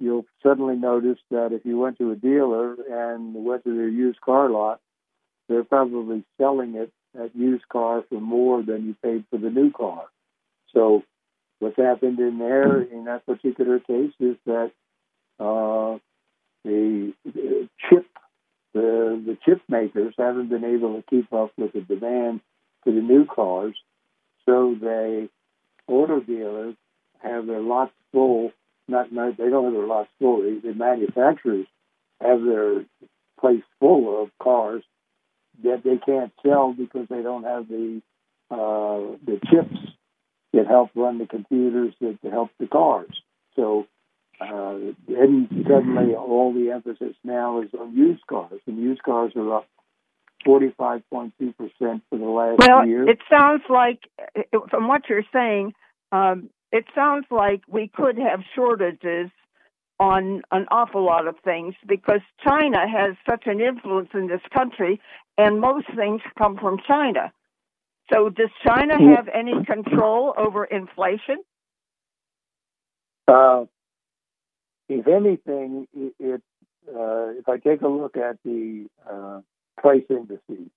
you'll 0.00 0.24
suddenly 0.42 0.76
notice 0.76 1.18
that 1.30 1.52
if 1.52 1.66
you 1.66 1.78
went 1.78 1.98
to 1.98 2.10
a 2.10 2.16
dealer 2.16 2.74
and 2.88 3.34
went 3.34 3.64
to 3.64 3.76
their 3.76 3.88
used 3.88 4.20
car 4.22 4.48
lot, 4.48 4.80
they're 5.48 5.62
probably 5.62 6.24
selling 6.38 6.74
it 6.74 6.90
at 7.18 7.36
used 7.36 7.68
car 7.68 8.02
for 8.08 8.18
more 8.18 8.62
than 8.62 8.86
you 8.86 8.96
paid 9.02 9.24
for 9.30 9.38
the 9.38 9.50
new 9.50 9.70
car. 9.70 10.04
So 10.72 11.02
what's 11.58 11.76
happened 11.76 12.18
in 12.18 12.38
there 12.38 12.80
in 12.80 13.04
that 13.04 13.26
particular 13.26 13.78
case 13.78 14.12
is 14.20 14.36
that 14.46 14.72
uh, 15.38 15.98
the, 16.64 17.12
the 17.26 17.68
chip 17.90 18.06
the 18.72 19.22
the 19.26 19.36
chip 19.44 19.60
makers 19.68 20.14
haven't 20.16 20.48
been 20.48 20.64
able 20.64 20.96
to 20.96 21.02
keep 21.10 21.30
up 21.32 21.52
with 21.58 21.74
the 21.74 21.82
demand 21.82 22.40
for 22.84 22.92
the 22.92 23.02
new 23.02 23.26
cars, 23.26 23.74
so 24.46 24.76
they 24.80 25.28
auto 25.86 26.20
dealers 26.20 26.74
have 27.18 27.46
their 27.46 27.60
lots 27.60 27.92
full. 28.12 28.52
Not, 28.88 29.12
not 29.12 29.36
they 29.36 29.48
don't 29.50 29.64
have 29.64 29.72
their 29.72 29.86
lots 29.86 30.08
full. 30.18 30.42
The, 30.42 30.60
the 30.62 30.74
manufacturers 30.74 31.66
have 32.20 32.42
their 32.42 32.84
place 33.40 33.62
full 33.80 34.22
of 34.22 34.30
cars 34.42 34.82
that 35.62 35.82
they 35.84 35.98
can't 35.98 36.32
sell 36.44 36.72
because 36.72 37.06
they 37.08 37.22
don't 37.22 37.44
have 37.44 37.68
the 37.68 38.00
uh, 38.50 39.16
the 39.26 39.40
chips 39.50 39.76
that 40.52 40.66
help 40.66 40.90
run 40.94 41.18
the 41.18 41.26
computers 41.26 41.94
that 42.00 42.18
help 42.30 42.50
the 42.60 42.66
cars. 42.66 43.10
So 43.56 43.86
uh, 44.40 44.76
then 45.08 45.48
suddenly 45.68 46.14
all 46.14 46.52
the 46.54 46.70
emphasis 46.70 47.16
now 47.24 47.62
is 47.62 47.70
on 47.78 47.96
used 47.96 48.26
cars, 48.28 48.60
and 48.66 48.78
used 48.78 49.02
cars 49.02 49.32
are 49.34 49.56
up 49.56 49.66
45.2% 50.46 51.32
for 51.38 52.18
the 52.18 52.24
last 52.24 52.58
well, 52.58 52.86
year. 52.86 53.08
it 53.08 53.18
sounds 53.30 53.62
like, 53.68 54.00
from 54.70 54.88
what 54.88 55.02
you're 55.08 55.24
saying, 55.32 55.74
um, 56.12 56.50
it 56.72 56.84
sounds 56.94 57.26
like 57.30 57.62
we 57.68 57.88
could 57.88 58.18
have 58.18 58.40
shortages 58.54 59.30
on 59.98 60.42
an 60.52 60.66
awful 60.70 61.04
lot 61.04 61.26
of 61.26 61.36
things 61.44 61.74
because 61.86 62.20
China 62.46 62.86
has 62.88 63.16
such 63.28 63.44
an 63.46 63.60
influence 63.60 64.10
in 64.14 64.28
this 64.28 64.42
country, 64.54 65.00
and 65.38 65.60
most 65.60 65.86
things 65.96 66.20
come 66.38 66.56
from 66.58 66.78
China. 66.86 67.32
So, 68.12 68.28
does 68.28 68.50
China 68.64 68.94
have 69.16 69.28
any 69.32 69.64
control 69.64 70.32
over 70.36 70.64
inflation? 70.64 71.38
Uh, 73.26 73.64
if 74.88 75.08
anything, 75.08 75.88
it, 75.92 76.14
it 76.20 76.42
uh, 76.88 77.30
if 77.38 77.48
I 77.48 77.58
take 77.58 77.82
a 77.82 77.88
look 77.88 78.16
at 78.16 78.36
the 78.44 78.86
uh, 79.10 79.40
price 79.76 80.04
indices, 80.08 80.70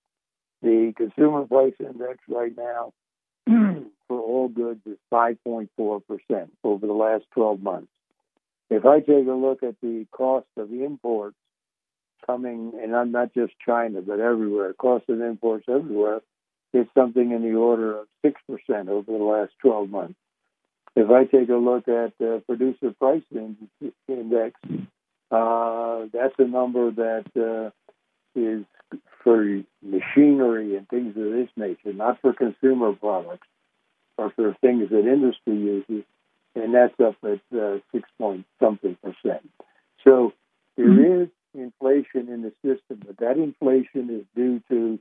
the 0.62 0.92
consumer 0.96 1.46
price 1.46 1.74
index 1.80 2.18
right 2.28 2.52
now 2.56 2.92
for 4.08 4.20
all 4.20 4.48
goods 4.48 4.80
is 4.86 4.98
5.4% 5.12 5.68
over 6.64 6.86
the 6.86 6.92
last 6.92 7.24
12 7.34 7.62
months. 7.62 7.88
If 8.68 8.84
I 8.84 9.00
take 9.00 9.26
a 9.26 9.32
look 9.32 9.62
at 9.62 9.74
the 9.82 10.06
cost 10.12 10.46
of 10.56 10.72
imports 10.72 11.36
coming, 12.26 12.72
and 12.80 12.94
I'm 12.94 13.10
not 13.10 13.34
just 13.34 13.52
China, 13.66 14.00
but 14.02 14.20
everywhere, 14.20 14.72
cost 14.74 15.08
of 15.08 15.20
imports 15.20 15.64
everywhere, 15.68 16.20
it's 16.72 16.90
something 16.94 17.32
in 17.32 17.42
the 17.42 17.56
order 17.56 17.98
of 17.98 18.06
6% 18.24 18.34
over 18.88 19.10
the 19.10 19.24
last 19.24 19.52
12 19.62 19.90
months. 19.90 20.18
If 20.94 21.10
I 21.10 21.24
take 21.24 21.48
a 21.48 21.54
look 21.54 21.88
at 21.88 22.12
the 22.18 22.42
producer 22.46 22.94
price 22.98 23.22
index, 23.32 24.60
uh, 25.30 26.06
that's 26.12 26.34
a 26.38 26.44
number 26.44 26.90
that 26.90 27.24
uh, 27.36 27.70
is 28.38 28.64
for 29.22 29.62
machinery 29.82 30.76
and 30.76 30.88
things 30.88 31.16
of 31.16 31.32
this 31.32 31.48
nature, 31.56 31.92
not 31.92 32.20
for 32.20 32.32
consumer 32.32 32.92
products, 32.92 33.46
or 34.16 34.30
for 34.30 34.56
things 34.60 34.88
that 34.90 35.06
industry 35.06 35.56
uses, 35.56 36.04
and 36.54 36.74
that's 36.74 36.98
up 37.00 37.16
at 37.24 37.40
uh, 37.58 37.78
six 37.92 38.08
point 38.18 38.44
something 38.58 38.96
percent. 39.02 39.48
So 40.04 40.32
there 40.76 41.22
is 41.22 41.28
inflation 41.54 42.28
in 42.28 42.42
the 42.42 42.52
system, 42.62 43.02
but 43.06 43.18
that 43.18 43.36
inflation 43.36 44.10
is 44.10 44.24
due 44.34 44.62
to 44.70 44.98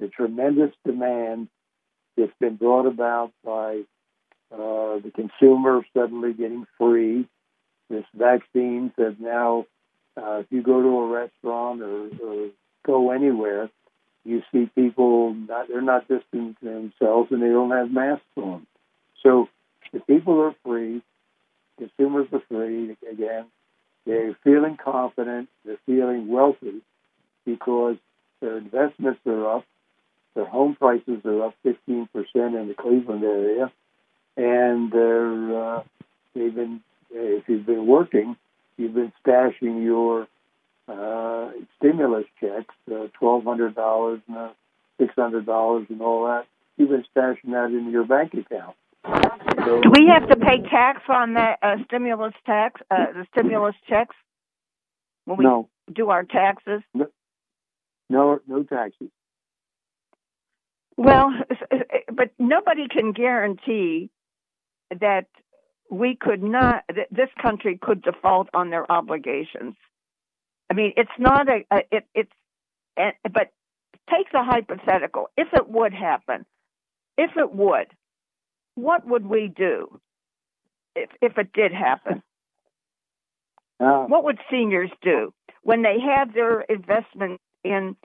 the 0.00 0.08
tremendous 0.08 0.72
demand 0.84 1.48
that's 2.16 2.32
been 2.40 2.56
brought 2.56 2.86
about 2.86 3.32
by 3.44 3.82
uh, 4.52 4.98
the 4.98 5.12
consumer 5.14 5.84
suddenly 5.96 6.32
getting 6.32 6.66
free. 6.78 7.26
This 7.88 8.04
vaccines 8.14 8.92
have 8.98 9.20
now, 9.20 9.66
uh, 10.16 10.40
if 10.40 10.46
you 10.50 10.62
go 10.62 10.82
to 10.82 10.88
a 10.88 11.08
restaurant 11.08 11.82
or, 11.82 12.08
or 12.22 12.48
go 12.84 13.10
anywhere, 13.10 13.70
you 14.24 14.42
see 14.52 14.70
people 14.74 15.34
not 15.34 15.68
they're 15.68 15.80
not 15.80 16.08
distancing 16.08 16.56
themselves 16.62 17.30
and 17.32 17.42
they 17.42 17.48
don't 17.48 17.70
have 17.70 17.90
masks 17.90 18.24
on. 18.36 18.66
So 19.22 19.48
the 19.92 20.00
people 20.00 20.40
are 20.40 20.54
free, 20.64 21.02
consumers 21.78 22.28
are 22.32 22.42
free 22.48 22.96
again. 23.10 23.46
They're 24.06 24.36
feeling 24.42 24.76
confident, 24.82 25.48
they're 25.64 25.78
feeling 25.86 26.28
wealthy 26.28 26.82
because 27.44 27.96
their 28.40 28.58
investments 28.58 29.20
are 29.26 29.56
up, 29.56 29.64
their 30.34 30.46
home 30.46 30.74
prices 30.74 31.24
are 31.24 31.46
up 31.46 31.54
15% 31.64 32.08
in 32.34 32.68
the 32.68 32.74
Cleveland 32.74 33.24
area, 33.24 33.72
and 34.36 34.90
they're 34.90 35.64
uh, 35.76 35.82
they've 36.34 36.54
been 36.54 36.80
if 37.10 37.48
you've 37.48 37.66
been 37.66 37.86
working, 37.86 38.36
you've 38.76 38.94
been 38.94 39.12
stashing 39.24 39.82
your 39.84 40.26
uh, 40.88 41.50
stimulus 41.78 42.26
checks, 42.40 42.74
uh, 42.90 43.06
twelve 43.18 43.44
hundred 43.44 43.74
dollars 43.74 44.20
and 44.28 44.36
uh, 44.36 44.48
six 45.00 45.14
hundred 45.14 45.46
dollars 45.46 45.86
and 45.88 46.00
all 46.00 46.24
that. 46.26 46.46
You've 46.76 46.90
been 46.90 47.04
stashing 47.14 47.52
that 47.52 47.66
in 47.66 47.90
your 47.90 48.04
bank 48.04 48.32
account. 48.34 48.76
So, 49.04 49.80
Do 49.80 49.90
we 49.90 50.08
have 50.12 50.28
to 50.28 50.36
pay 50.36 50.62
tax 50.62 51.02
on 51.08 51.34
that 51.34 51.58
uh, 51.62 51.76
stimulus 51.86 52.34
tax, 52.46 52.80
uh, 52.90 53.12
the 53.12 53.26
stimulus 53.32 53.74
checks, 53.88 54.14
when 55.24 55.38
we 55.38 55.44
no, 55.44 55.68
do 55.92 56.10
our 56.10 56.24
taxes? 56.24 56.82
no, 56.94 58.40
no 58.46 58.62
taxes. 58.62 59.08
Well, 60.96 61.32
but 62.12 62.30
nobody 62.38 62.86
can 62.88 63.12
guarantee 63.12 64.10
that 65.00 65.26
we 65.90 66.16
could 66.18 66.42
not, 66.42 66.84
that 66.88 67.08
this 67.10 67.28
country 67.40 67.78
could 67.80 68.02
default 68.02 68.48
on 68.54 68.70
their 68.70 68.90
obligations. 68.90 69.74
I 70.72 70.74
mean, 70.74 70.94
it's 70.96 71.10
not 71.18 71.48
a, 71.50 71.64
a 71.70 71.80
it, 71.90 72.04
it's, 72.14 72.32
and, 72.96 73.12
but 73.24 73.50
take 74.08 74.32
the 74.32 74.42
hypothetical. 74.42 75.28
If 75.36 75.48
it 75.52 75.68
would 75.68 75.92
happen, 75.92 76.46
if 77.18 77.32
it 77.36 77.54
would, 77.54 77.88
what 78.74 79.06
would 79.06 79.26
we 79.26 79.52
do 79.54 80.00
if 80.96 81.10
if 81.20 81.36
it 81.36 81.52
did 81.52 81.72
happen? 81.72 82.22
Uh, 83.80 84.04
What 84.04 84.22
would 84.22 84.38
seniors 84.48 84.92
do 85.02 85.34
when 85.64 85.82
they 85.82 85.96
have 85.98 86.32
their 86.32 86.60
investment 86.60 87.40
in, 87.64 87.96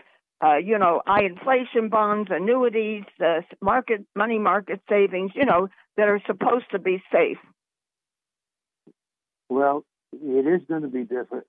uh, 0.43 0.55
you 0.55 0.79
know, 0.79 1.03
I 1.05 1.21
inflation 1.21 1.89
bonds, 1.89 2.31
annuities, 2.31 3.03
uh, 3.23 3.41
market 3.61 4.03
money 4.15 4.39
market 4.39 4.81
savings, 4.89 5.33
you 5.35 5.45
know, 5.45 5.69
that 5.95 6.07
are 6.07 6.19
supposed 6.25 6.65
to 6.71 6.79
be 6.79 7.03
safe? 7.11 7.37
well, 9.49 9.83
it 10.13 10.47
is 10.47 10.61
going 10.67 10.81
to 10.81 10.87
be 10.87 11.03
different. 11.03 11.45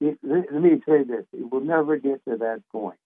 It, 0.00 0.18
let 0.22 0.52
me 0.52 0.80
say 0.86 1.04
this: 1.04 1.24
it 1.32 1.50
will 1.50 1.62
never 1.62 1.96
get 1.96 2.24
to 2.26 2.36
that 2.38 2.62
point. 2.70 2.98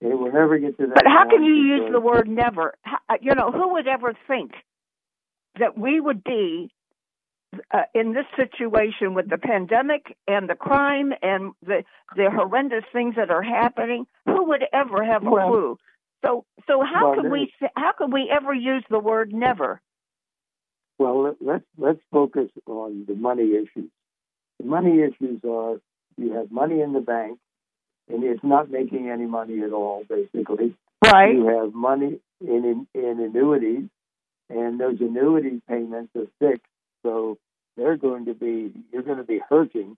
It 0.00 0.18
will 0.18 0.32
never 0.32 0.58
get 0.58 0.76
to 0.78 0.86
that. 0.86 0.94
But 0.94 1.06
how 1.06 1.28
can 1.28 1.44
you 1.44 1.54
use 1.54 1.90
the 1.92 2.00
word 2.00 2.28
never? 2.28 2.74
Uh, 2.84 3.14
you 3.20 3.34
know, 3.34 3.50
who 3.52 3.74
would 3.74 3.86
ever 3.86 4.14
think 4.26 4.52
that 5.58 5.76
we 5.78 6.00
would 6.00 6.24
be 6.24 6.70
uh, 7.72 7.82
in 7.94 8.12
this 8.12 8.24
situation 8.36 9.14
with 9.14 9.28
the 9.28 9.38
pandemic 9.38 10.16
and 10.26 10.48
the 10.48 10.54
crime 10.54 11.12
and 11.22 11.52
the 11.62 11.84
the 12.16 12.30
horrendous 12.30 12.84
things 12.92 13.14
that 13.16 13.30
are 13.30 13.42
happening? 13.42 14.06
Who 14.26 14.48
would 14.48 14.64
ever 14.72 15.04
have 15.04 15.26
a 15.26 15.30
Well- 15.30 15.50
clue? 15.50 15.78
So, 16.24 16.44
so 16.68 16.82
how 16.82 17.10
Well, 17.10 17.22
can 17.22 17.30
we 17.32 17.52
how 17.76 17.92
can 17.98 18.12
we 18.12 18.30
ever 18.32 18.54
use 18.54 18.84
the 18.88 19.00
word 19.00 19.32
never? 19.32 19.80
Well, 20.98 21.22
let, 21.22 21.34
let's 21.40 21.64
let's 21.76 22.00
focus 22.12 22.48
on 22.66 23.04
the 23.06 23.14
money 23.14 23.54
issues. 23.54 23.90
The 24.62 24.68
money 24.68 25.00
issues 25.00 25.40
are 25.44 25.80
you 26.16 26.32
have 26.34 26.50
money 26.52 26.80
in 26.80 26.92
the 26.92 27.00
bank, 27.00 27.38
and 28.08 28.22
it's 28.22 28.44
not 28.44 28.70
making 28.70 29.08
any 29.10 29.26
money 29.26 29.60
at 29.62 29.72
all. 29.72 30.04
Basically, 30.08 30.76
Right. 31.04 31.34
you 31.34 31.46
have 31.48 31.74
money 31.74 32.20
in, 32.40 32.86
in 32.94 33.00
in 33.02 33.20
annuities, 33.20 33.88
and 34.48 34.78
those 34.78 35.00
annuity 35.00 35.60
payments 35.68 36.14
are 36.14 36.28
fixed, 36.38 36.66
so 37.02 37.38
they're 37.76 37.96
going 37.96 38.26
to 38.26 38.34
be 38.34 38.72
you're 38.92 39.02
going 39.02 39.18
to 39.18 39.24
be 39.24 39.40
hurting 39.48 39.96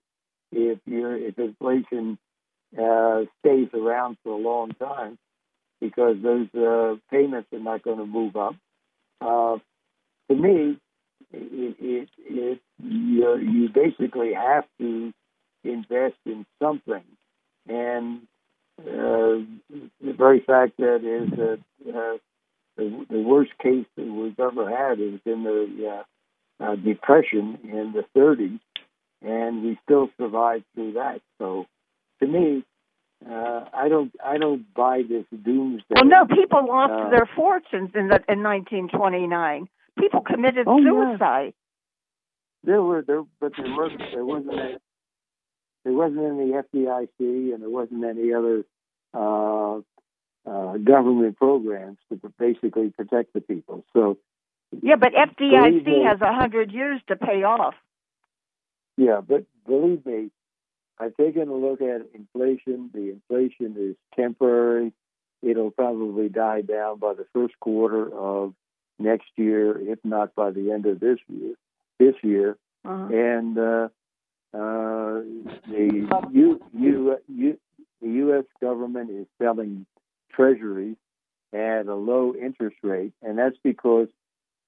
if 0.51 0.79
you're 0.85 1.15
if 1.15 1.37
inflation 1.37 2.17
uh, 2.77 3.21
stays 3.39 3.69
around 3.73 4.17
for 4.23 4.31
a 4.33 4.41
long 4.41 4.71
time 4.71 5.17
because 5.79 6.15
those 6.23 6.47
uh, 6.55 6.95
payments 7.11 7.49
are 7.53 7.59
not 7.59 7.83
going 7.83 7.99
to 7.99 8.05
move 8.05 8.35
up. 8.35 8.55
Uh, 9.21 9.57
to 10.29 10.35
me, 10.35 10.79
it, 11.31 11.75
it, 11.79 12.09
it, 12.19 12.59
you, 12.83 13.37
you 13.37 13.69
basically 13.69 14.33
have 14.33 14.65
to 14.79 15.13
invest 15.63 16.15
in 16.25 16.45
something. 16.61 17.03
And 17.67 18.21
uh, 18.79 19.41
the 20.01 20.13
very 20.17 20.41
fact 20.41 20.77
that 20.77 20.97
is 21.03 21.29
that 21.31 21.59
uh, 21.89 22.17
the, 22.77 23.05
the 23.09 23.19
worst 23.19 23.51
case 23.61 23.85
that 23.95 24.05
we've 24.05 24.39
ever 24.39 24.69
had 24.69 24.99
is 24.99 25.19
in 25.25 25.43
the 25.43 26.03
uh, 26.59 26.63
uh, 26.63 26.75
depression 26.75 27.59
in 27.63 27.93
the 27.93 28.05
30s, 28.17 28.59
and 29.21 29.63
we 29.63 29.79
still 29.83 30.09
survived 30.17 30.65
through 30.73 30.93
that. 30.93 31.21
So, 31.39 31.65
to 32.21 32.27
me, 32.27 32.63
uh, 33.29 33.65
I 33.73 33.87
don't 33.89 34.11
I 34.23 34.37
don't 34.37 34.71
buy 34.73 35.01
this 35.07 35.25
doomsday. 35.31 35.95
Well, 35.95 36.05
no, 36.05 36.25
people 36.25 36.67
lost 36.67 36.91
Uh, 36.91 37.09
their 37.09 37.29
fortunes 37.35 37.91
in 37.95 38.09
the 38.09 38.21
in 38.27 38.43
1929. 38.43 39.67
People 39.99 40.21
committed 40.21 40.67
Oh, 40.67 40.77
yeah. 40.77 40.89
suicide. 41.11 41.53
There 42.63 42.81
were 42.81 43.01
there, 43.03 43.23
but 43.39 43.51
there 43.57 43.73
wasn't 43.75 44.01
there 44.11 44.25
wasn't 44.25 44.53
any, 44.59 44.77
there 45.83 45.93
wasn't 45.93 46.25
any 46.25 46.51
FDIC 46.51 47.53
and 47.53 47.61
there 47.61 47.69
wasn't 47.69 48.03
any 48.03 48.33
other 48.33 48.65
uh, 49.13 49.77
uh, 50.49 50.77
government 50.77 51.37
programs 51.37 51.97
to 52.09 52.19
basically 52.39 52.89
protect 52.89 53.33
the 53.33 53.41
people. 53.41 53.85
So 53.93 54.17
Yeah, 54.81 54.95
but 54.95 55.13
FDIC 55.13 55.85
me. 55.85 56.03
has 56.05 56.19
a 56.21 56.33
hundred 56.33 56.71
years 56.71 57.01
to 57.07 57.15
pay 57.15 57.43
off. 57.43 57.75
yeah, 58.97 59.21
but 59.21 59.45
believe 59.67 60.05
me, 60.05 60.31
I've 60.99 61.15
taken 61.17 61.49
a 61.49 61.53
look 61.55 61.81
at 61.81 62.01
inflation. 62.15 62.89
The 62.93 63.11
inflation 63.11 63.75
is 63.77 63.95
temporary. 64.15 64.91
It'll 65.43 65.69
probably 65.71 66.29
die 66.29 66.61
down 66.61 66.97
by 66.99 67.13
the 67.13 67.25
first 67.33 67.59
quarter 67.59 68.11
of 68.11 68.53
next 68.99 69.27
year, 69.35 69.77
if 69.91 69.99
not 70.03 70.35
by 70.35 70.51
the 70.51 70.71
end 70.71 70.85
of 70.85 70.99
this 70.99 71.19
year. 71.27 71.55
This 71.99 72.15
year, 72.23 72.57
Uh-huh. 72.83 73.07
and 73.15 73.57
uh, 73.57 73.87
uh, 74.53 75.21
the 75.67 76.07
U, 76.31 76.61
U, 76.73 77.17
U, 77.27 77.57
the 78.01 78.09
U.S. 78.09 78.45
government 78.61 79.09
is 79.09 79.25
selling 79.41 79.85
treasuries 80.31 80.97
at 81.53 81.87
a 81.87 81.95
low 81.95 82.35
interest 82.35 82.77
rate, 82.83 83.13
and 83.21 83.37
that's 83.37 83.57
because 83.63 84.07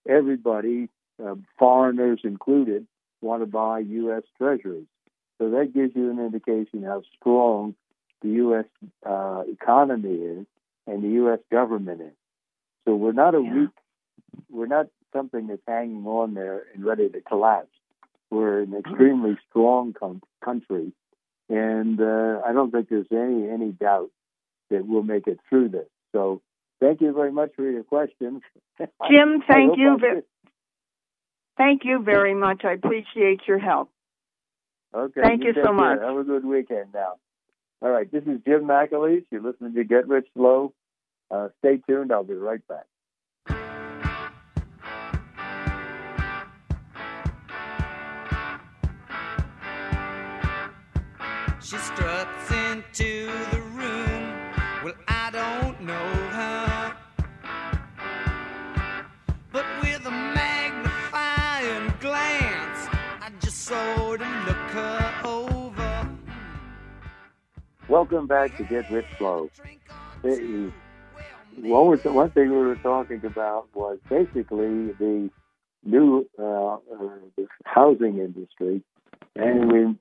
everybody, 0.08 0.90
uh, 1.24 1.36
foreigners 1.58 2.22
included, 2.24 2.88
want 3.22 3.42
to 3.42 3.46
buy 3.46 3.80
U.S. 3.80 4.24
treasuries. 4.38 4.88
So 5.38 5.50
that 5.52 5.74
gives 5.74 5.96
you 5.96 6.10
an 6.10 6.20
indication 6.20 6.84
how 6.84 7.04
strong 7.20 7.76
the 8.22 8.30
U.S. 8.30 8.66
Uh, 9.06 9.44
economy 9.52 10.14
is 10.16 10.46
and 10.88 11.04
the 11.04 11.10
U.S. 11.22 11.40
government 11.52 12.02
is. 12.02 12.14
So 12.86 12.96
we're 12.96 13.12
not 13.12 13.36
a 13.36 13.42
Yeah. 13.42 13.54
weak, 13.54 13.70
we're 14.50 14.68
not 14.68 14.88
something 15.14 15.48
that's 15.48 15.62
hanging 15.68 16.06
on 16.06 16.34
there 16.34 16.64
and 16.74 16.86
ready 16.86 17.10
to 17.10 17.22
collapse. 17.22 17.70
We're 18.30 18.62
an 18.62 18.74
extremely 18.76 19.38
strong 19.50 19.94
com- 19.94 20.22
country, 20.44 20.92
and 21.50 22.00
uh, 22.02 22.42
I 22.46 22.52
don't 22.52 22.72
think 22.72 22.90
there's 22.90 23.08
any 23.12 23.50
any 23.50 23.72
doubt 23.72 24.12
that 24.70 24.86
we'll 24.86 25.04
make 25.04 25.28
it 25.28 25.40
through 25.48 25.70
this. 25.70 25.88
So 26.12 26.42
thank 26.82 27.00
you 27.00 27.14
very 27.14 27.32
much 27.32 27.52
for 27.56 27.70
your 27.70 27.84
question, 27.84 28.42
Jim, 29.10 29.42
thank 29.48 29.78
you. 29.78 29.98
Ve- 30.00 30.22
Thank 31.58 31.86
you 31.86 32.04
very 32.04 32.36
much. 32.36 32.64
I 32.64 32.74
appreciate 32.74 33.42
your 33.48 33.58
help. 33.58 33.90
Okay. 34.94 35.22
Thank 35.22 35.44
you 35.44 35.54
take 35.54 35.64
so 35.64 35.70
care. 35.70 35.74
much. 35.74 36.00
Have 36.02 36.18
a 36.18 36.24
good 36.24 36.46
weekend 36.46 36.94
now. 36.94 37.16
All 37.82 37.90
right. 37.90 38.10
This 38.12 38.24
is 38.24 38.40
Jim 38.46 38.66
McAleese. 38.66 39.26
You're 39.32 39.42
listening 39.42 39.74
to 39.74 39.84
Get 39.84 40.08
Rich 40.08 40.28
Slow. 40.36 40.74
Uh, 41.30 41.50
stay 41.60 41.78
tuned. 41.88 42.12
I'll 42.12 42.24
be 42.24 42.36
right 42.36 42.66
back. 42.68 42.86
She 51.70 51.76
struts 51.80 52.50
into 52.50 53.26
the 53.52 53.60
room. 53.60 54.54
Well, 54.86 54.94
I 55.10 55.30
don't 55.32 55.82
know 55.82 56.14
her. 56.30 56.96
But 59.52 59.66
with 59.82 60.06
a 60.06 60.12
magnifying 60.12 61.94
glance, 62.00 62.88
I 63.22 63.32
just 63.42 63.66
sort 63.66 64.22
of 64.22 64.28
look 64.48 64.56
her 64.56 65.22
over. 65.26 66.10
Welcome 67.90 68.28
back 68.28 68.56
to 68.56 68.64
Get 68.64 68.90
Rich 68.90 69.08
Slow. 69.18 69.50
One, 70.22 70.72
was, 71.62 72.02
one 72.06 72.32
thing 72.32 72.50
we 72.50 72.66
were 72.66 72.76
talking 72.78 73.26
about 73.26 73.68
was 73.76 74.00
basically 74.10 74.94
the 75.00 75.30
new 75.84 76.30
uh, 76.40 76.76
uh, 76.76 76.80
housing 77.66 78.20
industry, 78.20 78.82
and 79.36 79.70
we 79.70 79.98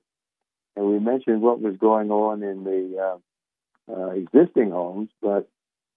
and 0.77 0.87
we 0.87 0.99
mentioned 0.99 1.41
what 1.41 1.59
was 1.59 1.75
going 1.77 2.11
on 2.11 2.43
in 2.43 2.63
the 2.63 2.99
uh, 3.01 3.17
uh, 3.91 4.09
existing 4.11 4.69
homes, 4.69 5.09
but 5.21 5.49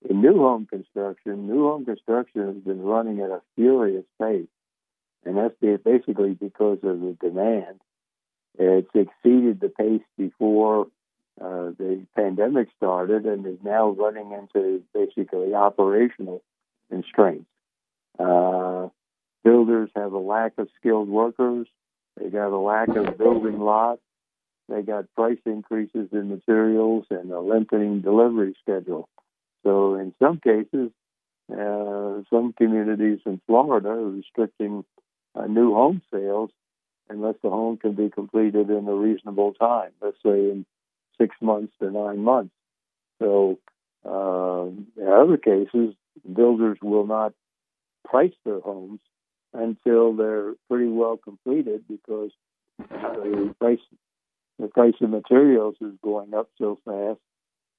in 0.09 0.23
new 0.23 0.39
home 0.39 0.67
construction, 0.67 1.47
new 1.47 1.69
home 1.69 1.85
construction 1.85 2.47
has 2.47 2.65
been 2.65 2.81
running 2.81 3.21
at 3.21 3.31
a 3.31 3.43
furious 3.57 4.07
pace, 4.19 4.49
and 5.27 5.37
that's 5.37 5.55
basically 5.85 6.31
because 6.31 6.79
of 6.83 6.99
the 7.01 7.15
demand. 7.21 7.81
It's 8.59 8.89
exceeded 8.95 9.61
the 9.61 9.69
pace 9.69 10.03
before 10.17 10.87
uh, 11.39 11.77
the 11.79 12.07
pandemic 12.17 12.69
started 12.79 13.27
and 13.27 13.47
is 13.47 13.59
now 13.63 13.91
running 13.91 14.33
into 14.33 14.83
basically 14.95 15.55
operational 15.55 16.43
constraints. 16.91 17.51
Uh, 18.19 18.89
builders 19.45 19.91
have 19.95 20.15
a 20.15 20.19
lack 20.19 20.53
of 20.57 20.69
skilled 20.79 21.09
workers. 21.09 21.67
They 22.17 22.31
got 22.31 22.49
a 22.49 22.59
lack 22.59 22.89
of 22.89 23.19
building 23.19 23.61
lots. 23.61 24.01
They 24.71 24.83
got 24.83 25.13
price 25.17 25.41
increases 25.47 26.09
in 26.13 26.29
materials 26.29 27.05
and 27.11 27.31
a 27.33 27.41
lengthening 27.41 28.03
delivery 28.03 28.55
schedule. 28.63 29.09
So 29.65 29.97
in 29.97 30.15
some 30.23 30.39
cases, 30.39 30.93
uh, 31.53 32.23
some 32.31 32.55
communities 32.57 33.19
in 33.27 33.41
Florida 33.47 33.89
are 33.89 34.11
restricting 34.11 34.85
uh, 35.35 35.47
new 35.47 35.75
home 35.75 36.03
sales 36.13 36.51
unless 37.09 37.35
the 37.43 37.51
home 37.51 37.79
can 37.79 37.95
be 37.95 38.11
completed 38.11 38.71
in 38.71 38.87
a 38.87 38.95
reasonable 38.95 39.55
time. 39.55 39.91
Let's 40.01 40.19
say 40.25 40.51
in 40.51 40.65
six 41.21 41.35
months 41.43 41.73
to 41.81 41.91
nine 41.91 42.21
months. 42.21 42.55
So 43.19 43.59
uh, 44.09 44.67
in 44.97 45.09
other 45.09 45.37
cases, 45.37 45.95
builders 46.33 46.79
will 46.81 47.07
not 47.07 47.33
price 48.05 48.33
their 48.45 48.61
homes 48.61 49.01
until 49.53 50.15
they're 50.15 50.55
pretty 50.69 50.89
well 50.89 51.17
completed 51.17 51.83
because 51.89 52.31
the 52.79 53.55
price 53.59 53.81
the 54.61 54.69
price 54.69 54.95
of 55.01 55.11
materials 55.11 55.77
is 55.81 55.93
going 56.03 56.35
up 56.35 56.49
so 56.59 56.79
fast 56.85 57.19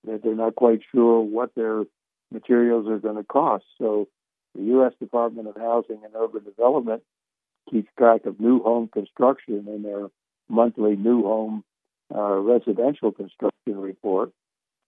that 0.03 0.23
they're 0.23 0.35
not 0.35 0.55
quite 0.55 0.81
sure 0.91 1.21
what 1.21 1.53
their 1.55 1.83
materials 2.31 2.87
are 2.87 2.97
going 2.97 3.17
to 3.17 3.23
cost. 3.23 3.65
So 3.77 4.07
the 4.55 4.63
U.S. 4.63 4.93
Department 4.99 5.47
of 5.47 5.55
Housing 5.55 6.01
and 6.03 6.13
Urban 6.15 6.43
Development 6.43 7.03
keeps 7.69 7.89
track 7.97 8.25
of 8.25 8.39
new 8.39 8.63
home 8.63 8.89
construction 8.91 9.67
in 9.67 9.83
their 9.83 10.07
monthly 10.49 10.95
new 10.95 11.23
home 11.23 11.63
uh, 12.13 12.37
residential 12.37 13.11
construction 13.11 13.79
report. 13.79 14.31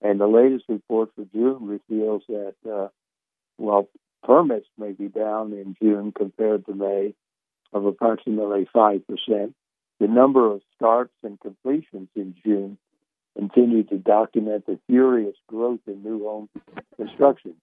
And 0.01 0.19
the 0.19 0.27
latest 0.27 0.65
report 0.67 1.11
for 1.15 1.25
June 1.33 1.67
reveals 1.67 2.23
that, 2.27 2.55
uh, 2.69 2.87
well, 3.57 3.87
permits 4.23 4.67
may 4.77 4.91
be 4.91 5.07
down 5.07 5.53
in 5.53 5.75
June 5.81 6.11
compared 6.11 6.65
to 6.65 6.73
May 6.73 7.13
of 7.71 7.85
approximately 7.85 8.67
5%. 8.75 9.53
The 10.03 10.09
number 10.09 10.51
of 10.51 10.61
starts 10.75 11.13
and 11.23 11.39
completions 11.39 12.09
in 12.13 12.35
June 12.45 12.77
continue 13.37 13.83
to 13.83 13.97
document 13.97 14.65
the 14.65 14.77
furious 14.85 15.37
growth 15.47 15.79
in 15.87 16.03
new 16.03 16.25
home 16.25 16.49
construction. 16.97 17.53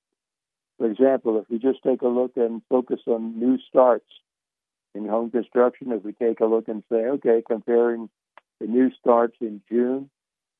For 0.78 0.90
example, 0.90 1.38
if 1.38 1.50
we 1.50 1.58
just 1.58 1.82
take 1.82 2.00
a 2.00 2.08
look 2.08 2.38
and 2.38 2.62
focus 2.70 3.00
on 3.06 3.38
new 3.38 3.58
starts 3.68 4.08
in 4.94 5.06
home 5.06 5.30
construction, 5.30 5.92
if 5.92 6.02
we 6.02 6.12
take 6.14 6.40
a 6.40 6.46
look 6.46 6.66
and 6.68 6.82
say, 6.90 7.04
okay, 7.16 7.42
comparing 7.46 8.08
the 8.58 8.66
new 8.66 8.90
starts 8.98 9.36
in 9.42 9.60
June 9.70 10.08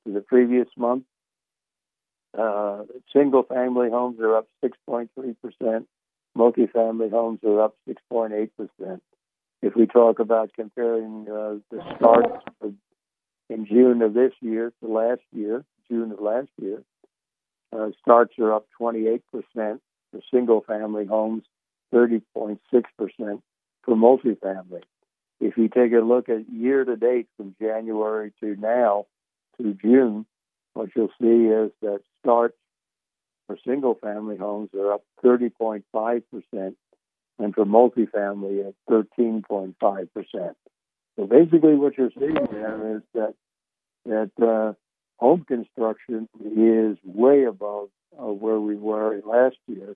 to 0.06 0.12
the 0.12 0.20
previous 0.20 0.68
month, 0.76 1.04
uh, 2.36 2.82
single 3.10 3.44
family 3.44 3.88
homes 3.88 4.20
are 4.20 4.36
up 4.36 4.48
6.3%, 4.62 5.86
multifamily 6.36 7.10
homes 7.10 7.40
are 7.42 7.62
up 7.62 7.74
6.8%. 7.88 9.00
If 9.62 9.76
we 9.76 9.86
talk 9.86 10.18
about 10.18 10.52
comparing 10.54 11.26
uh, 11.28 11.56
the 11.70 11.82
starts 11.96 12.44
of, 12.62 12.72
in 13.48 13.66
June 13.66 14.00
of 14.02 14.14
this 14.14 14.32
year 14.40 14.72
to 14.80 14.88
last 14.88 15.22
year, 15.32 15.64
June 15.88 16.12
of 16.12 16.20
last 16.20 16.48
year, 16.60 16.82
uh, 17.72 17.90
starts 18.00 18.32
are 18.38 18.54
up 18.54 18.66
28% 18.80 19.20
for 19.54 19.80
single 20.32 20.62
family 20.62 21.04
homes, 21.04 21.44
30.6% 21.94 22.58
for 23.82 23.96
multifamily. 23.96 24.82
If 25.40 25.56
you 25.56 25.68
take 25.68 25.92
a 25.92 26.04
look 26.04 26.28
at 26.28 26.50
year 26.50 26.84
to 26.84 26.96
date 26.96 27.28
from 27.36 27.54
January 27.60 28.32
to 28.40 28.56
now 28.56 29.06
to 29.60 29.74
June, 29.74 30.26
what 30.74 30.90
you'll 30.94 31.08
see 31.20 31.46
is 31.46 31.70
that 31.82 32.00
starts 32.22 32.56
for 33.46 33.58
single 33.66 33.94
family 33.94 34.36
homes 34.36 34.70
are 34.74 34.92
up 34.92 35.02
30.5%, 35.24 35.82
and 37.40 37.54
for 37.54 37.64
multifamily 37.64 38.68
at 38.68 38.74
13.5%. 38.90 40.54
So 41.16 41.26
basically, 41.26 41.74
what 41.74 41.98
you're 41.98 42.10
seeing 42.18 42.34
there 42.50 42.96
is 42.96 43.02
that 43.14 43.34
that 44.06 44.30
uh, 44.42 44.72
home 45.18 45.44
construction 45.46 46.28
is 46.40 46.96
way 47.04 47.44
above 47.44 47.88
uh, 48.18 48.24
where 48.24 48.58
we 48.58 48.76
were 48.76 49.20
last 49.26 49.56
year, 49.66 49.94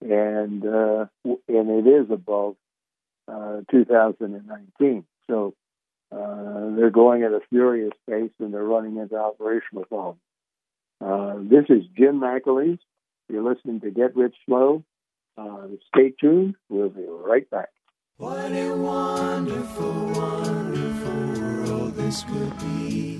and 0.00 0.64
uh, 0.64 1.06
and 1.24 1.70
it 1.70 1.86
is 1.86 2.10
above 2.10 2.56
uh, 3.28 3.60
2019. 3.70 5.04
So 5.28 5.54
uh, 6.10 6.76
they're 6.76 6.90
going 6.90 7.22
at 7.22 7.32
a 7.32 7.40
furious 7.50 7.92
pace, 8.08 8.30
and 8.38 8.54
they're 8.54 8.62
running 8.62 8.96
into 8.96 9.16
operational 9.16 9.84
problems. 9.84 10.20
Uh, 11.00 11.34
this 11.42 11.64
is 11.68 11.84
Jim 11.96 12.20
McAleese. 12.20 12.78
You're 13.28 13.42
listening 13.42 13.80
to 13.80 13.90
Get 13.90 14.16
Rich 14.16 14.36
Slow. 14.46 14.84
Uh, 15.36 15.66
stay 15.94 16.12
tuned. 16.20 16.54
We'll 16.68 16.90
be 16.90 17.04
right 17.08 17.48
back. 17.50 17.68
What 18.18 18.52
a 18.52 18.76
wonderful, 18.76 20.12
wonderful 20.12 21.40
world 21.40 21.94
this 21.94 22.26
would 22.26 22.58
be. 22.58 23.16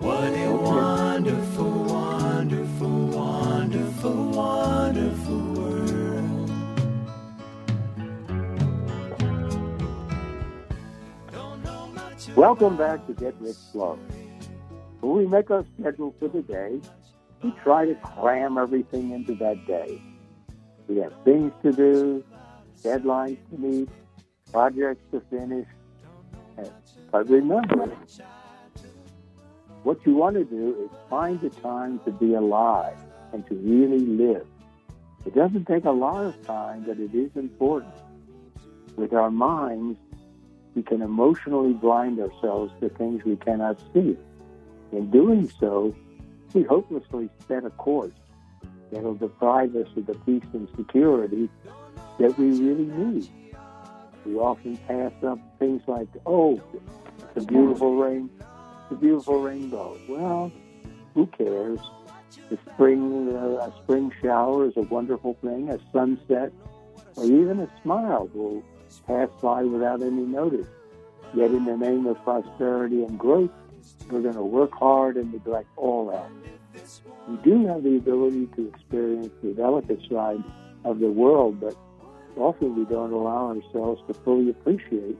What 0.00 0.32
a 0.34 0.52
wonderful, 0.52 1.84
wonderful, 1.84 3.06
wonderful, 3.06 4.30
wonderful 4.30 5.40
world. 5.54 6.50
Don't 11.30 11.64
know 11.64 11.86
much 11.94 12.28
Welcome 12.34 12.76
back 12.76 13.06
to 13.06 13.12
Get 13.12 13.36
Rich 13.40 13.56
Slow. 13.70 13.96
When 15.00 15.16
we 15.16 15.26
make 15.26 15.50
our 15.52 15.64
schedule 15.78 16.14
for 16.18 16.26
the 16.26 16.42
day, 16.42 16.80
we 17.44 17.54
try 17.62 17.86
to 17.86 17.94
cram 17.94 18.58
everything 18.58 19.12
into 19.12 19.36
that 19.36 19.64
day. 19.66 20.02
We 20.90 20.96
have 20.96 21.12
things 21.24 21.52
to 21.62 21.70
do, 21.70 22.24
deadlines 22.82 23.38
to 23.50 23.58
meet, 23.58 23.88
projects 24.50 25.04
to 25.12 25.20
finish. 25.30 25.68
But 27.12 27.30
remember, 27.30 27.92
what 29.84 30.04
you 30.04 30.16
want 30.16 30.34
to 30.34 30.44
do 30.44 30.76
is 30.84 30.90
find 31.08 31.40
the 31.40 31.50
time 31.50 32.00
to 32.06 32.10
be 32.10 32.34
alive 32.34 32.96
and 33.32 33.46
to 33.46 33.54
really 33.54 34.00
live. 34.00 34.44
It 35.24 35.36
doesn't 35.36 35.66
take 35.66 35.84
a 35.84 35.92
lot 35.92 36.24
of 36.24 36.44
time, 36.44 36.82
but 36.84 36.98
it 36.98 37.14
is 37.14 37.30
important. 37.36 37.94
With 38.96 39.12
our 39.12 39.30
minds, 39.30 39.96
we 40.74 40.82
can 40.82 41.02
emotionally 41.02 41.72
blind 41.72 42.18
ourselves 42.18 42.72
to 42.80 42.88
things 42.88 43.22
we 43.24 43.36
cannot 43.36 43.78
see. 43.94 44.16
In 44.90 45.08
doing 45.12 45.48
so, 45.60 45.94
we 46.52 46.64
hopelessly 46.64 47.30
set 47.46 47.64
a 47.64 47.70
course 47.70 48.10
that 48.92 49.02
will 49.02 49.14
deprive 49.14 49.74
us 49.76 49.88
of 49.96 50.06
the 50.06 50.14
peace 50.14 50.44
and 50.52 50.68
security 50.76 51.48
that 52.18 52.36
we 52.38 52.50
really 52.50 52.86
need. 52.86 53.28
We 54.24 54.36
often 54.36 54.76
pass 54.78 55.12
up 55.24 55.38
things 55.58 55.82
like, 55.86 56.08
oh, 56.26 56.60
a 57.36 57.40
beautiful 57.40 57.96
rain, 57.96 58.28
a 58.90 58.94
beautiful 58.94 59.40
rainbow. 59.40 59.96
Well, 60.08 60.52
who 61.14 61.26
cares? 61.26 61.78
The 62.48 62.58
spring, 62.72 63.34
uh, 63.34 63.70
a 63.70 63.74
spring 63.82 64.12
shower 64.22 64.66
is 64.66 64.76
a 64.76 64.82
wonderful 64.82 65.36
thing. 65.42 65.70
A 65.70 65.78
sunset, 65.92 66.52
or 67.16 67.24
even 67.24 67.60
a 67.60 67.68
smile, 67.82 68.28
will 68.34 68.62
pass 69.06 69.28
by 69.40 69.62
without 69.62 70.02
any 70.02 70.22
notice. 70.22 70.66
Yet, 71.34 71.50
in 71.50 71.64
the 71.64 71.76
name 71.76 72.06
of 72.06 72.22
prosperity 72.22 73.04
and 73.04 73.18
growth, 73.18 73.50
we're 74.10 74.20
going 74.20 74.34
to 74.34 74.42
work 74.42 74.72
hard 74.72 75.16
and 75.16 75.32
neglect 75.32 75.68
all 75.76 76.08
that. 76.10 76.30
We 77.28 77.36
do 77.38 77.66
have 77.66 77.82
the 77.82 77.96
ability 77.96 78.48
to 78.56 78.68
experience 78.68 79.30
the 79.42 79.52
delicate 79.52 80.00
side 80.10 80.42
of 80.84 80.98
the 80.98 81.10
world, 81.10 81.60
but 81.60 81.76
often 82.36 82.76
we 82.76 82.84
don't 82.84 83.12
allow 83.12 83.54
ourselves 83.54 84.02
to 84.08 84.14
fully 84.14 84.50
appreciate 84.50 85.16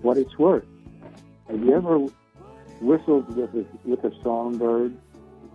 what 0.00 0.16
it's 0.18 0.38
worth. 0.38 0.64
Have 1.48 1.60
you 1.60 1.74
ever 1.74 1.98
whistled 2.80 3.34
with 3.36 3.54
a, 3.54 3.66
with 3.84 4.04
a 4.04 4.12
songbird? 4.22 4.96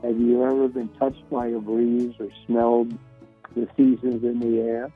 Have 0.03 0.19
you 0.19 0.43
ever 0.43 0.67
been 0.67 0.89
touched 0.99 1.29
by 1.29 1.47
a 1.47 1.59
breeze 1.59 2.13
or 2.19 2.29
smelled 2.45 2.97
the 3.55 3.67
seasons 3.75 4.23
in 4.23 4.39
the 4.39 4.61
air? 4.61 4.91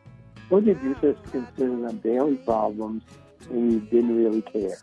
Or 0.49 0.61
did 0.61 0.81
you 0.83 0.95
just 1.01 1.23
consider 1.31 1.75
them 1.87 1.97
daily 1.99 2.35
problems 2.37 3.03
and 3.49 3.71
you 3.71 3.79
didn't 3.79 4.15
really 4.15 4.41
care? 4.41 4.77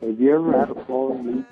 Have 0.00 0.20
you 0.20 0.34
ever 0.34 0.58
had 0.58 0.70
a 0.70 0.84
fallen 0.84 1.36
leaf 1.36 1.44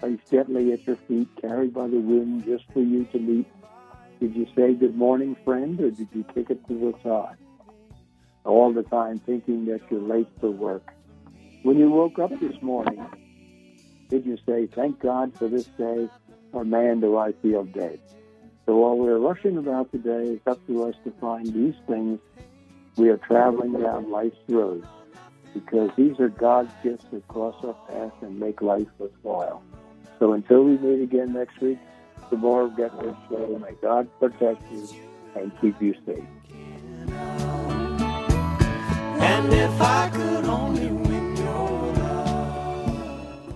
placed 0.00 0.30
gently 0.30 0.72
at 0.72 0.86
your 0.86 0.96
feet, 1.08 1.28
carried 1.40 1.74
by 1.74 1.86
the 1.88 1.98
wind 1.98 2.44
just 2.44 2.64
for 2.72 2.80
you 2.80 3.04
to 3.06 3.18
meet? 3.18 3.46
Did 4.20 4.34
you 4.34 4.46
say 4.56 4.74
good 4.74 4.96
morning, 4.96 5.36
friend, 5.44 5.80
or 5.80 5.90
did 5.90 6.08
you 6.12 6.24
kick 6.34 6.50
it 6.50 6.66
to 6.68 6.74
the 6.74 6.94
side? 7.02 7.36
All 8.44 8.72
the 8.72 8.82
time 8.82 9.18
thinking 9.20 9.66
that 9.66 9.80
you're 9.90 10.00
late 10.00 10.28
for 10.40 10.50
work. 10.50 10.92
When 11.62 11.78
you 11.78 11.90
woke 11.90 12.18
up 12.18 12.30
this 12.40 12.60
morning, 12.62 13.04
did 14.08 14.24
you 14.24 14.38
say, 14.46 14.66
thank 14.74 15.00
God 15.00 15.36
for 15.36 15.48
this 15.48 15.66
day, 15.76 16.08
or 16.52 16.64
man, 16.64 17.00
do 17.00 17.16
I 17.18 17.32
feel 17.42 17.64
dead? 17.64 18.00
So 18.66 18.76
while 18.76 18.96
we're 18.96 19.18
rushing 19.18 19.58
about 19.58 19.90
today, 19.92 20.32
it's 20.32 20.46
up 20.46 20.64
to 20.66 20.84
us 20.84 20.94
to 21.04 21.10
find 21.20 21.46
these 21.46 21.74
things 21.86 22.20
we 22.96 23.08
are 23.08 23.16
traveling 23.18 23.72
down 23.80 24.10
life's 24.10 24.36
road 24.48 24.86
because 25.54 25.90
these 25.96 26.18
are 26.20 26.28
God's 26.28 26.72
gifts 26.82 27.04
that 27.12 27.26
cross 27.28 27.54
our 27.64 27.74
path 27.88 28.12
and 28.22 28.38
make 28.38 28.60
life 28.60 28.86
worthwhile. 28.98 29.62
So 30.18 30.32
until 30.32 30.64
we 30.64 30.76
meet 30.78 31.02
again 31.02 31.32
next 31.32 31.60
week, 31.60 31.78
the 32.30 32.36
more 32.36 32.62
of 32.62 32.76
Get 32.76 32.92
Rich 32.94 33.14
Slow, 33.28 33.58
may 33.58 33.72
God 33.80 34.08
protect 34.18 34.62
you 34.72 34.88
and 35.36 35.52
keep 35.60 35.80
you 35.80 35.94
safe. 36.04 36.24
And 39.20 39.52
if 39.52 39.80
I 39.80 40.10
could 40.10 40.44
only 40.44 40.88
win 40.88 41.36
your 41.36 41.92
love. 41.94 43.54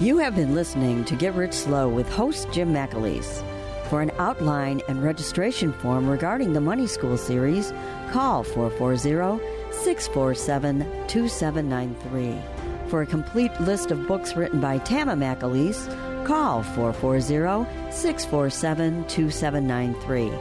You 0.00 0.16
have 0.18 0.34
been 0.34 0.54
listening 0.54 1.04
to 1.04 1.14
Get 1.14 1.34
Rich 1.34 1.52
Slow 1.52 1.88
with 1.88 2.08
host 2.08 2.48
Jim 2.50 2.72
McAleese. 2.72 3.44
For 3.90 4.00
an 4.00 4.10
outline 4.18 4.80
and 4.88 5.02
registration 5.02 5.72
form 5.74 6.08
regarding 6.08 6.54
the 6.54 6.60
Money 6.60 6.86
School 6.86 7.16
series, 7.18 7.72
call 8.10 8.42
440 8.42 9.44
647 9.72 10.80
2793. 11.06 12.55
For 12.88 13.02
a 13.02 13.06
complete 13.06 13.52
list 13.60 13.90
of 13.90 14.06
books 14.06 14.36
written 14.36 14.60
by 14.60 14.78
Tama 14.78 15.14
McAleese, 15.14 15.88
call 16.24 16.62
440 16.62 17.64
647 17.90 19.04
2793. 19.08 20.32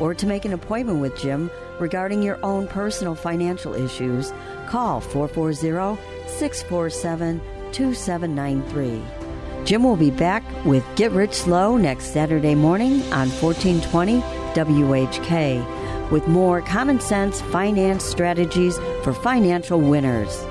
Or 0.00 0.14
to 0.14 0.26
make 0.26 0.44
an 0.44 0.52
appointment 0.52 1.00
with 1.00 1.16
Jim 1.18 1.50
regarding 1.80 2.22
your 2.22 2.38
own 2.42 2.68
personal 2.68 3.14
financial 3.14 3.74
issues, 3.74 4.34
call 4.68 5.00
440 5.00 5.98
647 6.26 7.40
2793. 7.72 9.02
Jim 9.64 9.82
will 9.82 9.96
be 9.96 10.10
back 10.10 10.44
with 10.66 10.84
Get 10.96 11.10
Rich 11.12 11.32
Slow 11.32 11.78
next 11.78 12.12
Saturday 12.12 12.54
morning 12.54 13.00
on 13.14 13.30
1420 13.30 14.20
WHK 14.52 16.10
with 16.10 16.28
more 16.28 16.60
common 16.60 17.00
sense 17.00 17.40
finance 17.40 18.04
strategies 18.04 18.76
for 19.02 19.14
financial 19.14 19.80
winners. 19.80 20.44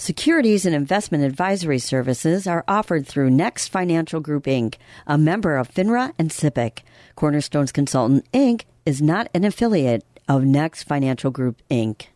Securities 0.00 0.64
and 0.64 0.74
investment 0.74 1.24
advisory 1.24 1.78
services 1.78 2.46
are 2.46 2.64
offered 2.66 3.06
through 3.06 3.28
Next 3.28 3.68
Financial 3.68 4.18
Group 4.18 4.44
Inc., 4.44 4.76
a 5.06 5.18
member 5.18 5.58
of 5.58 5.68
FINRA 5.68 6.14
and 6.18 6.30
SIPC. 6.30 6.78
Cornerstones 7.16 7.70
Consultant 7.70 8.24
Inc. 8.32 8.62
is 8.86 9.02
not 9.02 9.28
an 9.34 9.44
affiliate 9.44 10.02
of 10.26 10.42
Next 10.42 10.84
Financial 10.84 11.30
Group 11.30 11.60
Inc. 11.70 12.06